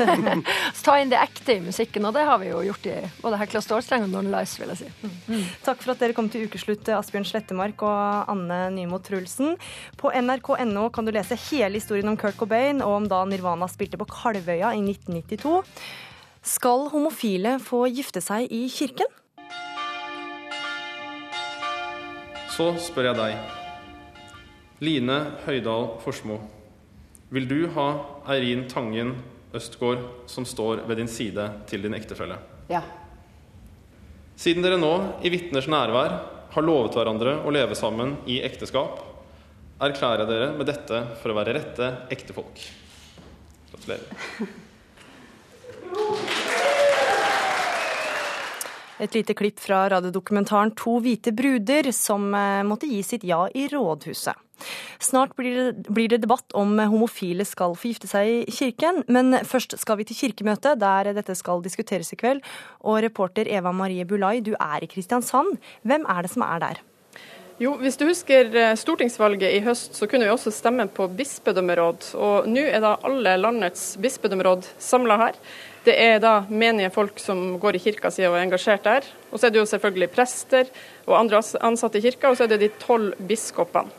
Så 0.78 0.86
ta 0.86 0.98
inn 1.02 1.12
det 1.12 1.20
ekte 1.20 1.58
i 1.58 1.64
musikken, 1.64 2.06
og 2.08 2.14
det 2.16 2.26
har 2.28 2.40
vi 2.42 2.52
jo 2.52 2.62
gjort 2.68 2.88
i 2.92 2.98
både 3.24 3.40
Hekla 3.42 3.62
Stålstreng 3.66 4.06
og 4.06 4.12
Non 4.14 4.30
Lice, 4.34 4.62
vil 4.62 4.74
jeg 4.74 4.84
si. 4.84 5.10
Mm. 5.32 5.46
Takk 5.66 5.82
for 5.84 5.94
at 5.94 6.04
dere 6.04 6.16
kom 6.18 6.30
til 6.32 6.46
ukeslutt, 6.48 6.88
eh, 6.88 7.00
Asbjørn 7.00 7.28
Slettemark 7.28 7.82
og 7.88 8.32
Anne 8.32 8.60
Nymo 8.76 9.02
Trulsen. 9.04 9.58
På 10.00 10.14
nrk.no 10.14 10.90
kan 10.94 11.08
du 11.08 11.14
lese 11.16 11.40
hele 11.50 11.82
historien 11.82 12.12
om 12.12 12.20
Kurt 12.20 12.38
Cobain 12.40 12.84
og 12.86 13.00
om 13.02 13.10
da 13.12 13.24
Nirvana 13.26 13.70
spilte 13.72 14.00
på 14.02 14.10
Kalvøya 14.12 14.76
i 14.78 14.84
1992. 14.84 15.58
Skal 16.42 16.88
homofile 16.94 17.58
få 17.62 17.86
gifte 17.94 18.22
seg 18.24 18.50
i 18.50 18.66
kirken? 18.74 19.10
Så 22.52 22.74
spør 22.84 23.12
jeg 23.12 23.20
deg. 23.22 23.61
Line 24.82 25.16
Høydal 25.46 25.92
Forsmo. 26.02 26.40
Vil 27.30 27.46
du 27.46 27.60
ha 27.76 27.86
Eirin 28.34 28.64
Tangen 28.70 29.12
Østgård 29.54 30.02
som 30.32 30.48
står 30.48 30.82
ved 30.90 30.98
din 30.98 31.12
side 31.12 31.46
til 31.70 31.86
din 31.86 31.94
ektefelle? 31.94 32.40
Ja. 32.72 32.82
Siden 34.42 34.66
dere 34.66 34.80
nå, 34.82 34.90
i 35.22 35.30
vitners 35.30 35.70
nærvær, 35.70 36.18
har 36.52 36.66
lovet 36.66 36.98
hverandre 36.98 37.38
å 37.46 37.54
leve 37.54 37.78
sammen 37.78 38.16
i 38.26 38.40
ekteskap, 38.42 39.04
erklærer 39.86 40.26
dere 40.26 40.50
med 40.58 40.66
dette 40.72 41.04
for 41.22 41.30
å 41.30 41.38
være 41.38 41.56
rette 41.60 41.94
ektefolk. 42.18 42.66
Gratulerer. 43.70 44.28
Et 49.02 49.18
lite 49.18 49.34
klipp 49.34 49.60
fra 49.60 49.88
radiodokumentaren 49.90 50.76
To 50.78 51.00
hvite 51.02 51.34
bruder, 51.34 51.90
som 51.96 52.30
eh, 52.38 52.62
måtte 52.68 52.90
gi 52.90 53.02
sitt 53.06 53.26
ja 53.26 53.48
i 53.54 53.66
rådhuset. 53.72 54.38
Snart 55.02 55.34
blir 55.36 55.72
det, 55.74 56.20
debatt 56.22 56.54
om 56.54 56.76
homofile 56.78 57.46
skal 57.50 57.74
få 57.74 57.90
gifte 57.90 58.10
seg 58.12 58.30
i 58.44 58.54
kirken, 58.54 59.02
men 59.10 59.40
først 59.48 59.74
skal 59.82 59.98
vi 59.98 60.06
til 60.06 60.20
kirkemøtet, 60.20 60.78
der 60.82 61.16
dette 61.18 61.34
skal 61.38 61.64
diskuteres 61.66 62.14
i 62.14 62.20
kveld. 62.20 62.44
Og 62.86 63.02
reporter 63.02 63.50
Eva 63.50 63.74
Marie 63.74 64.06
Bulai, 64.06 64.40
du 64.46 64.54
er 64.60 64.86
i 64.86 64.92
Kristiansand. 64.92 65.58
Hvem 65.82 66.06
er 66.06 66.22
det 66.22 66.34
som 66.36 66.46
er 66.46 66.62
der? 66.62 66.86
Jo, 67.62 67.76
Hvis 67.78 67.98
du 67.98 68.08
husker 68.08 68.48
eh, 68.58 68.76
stortingsvalget 68.78 69.52
i 69.54 69.60
høst, 69.62 69.94
så 69.94 70.08
kunne 70.10 70.26
vi 70.26 70.34
også 70.34 70.54
stemme 70.54 70.88
på 70.90 71.06
bispedømmeråd. 71.18 72.14
Og 72.18 72.48
nå 72.50 72.64
er 72.66 72.82
da 72.82 72.96
alle 73.06 73.36
landets 73.38 74.00
bispedømmeråd 74.02 74.66
samla 74.82 75.20
her. 75.22 75.38
Det 75.82 75.96
er 75.98 76.20
da 76.22 76.44
menige 76.50 76.92
folk 76.94 77.18
som 77.20 77.56
går 77.62 77.78
i 77.78 77.82
kirka 77.82 78.12
si 78.14 78.22
og 78.28 78.36
er 78.36 78.44
engasjert 78.46 78.86
der. 78.86 79.08
Og 79.32 79.40
så 79.40 79.48
er 79.48 79.54
det 79.54 79.62
jo 79.64 79.70
selvfølgelig 79.70 80.12
prester 80.14 80.70
og 81.08 81.18
andre 81.18 81.42
ansatte 81.66 81.98
i 81.98 82.06
kirka, 82.06 82.30
og 82.30 82.38
så 82.38 82.46
er 82.46 82.54
det 82.54 82.62
de 82.62 82.70
tolv 82.84 83.16
biskopene. 83.18 83.98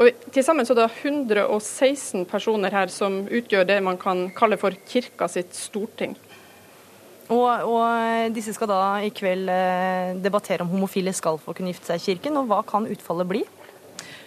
Og 0.00 0.08
Til 0.32 0.44
sammen 0.44 0.64
så 0.66 0.72
er 0.72 0.86
det 0.86 1.04
116 1.04 2.24
personer 2.26 2.72
her 2.72 2.88
som 2.88 3.26
utgjør 3.28 3.66
det 3.68 3.82
man 3.84 3.98
kan 4.00 4.30
kalle 4.34 4.56
for 4.58 4.74
kirka 4.88 5.28
sitt 5.28 5.52
storting. 5.54 6.16
Og, 7.32 7.48
og, 7.48 8.32
disse 8.34 8.52
skal 8.56 8.68
da 8.68 8.80
i 9.04 9.12
kveld 9.14 9.48
eh, 9.52 10.16
debattere 10.20 10.64
om 10.64 10.72
homofile 10.72 11.12
skal 11.16 11.38
få 11.40 11.54
kunne 11.54 11.70
gifte 11.72 11.92
seg 11.92 12.00
i 12.00 12.06
kirken, 12.10 12.40
og 12.40 12.48
hva 12.50 12.60
kan 12.66 12.88
utfallet 12.90 13.28
bli? 13.28 13.44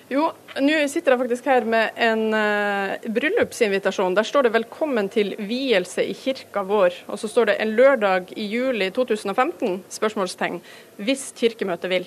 Jo, 0.05 0.27
nå 0.61 0.73
sitter 0.85 1.15
jeg 1.15 1.19
faktisk 1.23 1.47
her 1.49 1.63
med 1.65 1.95
en 1.97 2.27
uh, 2.29 3.07
bryllupsinvitasjon. 3.09 4.13
Der 4.13 4.27
står 4.27 4.45
det 4.45 4.51
'Velkommen 4.53 5.09
til 5.09 5.33
vielse 5.39 6.05
i 6.05 6.13
kirka 6.13 6.61
vår'. 6.61 6.99
Og 7.07 7.17
så 7.17 7.27
står 7.27 7.45
det 7.45 7.55
'En 7.57 7.73
lørdag 7.73 8.29
i 8.37 8.45
juli 8.45 8.91
2015?' 8.91 9.81
spørsmålstegn, 9.89 10.61
hvis 10.97 11.33
Kirkemøtet 11.33 11.89
vil. 11.89 12.05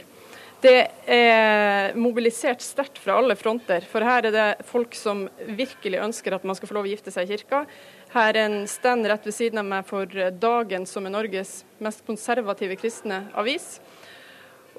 Det 0.63 0.87
er 1.07 1.95
mobilisert 1.95 2.63
sterkt 2.63 2.99
fra 2.99 3.19
alle 3.19 3.35
fronter. 3.35 3.81
For 3.81 4.01
her 4.01 4.27
er 4.27 4.31
det 4.31 4.67
folk 4.67 4.95
som 4.95 5.29
virkelig 5.47 5.99
ønsker 5.99 6.35
at 6.35 6.45
man 6.45 6.55
skal 6.55 6.69
få 6.69 6.75
lov 6.75 6.87
å 6.87 6.95
gifte 6.95 7.11
seg 7.11 7.27
i 7.27 7.37
kirka. 7.37 7.67
Her 8.15 8.31
er 8.31 8.45
en 8.47 8.67
stand 8.67 9.07
rett 9.07 9.27
ved 9.27 9.35
siden 9.35 9.59
av 9.59 9.65
meg 9.65 9.87
for 9.87 10.07
Dagen, 10.07 10.87
som 10.87 11.07
er 11.07 11.11
Norges 11.11 11.65
mest 11.81 12.07
konservative 12.07 12.77
kristne 12.77 13.29
avis. 13.35 13.81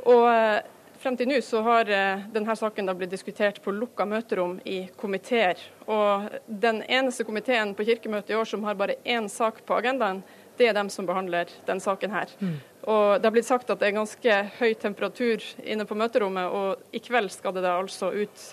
Og 0.06 0.28
eh, 0.32 0.62
Frem 1.00 1.16
til 1.16 1.30
nå 1.32 1.38
så 1.40 1.62
har 1.64 1.88
eh, 1.96 2.26
denne 2.34 2.56
saken 2.60 2.92
blitt 3.00 3.14
diskutert 3.14 3.62
på 3.64 3.72
lukka 3.72 4.04
møterom 4.04 4.58
i 4.68 4.82
komiteer. 5.00 5.62
Og 5.88 6.28
den 6.48 6.82
eneste 6.84 7.24
komiteen 7.24 7.72
på 7.76 7.86
Kirkemøtet 7.88 8.34
i 8.34 8.36
år 8.36 8.50
som 8.50 8.66
har 8.68 8.76
bare 8.76 8.98
én 9.08 9.30
sak 9.32 9.62
på 9.64 9.78
agendaen, 9.78 10.20
det 10.60 10.68
er 10.68 10.76
dem 10.76 10.90
som 10.92 11.08
behandler 11.08 11.48
denne 11.68 11.80
saken 11.80 12.12
her. 12.12 12.34
Mm. 12.44 12.58
Og 12.92 13.22
Det 13.22 13.30
har 13.30 13.32
blitt 13.32 13.48
sagt 13.48 13.72
at 13.72 13.80
det 13.80 13.88
er 13.88 13.96
ganske 13.96 14.36
høy 14.60 14.74
temperatur 14.76 15.46
inne 15.64 15.88
på 15.88 15.96
møterommet, 15.96 16.52
og 16.52 16.96
i 16.96 17.00
kveld 17.00 17.32
skal 17.32 17.56
det 17.56 17.64
da 17.64 17.78
altså 17.80 18.12
ut 18.12 18.44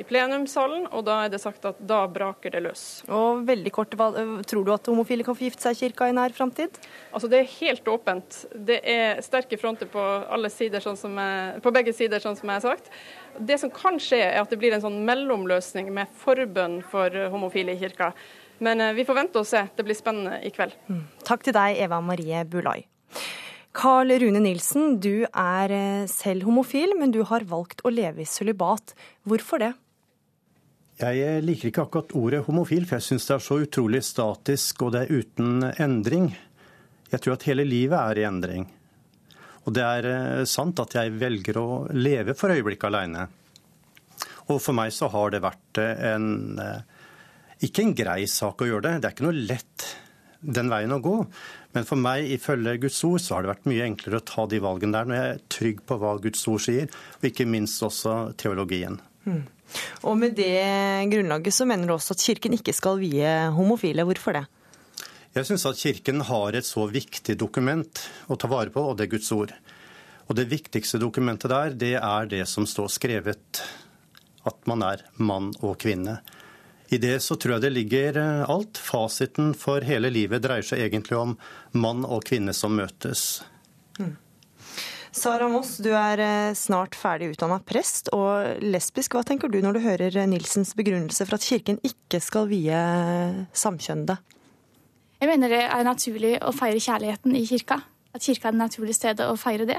i 0.00 0.06
plenumssalen, 0.08 0.86
og 0.96 1.04
da 1.06 1.18
er 1.24 1.32
det 1.32 1.40
sagt 1.42 1.66
at 1.68 1.78
da 1.84 2.00
braker 2.10 2.54
det 2.54 2.62
løs. 2.64 2.84
Og 3.12 3.44
veldig 3.48 3.72
kort, 3.74 3.94
hva, 3.98 4.10
Tror 4.48 4.66
du 4.66 4.72
at 4.74 4.88
homofile 4.88 5.26
kan 5.26 5.36
få 5.36 5.46
gifte 5.46 5.66
seg 5.66 5.76
i 5.76 5.80
kirka 5.84 6.08
i 6.08 6.16
nær 6.16 6.34
framtid? 6.36 6.78
Altså, 7.12 7.28
det 7.30 7.42
er 7.42 7.50
helt 7.58 7.88
åpent. 7.92 8.42
Det 8.54 8.80
er 8.88 9.20
sterke 9.24 9.58
fronter 9.60 9.90
på, 9.90 10.04
sider, 10.52 10.82
sånn 10.84 11.18
jeg, 11.20 11.60
på 11.64 11.74
begge 11.74 11.94
sider, 11.96 12.22
sånn 12.22 12.38
som 12.38 12.48
jeg 12.48 12.62
har 12.62 12.68
sagt. 12.72 12.92
Det 13.38 13.58
som 13.60 13.72
kan 13.74 14.00
skje, 14.00 14.22
er 14.30 14.40
at 14.40 14.52
det 14.52 14.60
blir 14.60 14.74
en 14.76 14.84
sånn 14.84 15.02
mellomløsning 15.06 15.92
med 15.94 16.12
forbønn 16.22 16.80
for 16.90 17.14
homofile 17.32 17.76
i 17.76 17.82
kirka. 17.82 18.14
Men 18.64 18.80
eh, 18.80 18.94
vi 18.96 19.04
får 19.08 19.20
vente 19.20 19.40
og 19.40 19.48
se. 19.48 19.66
Det 19.76 19.84
blir 19.86 19.98
spennende 19.98 20.40
i 20.44 20.52
kveld. 20.54 20.76
Mm. 20.88 21.04
Takk 21.28 21.44
til 21.46 21.56
deg, 21.56 21.80
Eva 21.84 22.00
Marie 22.04 22.44
Bulai. 22.48 22.80
Carl 23.76 24.10
Rune 24.18 24.40
Nilsen, 24.42 24.96
du 24.98 25.26
er 25.30 25.72
eh, 25.72 26.08
selv 26.10 26.48
homofil, 26.48 26.96
men 26.98 27.12
du 27.14 27.22
har 27.28 27.46
valgt 27.46 27.84
å 27.86 27.92
leve 27.94 28.24
i 28.24 28.28
sølibat. 28.28 28.96
Hvorfor 29.28 29.62
det? 29.62 29.70
Jeg 31.00 31.40
liker 31.46 31.70
ikke 31.70 31.84
akkurat 31.86 32.12
ordet 32.18 32.42
homofil, 32.44 32.84
for 32.84 32.98
jeg 32.98 33.06
syns 33.06 33.28
det 33.28 33.36
er 33.38 33.44
så 33.44 33.56
utrolig 33.62 34.02
statisk, 34.04 34.82
og 34.84 34.92
det 34.92 35.06
er 35.06 35.22
uten 35.22 35.64
endring. 35.80 36.28
Jeg 37.08 37.24
tror 37.24 37.38
at 37.38 37.46
hele 37.48 37.64
livet 37.64 37.96
er 37.96 38.20
i 38.20 38.26
endring. 38.28 38.66
Og 39.64 39.74
det 39.76 39.84
er 39.84 40.08
eh, 40.10 40.44
sant 40.48 40.80
at 40.82 40.96
jeg 40.96 41.16
velger 41.20 41.58
å 41.60 41.68
leve 41.96 42.36
for 42.36 42.52
øyeblikket 42.52 42.88
alene. 42.90 43.26
Og 44.50 44.58
for 44.60 44.76
meg 44.76 44.92
så 44.92 45.08
har 45.12 45.32
det 45.32 45.42
vært 45.44 45.80
eh, 45.80 46.04
en 46.12 46.60
eh, 46.60 46.84
ikke 47.64 47.84
en 47.84 47.96
grei 47.96 48.22
sak 48.30 48.62
å 48.62 48.68
gjøre 48.68 48.86
det. 48.86 48.94
Det 49.00 49.08
er 49.08 49.16
ikke 49.16 49.26
noe 49.28 49.44
lett 49.48 49.88
den 50.40 50.70
veien 50.72 50.96
å 50.96 51.02
gå. 51.04 51.16
Men 51.76 51.86
for 51.88 52.00
meg, 52.00 52.30
ifølge 52.32 52.78
Guds 52.86 53.02
ord, 53.08 53.20
så 53.20 53.36
har 53.36 53.44
det 53.44 53.52
vært 53.52 53.68
mye 53.68 53.84
enklere 53.88 54.20
å 54.20 54.26
ta 54.26 54.46
de 54.48 54.62
valgene 54.64 54.96
der 54.96 55.08
når 55.08 55.18
jeg 55.18 55.34
er 55.34 55.44
trygg 55.56 55.84
på 55.88 56.00
hva 56.00 56.16
Guds 56.24 56.46
ord 56.48 56.64
sier, 56.64 56.88
og 57.20 57.28
ikke 57.28 57.48
minst 57.48 57.84
også 57.84 58.16
teologien. 58.40 58.96
Mm. 59.30 59.42
Og 60.10 60.16
med 60.18 60.34
det 60.38 60.56
grunnlaget 61.12 61.54
så 61.54 61.66
mener 61.68 61.86
du 61.86 61.94
også 61.94 62.16
at 62.16 62.24
Kirken 62.24 62.56
ikke 62.56 62.74
skal 62.74 62.98
vie 63.02 63.34
homofile. 63.54 64.06
Hvorfor 64.08 64.40
det? 64.40 64.46
Jeg 65.36 65.46
syns 65.46 65.66
at 65.70 65.78
Kirken 65.78 66.24
har 66.26 66.56
et 66.58 66.66
så 66.66 66.88
viktig 66.90 67.36
dokument 67.38 68.02
å 68.26 68.38
ta 68.40 68.50
vare 68.50 68.72
på, 68.74 68.82
og 68.82 68.98
det 68.98 69.06
er 69.06 69.12
Guds 69.12 69.30
ord. 69.36 69.54
Og 70.26 70.34
det 70.38 70.48
viktigste 70.50 70.98
dokumentet 71.02 71.52
der, 71.52 71.76
det 71.78 71.94
er 72.00 72.26
det 72.30 72.42
som 72.50 72.66
står 72.66 72.90
skrevet. 72.90 73.62
At 74.46 74.66
man 74.66 74.82
er 74.82 75.04
mann 75.22 75.52
og 75.60 75.76
kvinne. 75.82 76.18
I 76.90 76.98
det 76.98 77.20
så 77.22 77.36
tror 77.38 77.56
jeg 77.56 77.64
det 77.66 77.72
ligger 77.76 78.18
eh, 78.18 78.50
alt. 78.50 78.78
Fasiten 78.82 79.52
for 79.54 79.84
hele 79.86 80.10
livet 80.10 80.42
dreier 80.42 80.66
seg 80.66 80.82
egentlig 80.82 81.18
om 81.18 81.36
mann 81.78 82.02
og 82.02 82.24
kvinne 82.26 82.54
som 82.56 82.74
møtes. 82.74 83.44
Mm. 84.00 84.16
Sara 85.20 85.50
Moss, 85.52 85.74
du 85.84 85.90
er 85.92 86.20
eh, 86.24 86.54
snart 86.56 86.94
ferdig 86.96 87.34
utdanna 87.34 87.58
prest 87.68 88.08
og 88.16 88.62
lesbisk. 88.64 89.12
Hva 89.12 89.20
tenker 89.26 89.50
du 89.52 89.58
når 89.60 89.76
du 89.76 89.80
hører 89.84 90.14
eh, 90.16 90.28
Nilsens 90.30 90.72
begrunnelse 90.78 91.26
for 91.28 91.36
at 91.36 91.44
kirken 91.44 91.76
ikke 91.84 92.22
skal 92.24 92.46
vie 92.48 92.78
samkjønnede? 93.52 94.16
Jeg 95.20 95.28
mener 95.28 95.52
det 95.52 95.60
er 95.66 95.84
naturlig 95.84 96.30
å 96.40 96.54
feire 96.56 96.80
kjærligheten 96.80 97.36
i 97.36 97.42
kirka. 97.50 97.82
At 98.16 98.24
kirka 98.24 98.48
er 98.48 98.56
det 98.56 98.62
naturlige 98.62 98.96
stedet 98.96 99.26
å 99.28 99.36
feire 99.36 99.66
det. 99.68 99.76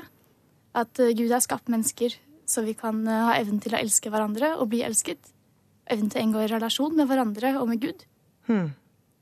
At 0.78 1.02
eh, 1.02 1.16
Gud 1.18 1.34
har 1.34 1.42
skapt 1.42 1.72
mennesker 1.74 2.20
så 2.52 2.62
vi 2.68 2.76
kan 2.78 3.02
ha 3.08 3.34
evnen 3.40 3.62
til 3.64 3.74
å 3.74 3.80
elske 3.80 4.12
hverandre 4.14 4.54
og 4.60 4.70
bli 4.74 4.84
elsket. 4.86 5.32
Evnen 5.90 6.12
til 6.12 6.22
å 6.22 6.26
inngå 6.28 6.44
i 6.44 6.52
relasjon 6.52 6.94
med 7.00 7.10
hverandre 7.10 7.56
og 7.64 7.66
med 7.72 7.82
Gud. 7.82 8.06
Hmm. 8.46 8.76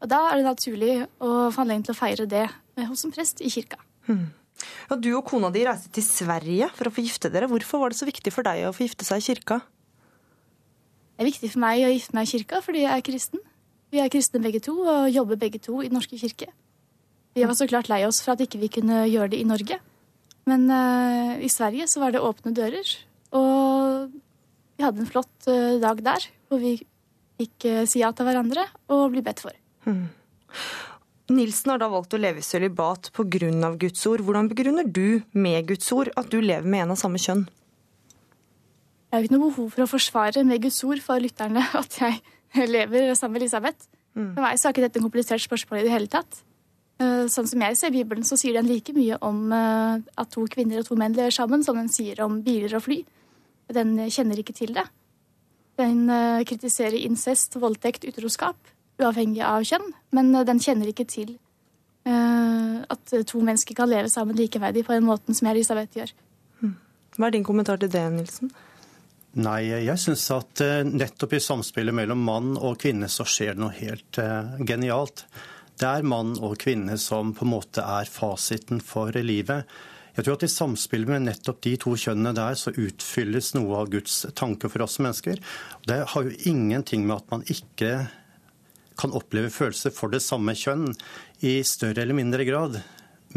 Og 0.04 0.12
da 0.12 0.26
er 0.32 0.40
det 0.40 0.50
naturlig 0.50 0.94
å 1.22 1.32
få 1.54 1.64
anledning 1.64 1.88
til 1.88 1.96
å 1.96 2.02
feire 2.02 2.28
det 2.28 2.48
hos 2.90 3.06
en 3.06 3.16
prest 3.16 3.40
i 3.46 3.52
kirka. 3.54 3.80
Hmm. 4.10 4.32
Ja, 4.90 4.98
du 4.98 5.10
og 5.16 5.26
kona 5.30 5.52
di 5.54 5.64
reiste 5.68 5.92
til 5.96 6.06
Sverige 6.06 6.70
for 6.76 6.90
å 6.90 6.94
få 6.94 7.04
gifte 7.06 7.32
dere. 7.32 7.50
Hvorfor 7.52 7.84
var 7.84 7.94
det 7.94 8.00
så 8.00 8.08
viktig 8.10 8.34
for 8.34 8.48
deg 8.48 8.66
å 8.68 8.74
få 8.76 8.86
gifte 8.86 9.08
seg 9.08 9.22
i 9.22 9.28
kirka? 9.30 9.60
Det 11.16 11.26
er 11.26 11.30
viktig 11.30 11.52
for 11.54 11.64
meg 11.64 11.84
å 11.84 11.92
gifte 11.92 12.16
meg 12.16 12.28
i 12.28 12.32
kirka 12.34 12.62
fordi 12.64 12.86
jeg 12.86 12.96
er 12.96 13.06
kristen. 13.06 13.44
Vi 13.90 14.02
er 14.02 14.12
kristne 14.14 14.42
begge 14.44 14.62
to 14.64 14.76
og 14.84 15.10
jobber 15.12 15.40
begge 15.42 15.62
to 15.64 15.80
i 15.82 15.90
Den 15.90 15.98
norske 15.98 16.20
kirke. 16.20 16.52
Vi 17.38 17.46
var 17.46 17.56
så 17.58 17.68
klart 17.70 17.90
lei 17.90 18.04
oss 18.08 18.22
for 18.24 18.34
at 18.34 18.44
ikke 18.44 18.62
vi 18.62 18.72
kunne 18.74 19.06
gjøre 19.10 19.34
det 19.34 19.42
i 19.42 19.48
Norge. 19.48 19.80
Men 20.50 20.66
uh, 20.72 21.38
i 21.42 21.50
Sverige 21.52 21.88
så 21.90 22.02
var 22.02 22.14
det 22.14 22.24
åpne 22.26 22.54
dører. 22.58 22.94
Og 23.38 24.16
vi 24.78 24.86
hadde 24.86 25.04
en 25.04 25.10
flott 25.10 25.50
uh, 25.50 25.78
dag 25.82 26.02
der 26.06 26.26
hvor 26.50 26.62
vi 26.62 26.78
fikk 27.40 27.68
uh, 27.70 27.84
si 27.90 28.02
ja 28.02 28.10
til 28.16 28.28
hverandre 28.28 28.66
og 28.90 29.10
bli 29.14 29.24
bedt 29.26 29.44
for. 29.46 29.54
Hmm. 29.86 30.08
Nilsen 31.30 31.74
har 31.74 31.82
da 31.82 31.90
valgt 31.92 32.16
å 32.16 32.20
leve 32.20 32.42
i 32.42 32.46
sølibat 32.46 33.12
pga. 33.14 33.72
Guds 33.80 34.06
ord. 34.10 34.24
Hvordan 34.26 34.50
begrunner 34.50 34.88
du 34.88 35.22
med 35.34 35.68
Guds 35.70 35.92
ord 35.94 36.10
at 36.18 36.30
du 36.32 36.40
lever 36.42 36.66
med 36.66 36.88
en 36.88 36.96
av 36.96 37.00
samme 37.02 37.22
kjønn? 37.22 37.46
Jeg 39.10 39.18
har 39.18 39.26
ikke 39.26 39.38
noe 39.38 39.50
behov 39.50 39.72
for 39.74 39.86
å 39.86 39.90
forsvare 39.90 40.44
med 40.46 40.62
Guds 40.62 40.84
ord 40.86 41.02
for 41.02 41.22
lytterne 41.22 41.64
at 41.82 41.98
jeg 42.02 42.70
lever 42.70 43.14
sammen 43.16 43.38
med 43.38 43.46
Elisabeth. 43.46 43.90
For 44.14 44.44
meg 44.44 44.60
så 44.60 44.68
er 44.68 44.76
ikke 44.76 44.86
dette 44.88 45.00
en 45.00 45.06
komplisert 45.06 45.44
spørsmål 45.44 45.82
i 45.82 45.86
det 45.88 45.94
hele 45.94 46.12
tatt. 46.12 46.42
Eh, 47.00 47.26
Sånn 47.32 47.48
som 47.48 47.62
jeg 47.64 47.78
ser 47.80 47.94
Bibelen, 47.96 48.26
så 48.28 48.38
sier 48.40 48.58
den 48.58 48.68
like 48.68 48.94
mye 48.96 49.20
om 49.26 49.54
eh, 49.56 50.02
at 50.20 50.32
to 50.34 50.44
kvinner 50.52 50.82
og 50.82 50.90
to 50.90 50.98
menn 51.00 51.16
lever 51.16 51.34
sammen, 51.34 51.64
som 51.64 51.78
den 51.80 51.92
sier 51.94 52.20
om 52.26 52.42
biler 52.46 52.76
og 52.76 52.84
fly. 52.88 53.00
Den 53.72 53.96
kjenner 54.10 54.42
ikke 54.42 54.58
til 54.58 54.74
det. 54.76 54.88
Den 55.80 56.10
eh, 56.12 56.42
kritiserer 56.50 57.00
incest, 57.00 57.56
voldtekt, 57.62 58.08
utroskap, 58.10 58.58
uavhengig 59.00 59.44
av 59.46 59.66
kjønn, 59.68 59.92
men 60.16 60.34
eh, 60.36 60.48
den 60.48 60.62
kjenner 60.64 60.90
ikke 60.92 61.08
til 61.10 61.36
uh, 62.08 62.80
at 62.90 63.14
to 63.28 63.44
mennesker 63.44 63.78
kan 63.78 63.90
leve 63.92 64.10
sammen 64.12 64.38
likeverdig 64.38 64.86
på 64.88 64.96
den 64.96 65.08
måten 65.08 65.38
som 65.38 65.52
Elisabeth 65.52 66.00
gjør. 66.00 66.16
Hva 67.20 67.28
er 67.28 67.36
din 67.36 67.44
kommentar 67.44 67.80
til 67.82 67.92
det, 67.92 68.06
Nilsen? 68.14 68.52
Nei, 69.40 69.70
jeg 69.70 70.02
syns 70.02 70.24
at 70.34 70.62
eh, 70.66 70.82
nettopp 70.88 71.36
i 71.38 71.44
samspillet 71.44 71.94
mellom 71.96 72.22
mann 72.26 72.56
og 72.58 72.80
kvinne 72.82 73.10
så 73.12 73.28
skjer 73.28 73.54
det 73.54 73.62
noe 73.62 73.76
helt 73.78 74.20
uh, 74.24 74.56
genialt. 74.66 75.26
Det 75.80 75.88
er 75.88 76.08
mann 76.08 76.34
og 76.42 76.58
kvinne 76.60 76.98
som 77.00 77.36
på 77.38 77.46
en 77.46 77.54
måte 77.54 77.84
er 77.86 78.10
fasiten 78.10 78.82
for 78.84 79.14
livet. 79.24 79.70
Jeg 80.18 80.26
tror 80.26 80.36
at 80.40 80.44
i 80.44 80.52
samspill 80.52 81.06
med 81.08 81.28
nettopp 81.28 81.62
de 81.64 81.76
to 81.80 81.94
kjønnene 81.96 82.34
der, 82.36 82.58
så 82.60 82.74
utfylles 82.74 83.54
noe 83.56 83.78
av 83.84 83.92
Guds 83.94 84.26
tanke 84.36 84.68
for 84.72 84.84
oss 84.84 84.98
mennesker. 85.00 85.40
Det 85.88 86.00
har 86.12 86.26
jo 86.26 86.40
ingenting 86.50 87.06
med 87.08 87.22
at 87.22 87.30
man 87.32 87.46
ikke 87.48 87.94
kan 89.00 89.16
oppleve 89.16 89.52
følelser 89.54 89.94
for 89.96 90.12
det 90.14 90.22
samme 90.26 90.56
kjønn 90.58 90.90
i 91.46 91.60
større 91.68 92.04
eller 92.04 92.18
mindre 92.18 92.46
grad. 92.48 92.82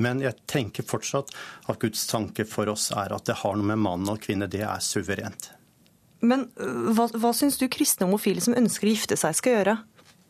Men 0.01 0.23
jeg 0.25 0.39
tenker 0.49 0.87
fortsatt 0.89 1.33
at 1.69 1.81
Guds 1.83 2.07
tanke 2.09 2.47
for 2.49 2.71
oss 2.73 2.91
er 2.97 3.13
at 3.13 3.29
det 3.29 3.41
har 3.43 3.59
noe 3.59 3.73
med 3.75 3.83
mann 3.85 4.09
og 4.09 4.23
kvinne. 4.25 4.49
Det 4.51 4.65
er 4.65 4.83
suverent. 4.85 5.51
Men 6.23 6.47
øh, 6.57 6.93
hva, 6.97 7.09
hva 7.19 7.33
syns 7.37 7.59
du 7.61 7.67
kristne 7.73 8.07
homofile 8.07 8.43
som 8.45 8.57
ønsker 8.57 8.89
å 8.89 8.95
gifte 8.95 9.19
seg, 9.19 9.37
skal 9.37 9.59
gjøre? 9.59 9.79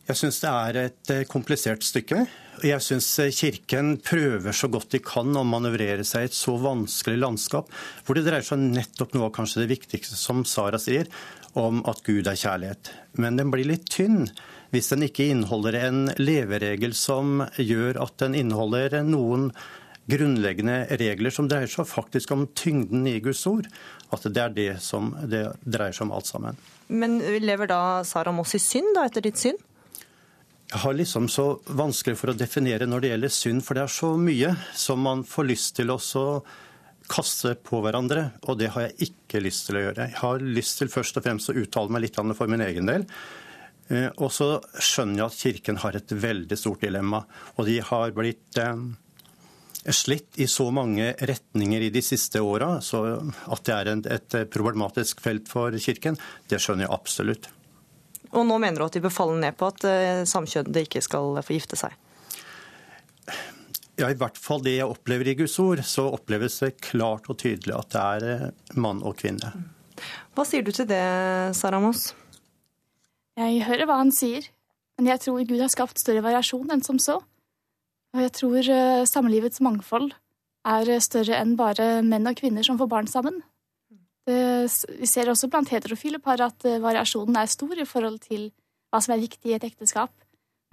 Jeg 0.09 0.19
syns 0.19 0.41
det 0.43 0.51
er 0.51 0.79
et 0.81 1.13
eh, 1.15 1.27
komplisert 1.31 1.85
stykke. 1.87 2.25
Jeg 2.67 2.85
syns 2.85 3.07
Kirken 3.37 3.95
prøver 4.03 4.55
så 4.55 4.69
godt 4.71 4.95
de 4.95 5.01
kan 5.03 5.31
å 5.39 5.45
manøvrere 5.47 6.05
seg 6.07 6.25
i 6.25 6.31
et 6.31 6.37
så 6.37 6.57
vanskelig 6.61 7.21
landskap, 7.21 7.71
hvor 8.05 8.19
det 8.19 8.25
dreier 8.27 8.47
seg 8.47 8.63
nettopp 8.63 9.15
noe 9.15 9.29
av 9.29 9.37
kanskje 9.37 9.63
det 9.63 9.71
viktigste, 9.77 10.19
som 10.19 10.43
Sara 10.49 10.81
sier, 10.83 11.11
om 11.59 11.83
at 11.91 12.03
Gud 12.07 12.27
er 12.27 12.39
kjærlighet. 12.39 12.93
Men 13.21 13.39
den 13.39 13.53
blir 13.53 13.69
litt 13.69 13.89
tynn 13.93 14.27
hvis 14.73 14.89
den 14.93 15.05
ikke 15.07 15.29
inneholder 15.29 15.77
en 15.85 16.03
leveregel 16.19 16.97
som 16.97 17.45
gjør 17.61 18.01
at 18.03 18.19
den 18.25 18.37
inneholder 18.41 19.03
noen 19.05 19.51
grunnleggende 20.11 20.87
regler 20.99 21.31
som 21.31 21.49
dreier 21.51 21.71
seg 21.71 21.87
faktisk 21.87 22.33
om 22.35 22.47
tyngden 22.59 23.05
i 23.07 23.19
Guds 23.23 23.45
ord. 23.47 23.69
At 24.13 24.25
det 24.27 24.43
er 24.43 24.57
det 24.57 24.71
som 24.85 25.13
det 25.29 25.45
dreier 25.63 25.95
seg 25.95 26.09
om 26.09 26.17
alt 26.17 26.31
sammen. 26.31 26.59
Men 26.93 27.21
lever 27.21 27.71
da 27.71 27.83
Sara 28.05 28.33
Moss 28.35 28.57
i 28.59 28.63
synd, 28.63 28.95
da, 28.97 29.07
etter 29.09 29.25
ditt 29.25 29.41
syn? 29.41 29.61
Jeg 30.73 30.81
har 30.87 30.97
liksom 30.97 31.29
så 31.29 31.47
vanskelig 31.69 32.17
for 32.17 32.33
å 32.33 32.37
definere 32.37 32.89
når 32.89 33.05
det 33.05 33.13
gjelder 33.13 33.33
synd, 33.37 33.65
for 33.65 33.77
det 33.77 33.85
er 33.85 33.93
så 33.93 34.15
mye 34.17 34.55
som 34.77 35.03
man 35.05 35.25
får 35.29 35.49
lyst 35.51 35.75
til 35.77 35.93
også 35.93 36.23
å 36.25 36.37
kaste 37.13 37.55
på 37.61 37.83
hverandre, 37.85 38.31
og 38.49 38.57
det 38.61 38.71
har 38.73 38.87
jeg 38.87 39.11
ikke 39.11 39.43
lyst 39.45 39.67
til 39.69 39.77
å 39.77 39.83
gjøre. 39.85 40.09
Jeg 40.09 40.21
har 40.23 40.45
lyst 40.57 40.81
til 40.81 40.89
først 40.93 41.19
og 41.21 41.27
fremst 41.27 41.53
å 41.53 41.57
uttale 41.61 41.93
meg 41.93 42.07
litt 42.07 42.17
for 42.17 42.49
min 42.49 42.65
egen 42.65 42.89
del. 42.89 43.05
Eh, 43.93 44.09
Og 44.17 44.33
så 44.33 44.57
skjønner 44.81 45.23
jeg 45.23 45.29
at 45.29 45.41
Kirken 45.45 45.81
har 45.85 45.97
et 45.99 46.17
veldig 46.25 46.59
stort 46.59 46.85
dilemma, 46.85 47.25
og 47.57 47.69
de 47.69 47.79
har 47.85 48.13
blitt 48.17 48.61
eh, 48.61 48.85
slitt 49.93 50.39
i 50.41 50.47
så 50.49 50.71
mange 50.75 51.13
retninger 51.21 51.89
i 51.89 51.91
de 51.93 52.03
siste 52.05 52.41
åra, 52.41 52.77
så 52.81 53.03
at 53.53 53.67
det 53.67 53.75
er 53.75 53.91
et 54.17 54.37
problematisk 54.53 55.21
felt 55.25 55.51
for 55.51 55.75
Kirken, 55.83 56.17
det 56.49 56.63
skjønner 56.63 56.87
jeg 56.87 56.95
absolutt. 56.95 57.51
Og 58.33 58.47
nå 58.49 58.57
mener 58.63 58.81
du 58.81 58.87
at 58.87 58.95
de 58.97 59.03
bør 59.05 59.13
falle 59.13 59.41
ned 59.43 59.59
på 59.61 59.69
at 59.69 59.85
eh, 59.89 60.23
samkjønnede 60.29 60.87
ikke 60.87 61.05
skal 61.05 61.43
få 61.45 61.59
gifte 61.59 61.77
seg? 61.77 61.99
Ja, 64.01 64.09
I 64.09 64.17
hvert 64.17 64.39
fall 64.41 64.63
det 64.65 64.79
jeg 64.79 64.89
opplever 64.89 65.29
i 65.29 65.37
Guds 65.37 65.59
ord, 65.61 65.83
så 65.85 66.07
oppleves 66.15 66.57
det 66.63 66.79
klart 66.81 67.29
og 67.29 67.37
tydelig 67.43 67.77
at 67.77 67.93
det 67.93 68.07
er 68.33 68.79
mann 68.81 69.03
og 69.05 69.19
kvinne. 69.21 69.53
Hva 70.33 70.47
sier 70.49 70.65
du 70.65 70.73
til 70.73 70.89
det, 70.89 71.03
Sara 71.55 71.79
Moss? 71.83 72.15
Jeg 73.41 73.63
hører 73.65 73.89
hva 73.89 74.01
han 74.03 74.13
sier, 74.13 74.45
men 74.99 75.09
jeg 75.09 75.23
tror 75.25 75.45
Gud 75.49 75.61
har 75.63 75.71
skapt 75.73 76.01
større 76.01 76.25
variasjon 76.25 76.73
enn 76.75 76.83
som 76.85 76.99
så. 77.01 77.21
Og 78.13 78.21
jeg 78.21 78.33
tror 78.37 78.69
eh, 78.75 79.05
samlivets 79.09 79.63
mangfold 79.65 80.11
er 80.69 80.91
større 81.03 81.39
enn 81.41 81.57
bare 81.59 82.03
menn 82.05 82.29
og 82.29 82.37
kvinner 82.39 82.67
som 82.67 82.77
får 82.81 82.91
barn 82.91 83.09
sammen. 83.09 83.41
Det, 84.29 84.69
vi 85.01 85.09
ser 85.11 85.33
også 85.33 85.49
blant 85.51 85.73
heterofile 85.73 86.21
par 86.23 86.45
at 86.45 86.67
eh, 86.69 86.81
variasjonen 86.83 87.41
er 87.41 87.51
stor 87.51 87.73
i 87.73 87.89
forhold 87.89 88.21
til 88.29 88.51
hva 88.93 89.01
som 89.03 89.17
er 89.17 89.25
viktig 89.25 89.51
i 89.51 89.57
et 89.57 89.65
ekteskap. 89.67 90.13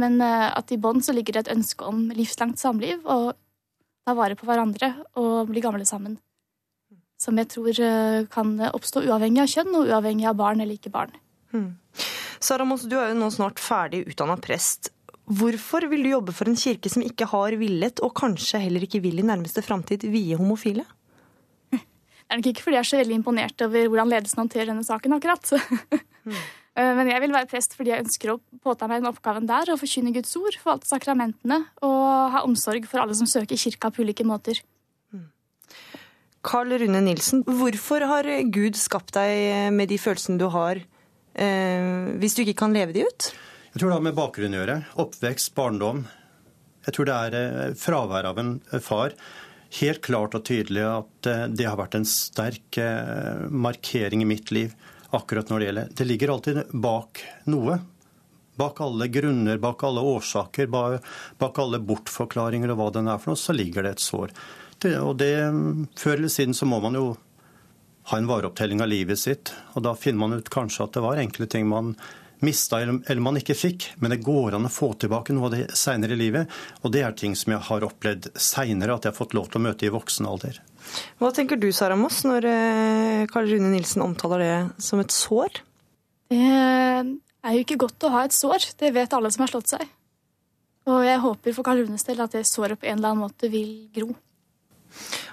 Men 0.03 0.20
eh, 0.22 0.49
at 0.51 0.76
i 0.76 0.80
bånn 0.82 0.99
så 1.05 1.16
ligger 1.16 1.38
det 1.38 1.47
et 1.47 1.55
ønske 1.55 1.88
om 1.88 2.10
livslangt 2.12 2.60
samliv 2.60 3.07
og 3.07 3.32
ta 4.03 4.18
vare 4.20 4.36
på 4.36 4.47
hverandre 4.49 4.91
og 5.22 5.47
bli 5.49 5.64
gamle 5.64 5.88
sammen. 5.88 6.20
Som 7.20 7.39
jeg 7.39 7.49
tror 7.51 7.80
kan 8.32 8.53
oppstå 8.70 9.01
uavhengig 9.03 9.41
av 9.43 9.49
kjønn 9.51 9.74
og 9.76 9.89
uavhengig 9.91 10.28
av 10.30 10.38
barn 10.39 10.64
eller 10.64 10.78
ikke 10.80 10.91
barn. 10.93 11.12
Sara 12.39 12.65
Moss, 12.67 12.85
du 12.87 12.95
er 12.99 13.11
jo 13.11 13.19
nå 13.19 13.29
snart 13.33 13.59
ferdig 13.61 14.05
utdanna 14.09 14.37
prest. 14.39 14.93
Hvorfor 15.29 15.85
vil 15.91 16.05
du 16.05 16.13
jobbe 16.13 16.33
for 16.33 16.49
en 16.49 16.57
kirke 16.57 16.89
som 16.89 17.03
ikke 17.05 17.27
har 17.29 17.53
villet, 17.59 18.01
og 18.05 18.15
kanskje 18.17 18.61
heller 18.63 18.85
ikke 18.85 19.01
vil 19.03 19.19
i 19.21 19.25
nærmeste 19.25 19.61
framtid, 19.65 20.07
vie 20.09 20.37
homofile? 20.39 20.87
Det 21.69 22.35
er 22.35 22.41
nok 22.43 22.47
ikke 22.51 22.61
fordi 22.61 22.77
jeg 22.77 22.85
er 22.85 22.87
så 22.91 22.97
veldig 22.99 23.15
imponert 23.17 23.61
over 23.65 23.87
hvordan 23.89 24.09
ledelsen 24.11 24.41
håndterer 24.43 24.67
denne 24.69 24.85
saken, 24.85 25.15
akkurat. 25.15 25.49
Mm. 26.29 26.35
Men 26.99 27.09
jeg 27.09 27.21
vil 27.23 27.33
være 27.33 27.49
prest 27.49 27.73
fordi 27.75 27.89
jeg 27.89 28.05
ønsker 28.05 28.31
å 28.31 28.35
påta 28.63 28.87
meg 28.87 29.01
den 29.01 29.09
oppgaven 29.09 29.47
der, 29.49 29.71
å 29.73 29.77
forkynne 29.81 30.13
Guds 30.13 30.35
ord, 30.37 30.55
forvalte 30.61 30.87
sakramentene 30.87 31.57
og 31.83 32.03
ha 32.35 32.43
omsorg 32.45 32.85
for 32.87 33.01
alle 33.01 33.17
som 33.17 33.27
søker 33.27 33.57
kirka 33.59 33.89
på 33.91 34.05
ulike 34.05 34.23
måter. 34.29 34.61
Karl 36.45 36.77
Rune 36.79 37.01
Nilsen, 37.03 37.41
hvorfor 37.43 38.05
har 38.07 38.29
Gud 38.53 38.77
skapt 38.79 39.17
deg 39.17 39.73
med 39.75 39.89
de 39.91 39.97
følelsene 39.99 40.39
du 40.39 40.47
har, 40.53 40.79
hvis 42.19 42.35
du 42.35 42.41
ikke 42.43 42.57
kan 42.65 42.73
leve 42.75 42.93
de 42.95 43.05
ut? 43.07 43.29
Jeg 43.69 43.79
tror 43.81 43.91
det 43.91 43.97
har 43.99 44.05
med 44.07 44.17
bakgrunn 44.17 44.55
å 44.57 44.61
gjøre. 44.63 44.77
Oppvekst, 45.03 45.53
barndom. 45.57 46.01
Jeg 46.87 46.95
tror 46.95 47.05
det 47.09 47.17
er 47.27 47.37
eh, 47.39 47.75
fravær 47.77 48.27
av 48.31 48.39
en 48.41 48.55
eh, 48.73 48.81
far. 48.81 49.13
Helt 49.79 50.01
klart 50.01 50.33
og 50.39 50.45
tydelig 50.47 50.81
at 50.89 51.29
eh, 51.29 51.43
det 51.53 51.67
har 51.69 51.77
vært 51.77 51.99
en 51.99 52.07
sterk 52.09 52.79
eh, 52.81 53.43
markering 53.51 54.23
i 54.25 54.29
mitt 54.31 54.49
liv 54.55 54.73
akkurat 55.15 55.49
når 55.51 55.59
det 55.61 55.67
gjelder. 55.69 55.91
Det 55.99 56.07
ligger 56.09 56.33
alltid 56.33 56.59
bak 56.81 57.21
noe. 57.53 57.77
Bak 58.59 58.81
alle 58.83 59.07
grunner, 59.13 59.61
bak 59.61 59.85
alle 59.87 60.01
årsaker, 60.03 60.67
ba- 60.67 60.99
bak 61.39 61.61
alle 61.63 61.79
bortforklaringer 61.79 62.73
og 62.73 62.81
hva 62.81 62.89
den 62.97 63.07
er 63.07 63.21
for 63.21 63.31
noe, 63.31 63.39
så 63.39 63.53
ligger 63.55 63.85
det 63.87 63.93
et 63.95 64.03
sår. 64.03 64.33
Det, 64.83 64.95
og 64.99 65.13
det, 65.21 65.29
før 65.99 66.17
eller 66.17 66.31
siden 66.33 66.57
så 66.57 66.67
må 66.67 66.81
man 66.83 66.97
jo 66.97 67.05
ha 68.10 68.18
en 68.18 68.30
vareopptelling 68.30 68.82
av 68.84 68.89
livet 68.91 69.20
sitt. 69.20 69.53
Og 69.76 69.86
da 69.86 69.95
finner 69.97 70.24
man 70.24 70.39
ut 70.39 70.49
kanskje 70.53 70.86
at 70.86 70.97
det 70.97 71.05
var 71.05 71.22
enkle 71.22 71.47
ting 71.49 71.68
man 71.70 71.93
mista 72.39 72.80
eller 72.82 73.20
man 73.24 73.38
ikke 73.39 73.55
fikk. 73.57 73.89
Men 73.99 74.14
det 74.14 74.22
går 74.26 74.57
an 74.57 74.68
å 74.68 74.74
få 74.74 74.91
tilbake 74.99 75.36
noe 75.36 75.49
av 75.49 75.55
det 75.55 75.78
seinere 75.78 76.16
i 76.16 76.20
livet. 76.20 76.60
Og 76.84 76.93
det 76.93 77.03
er 77.05 77.16
ting 77.18 77.36
som 77.38 77.53
jeg 77.55 77.66
har 77.70 77.86
opplevd 77.88 78.32
seinere 78.39 78.95
at 78.95 79.07
jeg 79.07 79.14
har 79.14 79.20
fått 79.20 79.36
lov 79.38 79.49
til 79.49 79.62
å 79.62 79.66
møte 79.68 79.88
i 79.88 79.93
voksen 79.93 80.30
alder. 80.30 80.60
Hva 81.20 81.32
tenker 81.36 81.60
du, 81.60 81.70
Sara 81.76 81.97
Moss, 81.99 82.24
når 82.26 82.47
eh, 82.49 83.24
Karl 83.30 83.49
Rune 83.51 83.74
Nilsen 83.74 84.05
omtaler 84.05 84.45
det 84.45 84.60
som 84.84 85.01
et 85.03 85.14
sår? 85.14 85.62
Det 86.30 86.39
er 86.39 87.55
jo 87.55 87.64
ikke 87.64 87.80
godt 87.86 88.05
å 88.07 88.14
ha 88.14 88.26
et 88.26 88.36
sår. 88.36 88.72
Det 88.80 88.93
vet 88.95 89.16
alle 89.18 89.32
som 89.34 89.45
har 89.45 89.53
slått 89.53 89.74
seg. 89.76 89.86
Og 90.89 91.03
jeg 91.05 91.22
håper 91.22 91.53
for 91.53 91.68
Karl 91.68 91.84
Runes 91.84 92.05
del 92.07 92.22
at 92.24 92.34
det 92.34 92.47
såret 92.49 92.80
på 92.80 92.88
en 92.88 92.97
eller 92.97 93.12
annen 93.12 93.28
måte 93.28 93.49
vil 93.51 93.89
gro. 93.93 94.14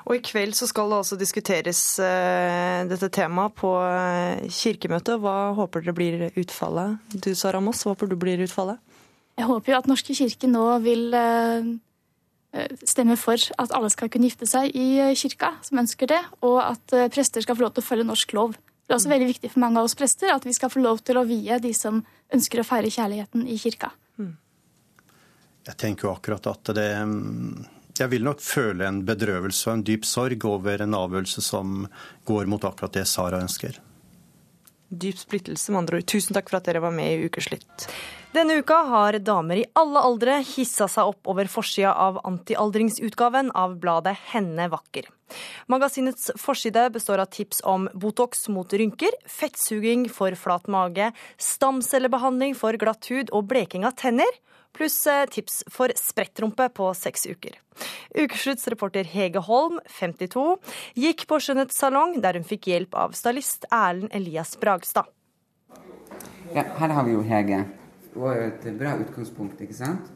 Og 0.06 0.16
i 0.16 0.22
kveld 0.24 0.54
så 0.58 0.68
skal 0.70 0.90
det 0.90 0.98
altså 1.00 1.18
diskuteres 1.18 1.80
eh, 2.02 2.84
dette 2.90 3.08
temaet 3.14 3.56
på 3.58 3.72
eh, 3.82 4.44
kirkemøtet. 4.52 5.18
Hva 5.22 5.52
håper 5.58 5.82
dere 5.84 5.96
blir 5.96 6.26
utfallet? 6.38 7.00
Du, 7.14 7.32
Sara 7.38 7.62
Moss, 7.64 7.82
hva 7.84 7.94
håper 7.94 8.12
du 8.12 8.16
blir 8.20 8.44
utfallet? 8.44 8.78
Jeg 9.36 9.48
håper 9.50 9.72
jo 9.72 9.80
at 9.80 9.90
Norske 9.90 10.14
kirke 10.16 10.48
nå 10.48 10.64
vil 10.84 11.10
eh, 11.16 11.74
stemme 12.86 13.18
for 13.20 13.40
at 13.60 13.74
alle 13.76 13.90
skal 13.92 14.08
kunne 14.12 14.30
gifte 14.30 14.48
seg 14.48 14.72
i 14.78 15.12
kirka, 15.18 15.56
som 15.66 15.82
ønsker 15.82 16.14
det, 16.14 16.22
og 16.46 16.62
at 16.62 16.96
prester 17.12 17.44
skal 17.44 17.58
få 17.58 17.66
lov 17.66 17.76
til 17.76 17.84
å 17.84 17.88
følge 17.90 18.08
norsk 18.08 18.32
lov. 18.38 18.56
Det 18.86 18.94
er 18.94 19.00
også 19.00 19.10
veldig 19.10 19.28
viktig 19.34 19.50
for 19.50 19.60
mange 19.64 19.82
av 19.82 19.88
oss 19.88 19.98
prester 19.98 20.30
at 20.30 20.46
vi 20.46 20.54
skal 20.54 20.70
få 20.70 20.80
lov 20.80 21.02
til 21.04 21.18
å 21.18 21.26
vie 21.26 21.58
de 21.60 21.72
som 21.74 22.04
ønsker 22.32 22.62
å 22.62 22.66
feire 22.66 22.92
kjærligheten 22.94 23.48
i 23.50 23.58
kirka. 23.60 23.90
Jeg 25.66 25.78
tenker 25.82 26.06
jo 26.06 26.12
akkurat 26.14 26.46
at 26.46 26.70
det 26.76 26.90
Jeg 27.96 28.12
vil 28.12 28.26
nok 28.26 28.42
føle 28.44 28.84
en 28.84 29.00
bedrøvelse 29.08 29.70
og 29.70 29.78
en 29.78 29.84
dyp 29.88 30.04
sorg 30.04 30.44
over 30.48 30.82
en 30.84 30.96
avgjørelse 30.98 31.44
som 31.44 31.86
går 32.28 32.48
mot 32.50 32.64
akkurat 32.68 32.98
det 32.98 33.06
Sara 33.08 33.40
ønsker. 33.40 33.78
Dyp 34.86 35.18
splittelse, 35.18 35.72
med 35.72 35.80
andre 35.80 35.98
ord. 35.98 36.06
Tusen 36.06 36.36
takk 36.36 36.50
for 36.50 36.60
at 36.60 36.68
dere 36.68 36.82
var 36.84 36.92
med 36.94 37.10
i 37.10 37.26
Ukeslutt. 37.26 37.88
Denne 38.36 38.58
uka 38.60 38.76
har 38.90 39.16
damer 39.24 39.62
i 39.62 39.64
alle 39.80 40.02
aldre 40.04 40.36
hissa 40.44 40.86
seg 40.92 41.08
opp 41.08 41.30
over 41.32 41.48
forsida 41.48 41.94
av 41.96 42.20
antialdringsutgaven 42.28 43.48
av 43.56 43.78
bladet 43.82 44.12
Henne 44.34 44.68
vakker. 44.70 45.08
Magasinets 45.72 46.30
forside 46.38 46.84
består 46.94 47.24
av 47.24 47.32
tips 47.32 47.64
om 47.66 47.88
Botox 47.96 48.46
mot 48.52 48.70
rynker, 48.70 49.16
fettsuging 49.26 50.04
for 50.12 50.36
flat 50.38 50.68
mage, 50.70 51.08
stamcellebehandling 51.40 52.54
for 52.58 52.76
glatt 52.78 53.08
hud 53.10 53.32
og 53.32 53.48
bleking 53.50 53.88
av 53.88 53.96
tenner, 53.98 54.30
pluss 54.76 54.98
eh, 55.10 55.24
tips 55.32 55.62
for 55.72 55.92
sprettrumpe 55.96 56.68
på 56.76 56.90
seks 56.94 57.26
uker. 57.26 57.56
Ukeslutts 58.16 58.68
reporter 58.72 59.08
Hege 59.08 59.42
Holm, 59.48 59.80
52, 59.98 60.44
gikk 60.96 61.26
på 61.30 61.40
skjønnhetssalong 61.42 62.18
der 62.24 62.38
hun 62.38 62.46
fikk 62.46 62.70
hjelp 62.70 62.96
av 62.96 63.16
stylist 63.16 63.68
Erlend 63.72 64.12
Elias 64.16 64.56
Bragstad. 64.60 65.08
Ja, 66.54 66.62
her 66.78 66.94
har 66.94 67.04
vi 67.04 67.16
jo 67.16 67.24
Hege. 67.26 67.64
Det 68.06 68.22
var 68.22 68.38
jo 68.38 68.46
et 68.48 68.66
bra 68.78 68.94
utgangspunkt, 69.02 69.60
ikke 69.60 69.76
sant? 69.76 70.12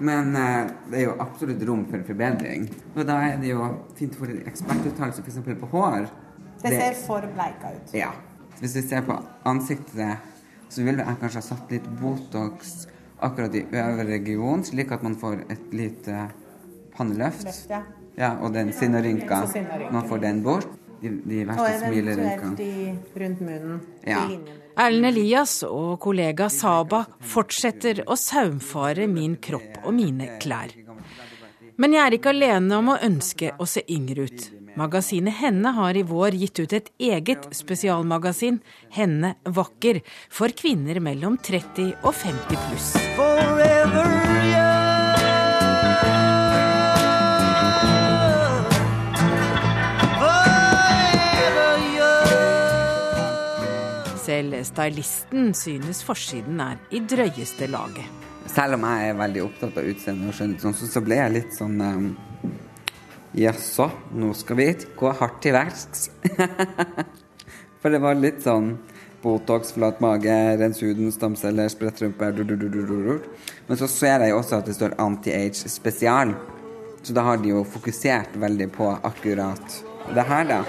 Men 0.00 0.32
eh, 0.36 0.70
det 0.88 1.02
er 1.02 1.06
jo 1.10 1.16
absolutt 1.20 1.60
rom 1.68 1.84
for 1.90 2.04
forbedring. 2.08 2.64
Og 2.94 3.04
da 3.04 3.18
er 3.26 3.36
det 3.42 3.52
jo 3.52 3.66
fint 3.98 4.16
å 4.16 4.22
få 4.22 4.30
litt 4.30 4.48
ekspertuttalelse 4.48 5.24
f.eks. 5.26 5.42
på 5.60 5.68
hår. 5.74 6.08
Det 6.62 6.72
ser 6.72 6.96
for 7.02 7.26
bleika 7.34 7.74
ut. 7.76 7.92
Ja. 7.96 8.14
Hvis 8.60 8.76
vi 8.76 8.84
ser 8.88 9.04
på 9.04 9.16
ansiktet, 9.48 10.32
så 10.70 10.86
ville 10.86 11.04
jeg 11.04 11.20
kanskje 11.20 11.42
ha 11.42 11.46
satt 11.50 11.72
litt 11.72 11.86
Botox 12.00 12.86
akkurat 13.22 13.54
i 13.54 13.64
øvre 13.72 14.04
region, 14.08 14.64
slik 14.64 14.92
at 14.92 15.02
man 15.02 15.14
får 15.20 15.44
et 15.52 15.72
lite 15.72 16.28
panneløft. 16.96 17.44
Løft, 17.44 17.70
ja. 17.70 17.82
Ja, 18.18 18.34
og 18.42 18.52
den 18.54 18.72
sinnarynka. 18.72 19.42
rynka. 19.54 19.90
Man 19.92 20.08
får 20.08 20.18
den 20.20 20.42
bort. 20.42 20.66
De, 21.00 21.08
de 21.08 21.38
Og 21.40 21.48
verste 21.48 21.64
eventuelt 21.64 21.84
smilerynkene. 21.86 22.98
rundt 23.22 23.40
munnen. 23.40 23.80
Ja. 24.06 24.26
Erlend 24.76 25.06
Elias 25.06 25.62
og 25.64 25.94
kollega 26.00 26.48
Saba 26.52 27.06
fortsetter 27.20 28.02
å 28.06 28.16
saumfare 28.20 29.06
min 29.08 29.36
kropp 29.40 29.78
og 29.84 29.94
mine 29.96 30.36
klær. 30.42 30.74
Men 31.80 31.94
jeg 31.96 32.02
er 32.04 32.16
ikke 32.18 32.34
alene 32.34 32.76
om 32.76 32.90
å 32.92 32.98
ønske 33.00 33.54
å 33.56 33.64
se 33.64 33.80
yngre 33.88 34.26
ut. 34.28 34.50
Magasinet 34.78 35.34
Henne 35.34 35.68
har 35.74 35.96
i 35.96 36.02
vår 36.06 36.36
gitt 36.38 36.60
ut 36.60 36.72
et 36.72 36.90
eget 37.02 37.48
spesialmagasin, 37.54 38.60
Henne 38.94 39.34
vakker, 39.44 40.00
for 40.30 40.54
kvinner 40.54 41.00
mellom 41.02 41.38
30 41.42 41.96
og 42.06 42.14
50 42.14 42.60
pluss. 42.68 42.92
Selv 54.20 54.54
stylisten 54.62 55.54
synes 55.58 56.04
forsiden 56.06 56.62
er 56.62 56.78
i 56.94 57.02
drøyeste 57.02 57.66
laget. 57.66 58.06
Selv 58.50 58.78
om 58.78 58.86
jeg 58.86 59.10
er 59.10 59.18
veldig 59.18 59.42
opptatt 59.48 59.78
av 59.82 59.86
utseende 59.90 60.30
og 60.30 60.36
skjønnhet, 60.38 60.62
så, 60.62 60.90
så 60.94 61.02
ble 61.02 61.18
jeg 61.18 61.34
litt 61.34 61.56
sånn 61.58 61.80
um, 61.82 62.12
Jaså, 63.32 63.90
nå 64.12 64.32
skal 64.34 64.56
vi 64.58 64.68
gå 64.98 65.10
hardt 65.20 65.42
til 65.44 65.54
verks. 65.54 66.08
For 67.80 67.92
det 67.94 68.00
var 68.02 68.18
litt 68.18 68.42
sånn 68.42 68.72
Botox, 69.22 69.74
flat 69.76 70.00
mage, 70.00 70.34
rens 70.58 70.80
huden, 70.82 71.12
stamceller, 71.12 71.68
sprettrumpe. 71.70 72.30
Men 73.68 73.78
så 73.78 73.88
ser 73.88 74.24
jeg 74.24 74.34
også 74.34 74.58
at 74.58 74.70
det 74.70 74.74
står 74.78 74.96
anti-age 74.98 75.70
spesial. 75.70 76.34
Så 77.02 77.14
da 77.16 77.24
har 77.28 77.40
de 77.40 77.52
jo 77.52 77.62
fokusert 77.68 78.34
veldig 78.40 78.70
på 78.74 78.88
akkurat 78.96 79.78
det 80.14 80.24
her, 80.26 80.48
da. 80.48 80.62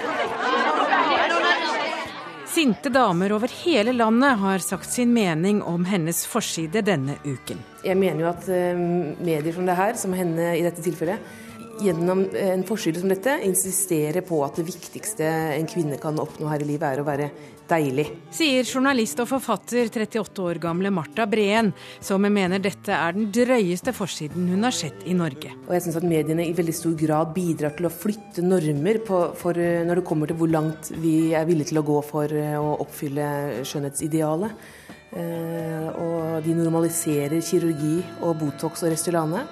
Sinte 2.52 2.92
damer 2.92 3.32
over 3.32 3.48
hele 3.62 3.94
landet 3.96 4.36
har 4.38 4.60
sagt 4.60 4.90
sin 4.92 5.14
mening 5.16 5.62
om 5.64 5.86
hennes 5.88 6.26
forside 6.28 6.82
denne 6.84 7.16
uken. 7.24 7.62
Jeg 7.82 7.96
mener 7.96 8.26
jo 8.26 8.28
at 8.28 8.48
eh, 8.52 8.76
medier 9.24 9.56
som 9.56 9.64
det 9.66 9.76
her, 9.78 9.96
som 9.96 10.12
henne 10.12 10.50
i 10.58 10.60
dette 10.62 10.84
tilfellet, 10.84 11.32
gjennom 11.80 12.26
eh, 12.34 12.52
en 12.52 12.64
forside 12.66 13.00
som 13.00 13.10
dette, 13.12 13.38
insisterer 13.46 14.24
på 14.26 14.42
at 14.44 14.58
det 14.58 14.66
viktigste 14.68 15.26
en 15.56 15.68
kvinne 15.70 15.98
kan 16.02 16.20
oppnå 16.20 16.50
her 16.50 16.62
i 16.62 16.68
livet, 16.68 16.86
er 16.88 17.02
å 17.02 17.06
være 17.06 17.28
deilig. 17.70 18.06
Sier 18.34 18.66
journalist 18.66 19.20
og 19.22 19.30
forfatter 19.30 19.88
38 19.88 20.44
år 20.44 20.60
gamle 20.62 20.92
Marta 20.94 21.26
Breen, 21.30 21.72
som 22.02 22.22
mener 22.26 22.62
dette 22.62 22.92
er 22.92 23.16
den 23.16 23.30
drøyeste 23.32 23.94
forsiden 23.96 24.50
hun 24.52 24.66
har 24.66 24.76
sett 24.76 25.06
i 25.08 25.16
Norge. 25.16 25.54
Og 25.66 25.74
jeg 25.76 25.86
syns 25.86 26.00
at 26.02 26.08
mediene 26.08 26.46
i 26.48 26.56
veldig 26.56 26.76
stor 26.76 26.96
grad 26.98 27.32
bidrar 27.36 27.76
til 27.78 27.88
å 27.88 27.94
flytte 27.94 28.44
normer 28.44 29.00
på, 29.06 29.24
for 29.38 29.58
eh, 29.58 29.82
når 29.86 30.02
det 30.02 30.08
kommer 30.08 30.30
til 30.30 30.40
hvor 30.42 30.52
langt 30.52 30.92
vi 31.02 31.32
er 31.36 31.48
villige 31.48 31.72
til 31.72 31.82
å 31.82 31.86
gå 31.86 32.00
for 32.06 32.36
eh, 32.36 32.56
å 32.58 32.76
oppfylle 32.84 33.62
skjønnhetsidealet. 33.68 34.70
Og 35.12 36.38
de 36.40 36.54
normaliserer 36.56 37.42
kirurgi 37.44 37.98
og 38.24 38.38
Botox 38.40 38.80
og 38.80 38.94
Restylane 38.94 39.42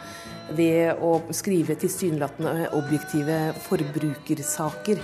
ved 0.56 1.02
å 1.02 1.16
skrive 1.34 1.76
tilsynelatende 1.80 2.70
objektive 2.78 3.40
forbrukersaker. 3.68 5.02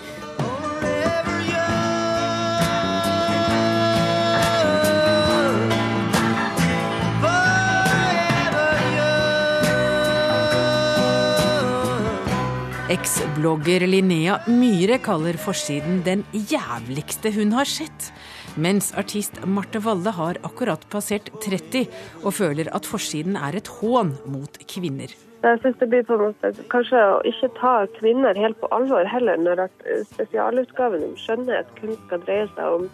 Eks-blogger 12.87 13.83
Linnea 13.91 14.37
Myhre 14.47 15.01
kaller 15.03 15.35
forsiden 15.43 16.05
den 16.07 16.23
jævligste 16.33 17.33
hun 17.35 17.51
har 17.57 17.67
sett. 17.67 18.13
Mens 18.57 18.93
artist 18.97 19.43
Marte 19.45 19.83
Valle 19.83 20.15
har 20.15 20.39
akkurat 20.47 20.87
passert 20.93 21.33
30 21.43 21.91
og 22.23 22.33
føler 22.39 22.71
at 22.73 22.87
forsiden 22.89 23.37
er 23.37 23.59
et 23.59 23.73
hån 23.83 24.15
mot 24.31 24.61
kvinner. 24.71 25.11
Jeg 25.43 25.59
synes 25.63 25.77
det 25.79 25.89
blir 25.93 26.07
på 26.07 26.17
en 26.17 26.25
måte 26.29 26.53
kanskje 26.73 27.01
å 27.13 27.19
ikke 27.29 27.51
ta 27.59 27.75
kvinner 27.99 28.39
helt 28.39 28.59
på 28.61 28.71
alvor 28.75 29.07
heller, 29.07 29.39
når 29.39 29.67
at 29.67 29.85
eh, 29.87 30.05
spesialutgaven 30.15 31.05
om 31.07 31.19
skjønnhet 31.21 31.69
kun 31.79 31.93
skal 32.07 32.23
dreie 32.25 32.47
seg 32.55 32.79
om 32.79 32.89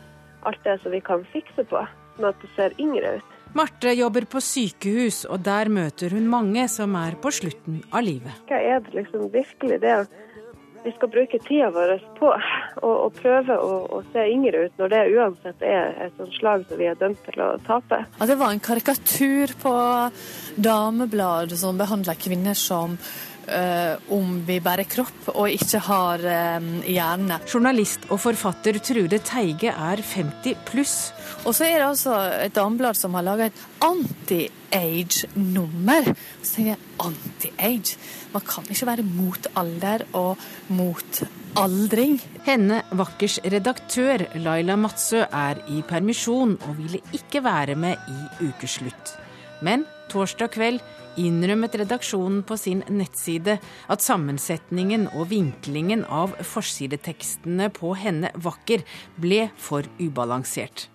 alt 0.48 0.64
det 0.66 0.78
som 0.82 0.92
vi 0.92 1.00
kan 1.04 1.22
fikse 1.32 1.64
på, 1.70 1.84
sånn 2.16 2.28
at 2.32 2.42
det 2.42 2.50
ser 2.56 2.74
yngre 2.82 3.16
ut. 3.20 3.38
Marte 3.56 3.92
jobber 3.92 4.24
på 4.32 4.40
sykehus, 4.40 5.22
og 5.28 5.42
der 5.44 5.68
møter 5.68 6.14
hun 6.16 6.28
mange 6.32 6.64
som 6.72 6.94
er 6.96 7.18
på 7.20 7.30
slutten 7.36 7.82
av 7.92 8.04
livet. 8.06 8.38
Hva 8.48 8.58
er 8.58 8.80
det 8.84 8.94
liksom 8.96 9.26
virkelig 9.32 9.78
det 9.82 9.96
vi 10.84 10.92
skal 10.96 11.10
bruke 11.12 11.38
tida 11.46 11.70
vår 11.74 11.96
på? 12.18 12.32
å, 12.82 12.90
å 13.06 13.08
prøve 13.14 13.56
å, 13.58 13.72
å 13.98 14.00
se 14.12 14.24
yngre 14.32 14.66
ut, 14.66 14.78
når 14.80 14.92
det 14.92 15.02
uansett 15.14 15.66
er 15.66 15.92
et 16.06 16.16
sånt 16.18 16.34
slag 16.38 16.64
som 16.68 16.80
vi 16.80 16.88
er 16.90 16.98
dømt 17.00 17.20
til 17.26 17.42
å 17.44 17.50
tape? 17.66 18.02
At 18.18 18.30
det 18.30 18.38
var 18.40 18.54
en 18.54 18.62
karikatur 18.62 19.54
på 19.62 19.74
damebladet 20.56 21.58
som 21.60 21.78
behandla 21.80 22.16
kvinner 22.18 22.58
som 22.58 22.96
eh, 23.46 23.94
om 24.14 24.46
vi 24.46 24.60
bare 24.62 24.80
er 24.84 24.90
kropp 24.90 25.28
og 25.34 25.50
ikke 25.50 25.78
har 25.88 26.18
uh, 26.24 26.60
hjerne. 26.86 27.38
Journalist 27.48 28.00
og 28.10 28.20
forfatter 28.22 28.78
Trude 28.84 29.18
Teige 29.24 29.70
er 29.72 30.02
50 30.02 30.54
pluss. 30.68 31.12
Og 31.46 31.54
så 31.56 31.64
er 31.66 31.76
det 31.80 31.88
altså 31.88 32.12
et 32.46 32.56
dameblad 32.56 32.94
som 32.98 33.14
har 33.18 33.24
laga 33.26 33.42
et 33.48 33.60
anti-age-nummer. 33.82 36.02
Så 36.42 36.50
tenker 36.56 36.72
jeg 36.74 36.82
anti-age? 37.06 37.90
Man 38.32 38.42
kan 38.48 38.64
ikke 38.70 38.88
være 38.88 39.04
mot 39.06 39.46
alder 39.60 40.00
og 40.16 40.32
mot 40.72 41.22
aldring. 41.60 42.14
Henne 42.46 42.78
Vakkers 42.96 43.36
redaktør 43.44 44.18
Laila 44.40 44.76
Matsø 44.80 45.20
er 45.26 45.56
i 45.68 45.82
permisjon 45.88 46.56
og 46.60 46.78
ville 46.78 47.00
ikke 47.12 47.44
være 47.44 47.74
med 47.76 47.96
i 48.08 48.48
Ukeslutt. 48.48 49.18
Men 49.62 49.84
torsdag 50.10 50.50
kveld 50.56 50.80
innrømmet 51.20 51.76
redaksjonen 51.82 52.42
på 52.46 52.56
sin 52.60 52.82
nettside 52.92 53.58
at 53.92 54.04
sammensetningen 54.04 55.08
og 55.12 55.28
vinklingen 55.32 56.06
av 56.08 56.34
forsidetekstene 56.46 57.68
på 57.74 57.94
Henne 57.98 58.32
Vakker 58.34 58.84
ble 59.20 59.46
for 59.60 59.86
ubalansert. 60.00 60.88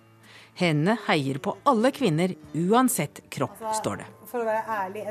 Henne 0.58 0.98
heier 1.06 1.38
på 1.38 1.54
alle 1.70 1.92
kvinner 1.94 2.34
uansett 2.54 3.22
kropp, 3.30 3.60
står 3.78 4.02
det. 4.02 4.12
For 4.28 4.42
å 4.42 4.48
være 4.48 4.78
ærlig, 4.82 5.04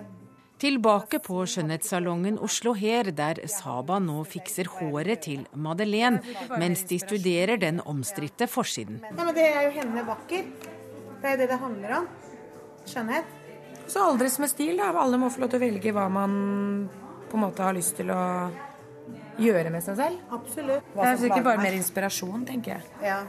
Tilbake 0.58 1.20
på 1.22 1.44
skjønnhetssalongen 1.46 2.40
Oslo 2.42 2.72
Her, 2.74 3.12
der 3.14 3.44
Saba 3.52 4.00
nå 4.02 4.24
fikser 4.26 4.66
håret 4.80 5.22
til 5.28 5.44
Madeleine, 5.54 6.24
mens 6.58 6.82
de 6.90 6.98
studerer 6.98 7.62
den 7.62 7.78
omstridte 7.86 8.48
forsiden. 8.50 9.04
Nei, 9.06 9.14
men 9.20 9.36
Det 9.38 9.46
er 9.46 9.68
jo 9.68 9.76
henne 9.78 10.06
vakker. 10.08 10.50
Det 11.22 11.30
er 11.30 11.36
jo 11.36 11.42
det 11.44 11.50
det 11.52 11.60
handler 11.62 11.94
om. 12.00 12.08
Skjønnhet. 12.90 13.37
Så 13.88 14.04
aldres 14.04 14.38
med 14.40 14.52
stil, 14.52 14.78
da. 14.80 14.92
Alle 15.00 15.20
må 15.22 15.30
få 15.32 15.44
lov 15.46 15.52
til 15.54 15.62
å 15.62 15.66
velge 15.66 15.94
hva 15.96 16.08
man 16.12 16.34
på 17.30 17.38
en 17.38 17.44
måte 17.44 17.64
har 17.64 17.76
lyst 17.76 17.96
til 18.00 18.12
å 18.12 18.22
gjøre 19.40 19.72
med 19.72 19.84
seg 19.86 19.98
selv. 20.00 20.24
Absolutt. 20.34 20.88
Det 20.94 21.06
er 21.12 21.20
sikkert 21.22 21.46
bare 21.46 21.62
mer 21.62 21.76
inspirasjon, 21.78 22.46
tenker 22.48 22.78
jeg. 22.78 22.88
Ja. 23.06 23.22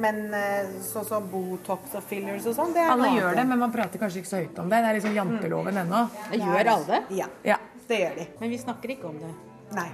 Men 0.00 0.22
eh, 0.32 0.70
sånn 0.86 1.04
som 1.04 1.26
Botox 1.28 1.92
og 1.98 2.04
fillers 2.08 2.46
og 2.48 2.54
sånn, 2.56 2.70
det 2.72 2.80
er 2.80 2.92
Alle 2.94 3.10
noe 3.10 3.18
gjør 3.18 3.26
annet. 3.28 3.40
det, 3.42 3.48
men 3.50 3.60
man 3.60 3.74
prater 3.74 4.00
kanskje 4.00 4.22
ikke 4.22 4.30
så 4.30 4.38
høyt 4.40 4.60
om 4.62 4.70
det. 4.72 4.78
Det 4.80 4.88
er 4.88 4.96
liksom 4.96 5.18
janteloven 5.18 5.82
ennå. 5.82 6.00
Gjør 6.32 6.70
alle? 6.76 7.02
Ja. 7.12 7.26
Ja. 7.44 7.58
Det 7.88 7.98
gjør 8.00 8.16
de. 8.22 8.26
Men 8.40 8.54
vi 8.54 8.60
snakker 8.62 8.94
ikke 8.94 9.10
om 9.10 9.18
det. 9.20 9.32
Nei. 9.76 9.90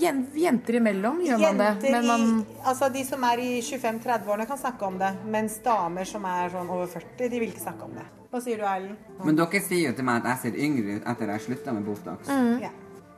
Jenter 0.00 0.78
imellom 0.78 1.18
gjør 1.20 1.42
man 1.42 1.58
det. 1.60 1.90
Men 1.92 2.06
man 2.08 2.22
i, 2.40 2.54
altså 2.64 2.88
De 2.94 3.02
som 3.04 3.24
er 3.28 3.42
i 3.44 3.50
25-30-årene, 3.60 4.46
kan 4.48 4.56
snakke 4.62 4.88
om 4.88 4.96
det. 5.02 5.10
Mens 5.28 5.58
damer 5.64 6.08
som 6.08 6.24
er 6.24 6.48
sånn 6.54 6.72
over 6.72 6.88
40, 6.88 7.28
de 7.28 7.42
vil 7.42 7.52
ikke 7.52 7.66
snakke 7.66 7.90
om 7.90 7.92
det. 7.98 8.06
Hva 8.30 8.38
sier 8.40 8.60
du, 8.60 8.64
Erlend? 8.64 8.96
Men 9.26 9.36
dere 9.40 9.60
sier 9.64 9.88
jo 9.90 9.96
til 9.98 10.06
meg 10.06 10.20
at 10.22 10.28
jeg 10.30 10.38
ser 10.44 10.58
yngre 10.66 10.96
ut 11.00 11.08
etter 11.12 11.32
jeg 11.34 11.40
slutta 11.48 11.72
med 11.74 11.82
Botox. 11.88 12.28
Mm. 12.30 12.60
Ja. 12.62 12.70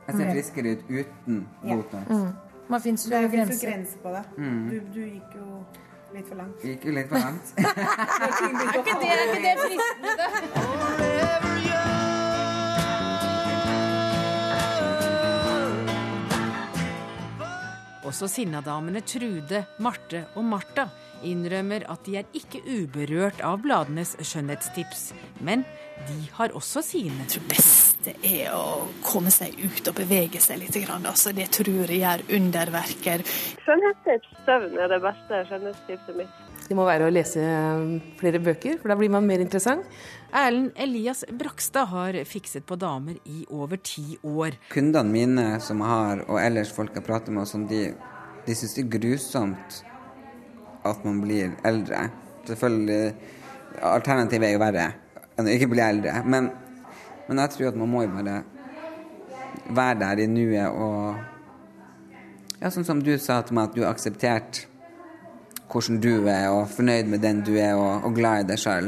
Jeg 0.07 0.15
ser 0.17 0.31
friskere 0.33 0.73
ut 0.73 0.83
uten 0.89 1.37
Ja. 1.63 1.75
Botox. 1.75 2.09
Mm. 2.09 2.31
Man 2.73 2.81
finnes 2.81 3.03
Det 3.03 3.11
jo 3.21 3.27
er 3.27 3.31
grenser. 3.35 3.67
grense 3.69 3.97
på 4.03 4.09
det. 4.15 4.23
Mm. 4.37 4.69
Du, 4.69 4.79
du 4.93 5.01
gikk 5.05 5.35
jo 5.37 5.63
litt 6.15 6.27
for 6.27 6.35
langt. 6.41 6.63
Gikk 6.65 6.85
jo 6.89 6.91
litt 6.97 7.09
for 7.09 7.17
langt. 7.19 7.53
Er 7.57 7.67
ikke 8.81 8.97
det, 9.01 9.09
er 9.13 9.23
ikke 9.27 9.41
det 9.43 9.55
fristende, 9.63 10.11
da? 10.17 11.33
Også 18.03 18.27
sinnadamene 18.27 19.01
Trude, 19.07 19.63
Marte 19.83 20.25
og 20.35 20.43
Martha 20.45 20.87
innrømmer 21.27 21.85
at 21.91 22.03
de 22.07 22.17
er 22.19 22.29
ikke 22.37 22.61
uberørt 22.65 23.41
av 23.45 23.61
bladenes 23.63 24.15
skjønnhetstips. 24.21 25.11
Men 25.43 25.65
de 26.07 26.17
har 26.37 26.53
også 26.57 26.83
sine. 26.85 27.27
Det 27.31 27.41
beste 27.49 28.15
er 28.25 28.53
å 28.55 28.87
komme 29.05 29.31
seg 29.33 29.55
ut 29.61 29.87
og 29.89 29.97
bevege 29.97 30.41
seg 30.43 30.61
litt. 30.61 30.77
Altså, 30.89 31.33
det 31.35 31.49
tror 31.55 31.85
jeg 31.87 32.01
gjør 32.01 32.25
underverker. 32.39 33.23
Skjønnhetstips, 33.63 34.33
søvn 34.47 34.79
er 34.79 34.91
det 34.91 35.03
beste 35.03 35.45
skjønnhetstipset 35.51 36.19
mitt. 36.19 36.41
Det 36.63 36.75
må 36.79 36.85
være 36.87 37.09
å 37.09 37.11
lese 37.11 37.41
eh, 37.43 37.81
flere 38.19 38.39
bøker, 38.43 38.77
for 38.79 38.91
da 38.91 38.95
blir 38.99 39.11
man 39.11 39.27
mer 39.27 39.43
interessant. 39.43 39.87
Erlend 40.33 40.71
Elias 40.79 41.25
Brakstad 41.27 41.91
har 41.91 42.17
fikset 42.27 42.65
på 42.65 42.77
damer 42.79 43.19
i 43.29 43.43
over 43.51 43.81
ti 43.83 44.15
år. 44.23 44.55
Kundene 44.71 45.11
mine 45.11 45.47
som 45.63 45.83
jeg 45.83 45.91
har, 45.91 46.23
og 46.29 46.39
ellers 46.41 46.71
folk 46.73 46.95
jeg 46.95 47.05
prater 47.05 47.35
med, 47.35 47.49
sånn, 47.51 47.67
de, 47.69 47.89
de 48.47 48.55
syns 48.55 48.77
det 48.77 48.85
er 48.85 48.93
grusomt 48.95 49.83
at 50.83 51.05
man 51.05 51.21
blir 51.23 51.53
eldre. 51.65 52.07
Selvfølgelig, 52.47 53.13
alternativet 53.81 54.49
er 54.49 54.55
jo 54.55 54.63
verre 54.63 54.89
enn 55.37 55.49
å 55.49 55.53
ikke 55.53 55.71
bli 55.71 55.83
eldre. 55.83 56.17
Men, 56.29 56.49
men 57.27 57.41
jeg 57.43 57.55
tror 57.55 57.71
at 57.71 57.79
man 57.79 57.91
må 57.91 58.03
jo 58.05 58.11
bare 58.13 58.41
være 59.73 59.99
der 60.01 60.23
i 60.25 60.27
nuet 60.31 60.67
og 60.73 61.29
Ja, 62.63 62.69
sånn 62.71 62.85
som 62.87 63.01
du 63.03 63.11
sa 63.19 63.41
til 63.43 63.57
meg, 63.57 63.65
at 63.67 63.73
du 63.75 63.81
har 63.83 63.91
akseptert 63.91 64.61
hvordan 65.67 65.97
du 65.99 66.29
er, 66.31 66.45
og 66.53 66.69
fornøyd 66.71 67.09
med 67.11 67.19
den 67.19 67.41
du 67.43 67.57
er, 67.57 67.73
og, 67.75 68.05
og 68.07 68.15
glad 68.15 68.45
i 68.45 68.47
deg 68.53 68.61
sjøl. 68.61 68.87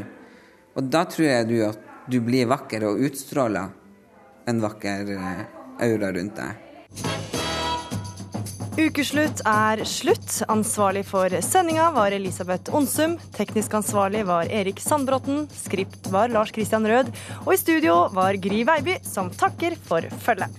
Og 0.80 0.88
da 0.94 1.04
tror 1.12 1.28
jeg 1.28 1.50
du 1.50 1.58
at 1.68 1.82
du 2.08 2.22
blir 2.24 2.48
vakker 2.48 2.86
og 2.88 3.04
utstråler 3.04 3.74
en 4.48 4.64
vakker 4.64 5.16
eh, 5.18 5.46
aura 5.90 6.14
rundt 6.16 6.40
deg. 6.40 7.25
Ukeslutt 8.76 9.40
er 9.48 9.80
slutt. 9.88 10.42
Ansvarlig 10.52 11.06
for 11.08 11.32
sendinga 11.48 11.86
var 11.96 12.12
Elisabeth 12.12 12.74
Onsum. 12.76 13.14
Teknisk 13.38 13.74
ansvarlig 13.80 14.26
var 14.28 14.52
Erik 14.52 14.82
Sandbråten. 14.84 15.46
Skript 15.56 16.10
var 16.12 16.28
Lars 16.34 16.52
Christian 16.52 16.88
Rød. 16.88 17.14
Og 17.46 17.54
i 17.56 17.62
studio 17.62 17.96
var 18.12 18.36
Gry 18.44 18.66
Veiby, 18.68 18.98
som 19.08 19.32
takker 19.32 19.80
for 19.88 20.04
følget. 20.28 20.52